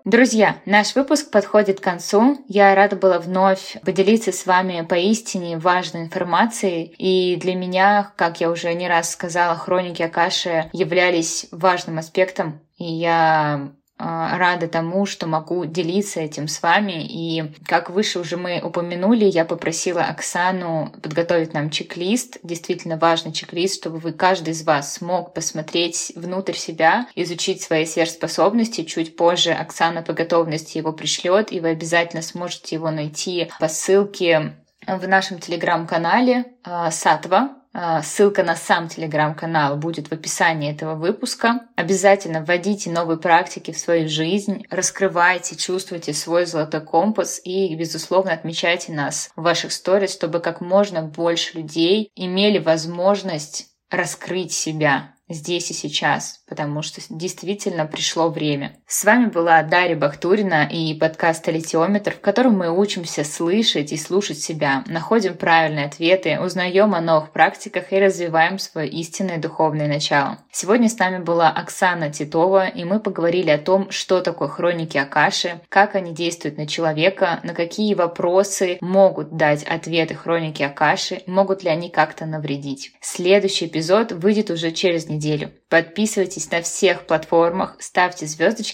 Друзья, 0.06 0.58
наш 0.66 0.94
выпуск 0.94 1.32
подходит 1.32 1.80
к 1.80 1.82
концу. 1.82 2.38
Я 2.46 2.76
рада 2.76 2.94
была 2.94 3.18
вновь 3.18 3.76
поделиться 3.84 4.30
с 4.30 4.46
вами 4.46 4.86
поистине 4.88 5.58
важной 5.58 6.02
информацией. 6.02 6.94
И 6.96 7.34
для 7.34 7.56
меня, 7.56 8.12
как 8.14 8.40
я 8.40 8.52
уже 8.52 8.72
не 8.74 8.86
раз 8.86 9.10
сказала, 9.10 9.56
хроники 9.56 10.02
Акаши 10.02 10.70
являлись 10.72 11.48
важным 11.50 11.98
аспектом. 11.98 12.60
И 12.78 12.84
я 12.84 13.72
рада 13.98 14.68
тому, 14.68 15.06
что 15.06 15.26
могу 15.26 15.64
делиться 15.64 16.20
этим 16.20 16.48
с 16.48 16.62
вами. 16.62 17.04
И 17.06 17.52
как 17.66 17.90
выше 17.90 18.18
уже 18.18 18.36
мы 18.36 18.60
упомянули, 18.62 19.24
я 19.24 19.44
попросила 19.44 20.02
Оксану 20.02 20.92
подготовить 21.02 21.54
нам 21.54 21.70
чек-лист, 21.70 22.38
действительно 22.42 22.98
важный 22.98 23.32
чек-лист, 23.32 23.76
чтобы 23.80 23.98
вы, 23.98 24.12
каждый 24.12 24.50
из 24.50 24.64
вас 24.64 24.94
смог 24.94 25.32
посмотреть 25.34 26.12
внутрь 26.14 26.54
себя, 26.54 27.06
изучить 27.14 27.62
свои 27.62 27.86
сверхспособности. 27.86 28.84
Чуть 28.84 29.16
позже 29.16 29.52
Оксана 29.52 30.02
по 30.02 30.12
готовности 30.12 30.78
его 30.78 30.92
пришлет, 30.92 31.52
и 31.52 31.60
вы 31.60 31.70
обязательно 31.70 32.22
сможете 32.22 32.76
его 32.76 32.90
найти 32.90 33.50
по 33.58 33.68
ссылке 33.68 34.56
в 34.86 35.08
нашем 35.08 35.38
телеграм-канале 35.38 36.44
а, 36.62 36.90
Сатва, 36.90 37.38
а, 37.40 37.65
ссылка 38.02 38.42
на 38.42 38.56
сам 38.56 38.88
телеграм-канал 38.88 39.76
будет 39.76 40.08
в 40.08 40.12
описании 40.12 40.72
этого 40.72 40.94
выпуска. 40.94 41.66
Обязательно 41.76 42.42
вводите 42.42 42.90
новые 42.90 43.18
практики 43.18 43.70
в 43.70 43.78
свою 43.78 44.08
жизнь, 44.08 44.64
раскрывайте, 44.70 45.56
чувствуйте 45.56 46.14
свой 46.14 46.46
золотой 46.46 46.80
компас 46.80 47.40
и, 47.44 47.74
безусловно, 47.74 48.32
отмечайте 48.32 48.92
нас 48.92 49.30
в 49.36 49.42
ваших 49.42 49.72
сторис, 49.72 50.12
чтобы 50.12 50.40
как 50.40 50.60
можно 50.60 51.02
больше 51.02 51.58
людей 51.58 52.10
имели 52.14 52.58
возможность 52.58 53.66
раскрыть 53.90 54.52
себя, 54.52 55.14
здесь 55.28 55.70
и 55.70 55.74
сейчас, 55.74 56.42
потому 56.48 56.82
что 56.82 57.00
действительно 57.10 57.86
пришло 57.86 58.30
время. 58.30 58.78
С 58.88 59.04
вами 59.04 59.26
была 59.26 59.64
Дарья 59.64 59.96
Бахтурина 59.96 60.68
и 60.70 60.94
подкаст 60.94 61.48
«Алитиометр», 61.48 62.12
в 62.12 62.20
котором 62.20 62.56
мы 62.56 62.70
учимся 62.70 63.24
слышать 63.24 63.90
и 63.90 63.96
слушать 63.96 64.38
себя, 64.38 64.84
находим 64.86 65.34
правильные 65.34 65.86
ответы, 65.86 66.38
узнаем 66.38 66.94
о 66.94 67.00
новых 67.00 67.32
практиках 67.32 67.92
и 67.92 67.98
развиваем 67.98 68.60
свое 68.60 68.88
истинное 68.88 69.38
духовное 69.38 69.88
начало. 69.88 70.38
Сегодня 70.52 70.88
с 70.88 70.96
нами 70.98 71.18
была 71.18 71.50
Оксана 71.50 72.12
Титова, 72.12 72.68
и 72.68 72.84
мы 72.84 73.00
поговорили 73.00 73.50
о 73.50 73.58
том, 73.58 73.90
что 73.90 74.20
такое 74.20 74.46
хроники 74.46 74.96
Акаши, 74.96 75.60
как 75.68 75.96
они 75.96 76.14
действуют 76.14 76.56
на 76.56 76.68
человека, 76.68 77.40
на 77.42 77.54
какие 77.54 77.92
вопросы 77.94 78.78
могут 78.80 79.36
дать 79.36 79.64
ответы 79.64 80.14
хроники 80.14 80.62
Акаши, 80.62 81.22
могут 81.26 81.64
ли 81.64 81.70
они 81.70 81.90
как-то 81.90 82.24
навредить. 82.24 82.92
Следующий 83.00 83.66
эпизод 83.66 84.12
выйдет 84.12 84.48
уже 84.48 84.70
через 84.70 85.08
неделю. 85.08 85.50
Подписывайтесь 85.68 86.52
на 86.52 86.62
всех 86.62 87.06
платформах, 87.06 87.74
ставьте 87.80 88.26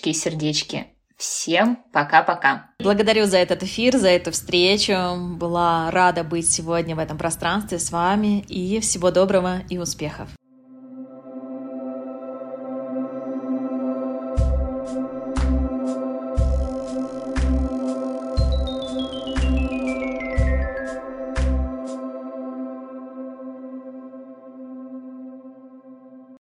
звездочки 0.02 0.08
и 0.08 0.12
сердечки. 0.12 0.86
Всем 1.16 1.78
пока-пока. 1.92 2.70
Благодарю 2.80 3.26
за 3.26 3.38
этот 3.38 3.62
эфир, 3.62 3.96
за 3.96 4.08
эту 4.08 4.32
встречу. 4.32 4.94
Была 5.36 5.90
рада 5.90 6.24
быть 6.24 6.50
сегодня 6.50 6.96
в 6.96 6.98
этом 6.98 7.16
пространстве 7.16 7.78
с 7.78 7.92
вами. 7.92 8.40
И 8.48 8.80
всего 8.80 9.10
доброго 9.10 9.60
и 9.70 9.78
успехов. 9.78 10.28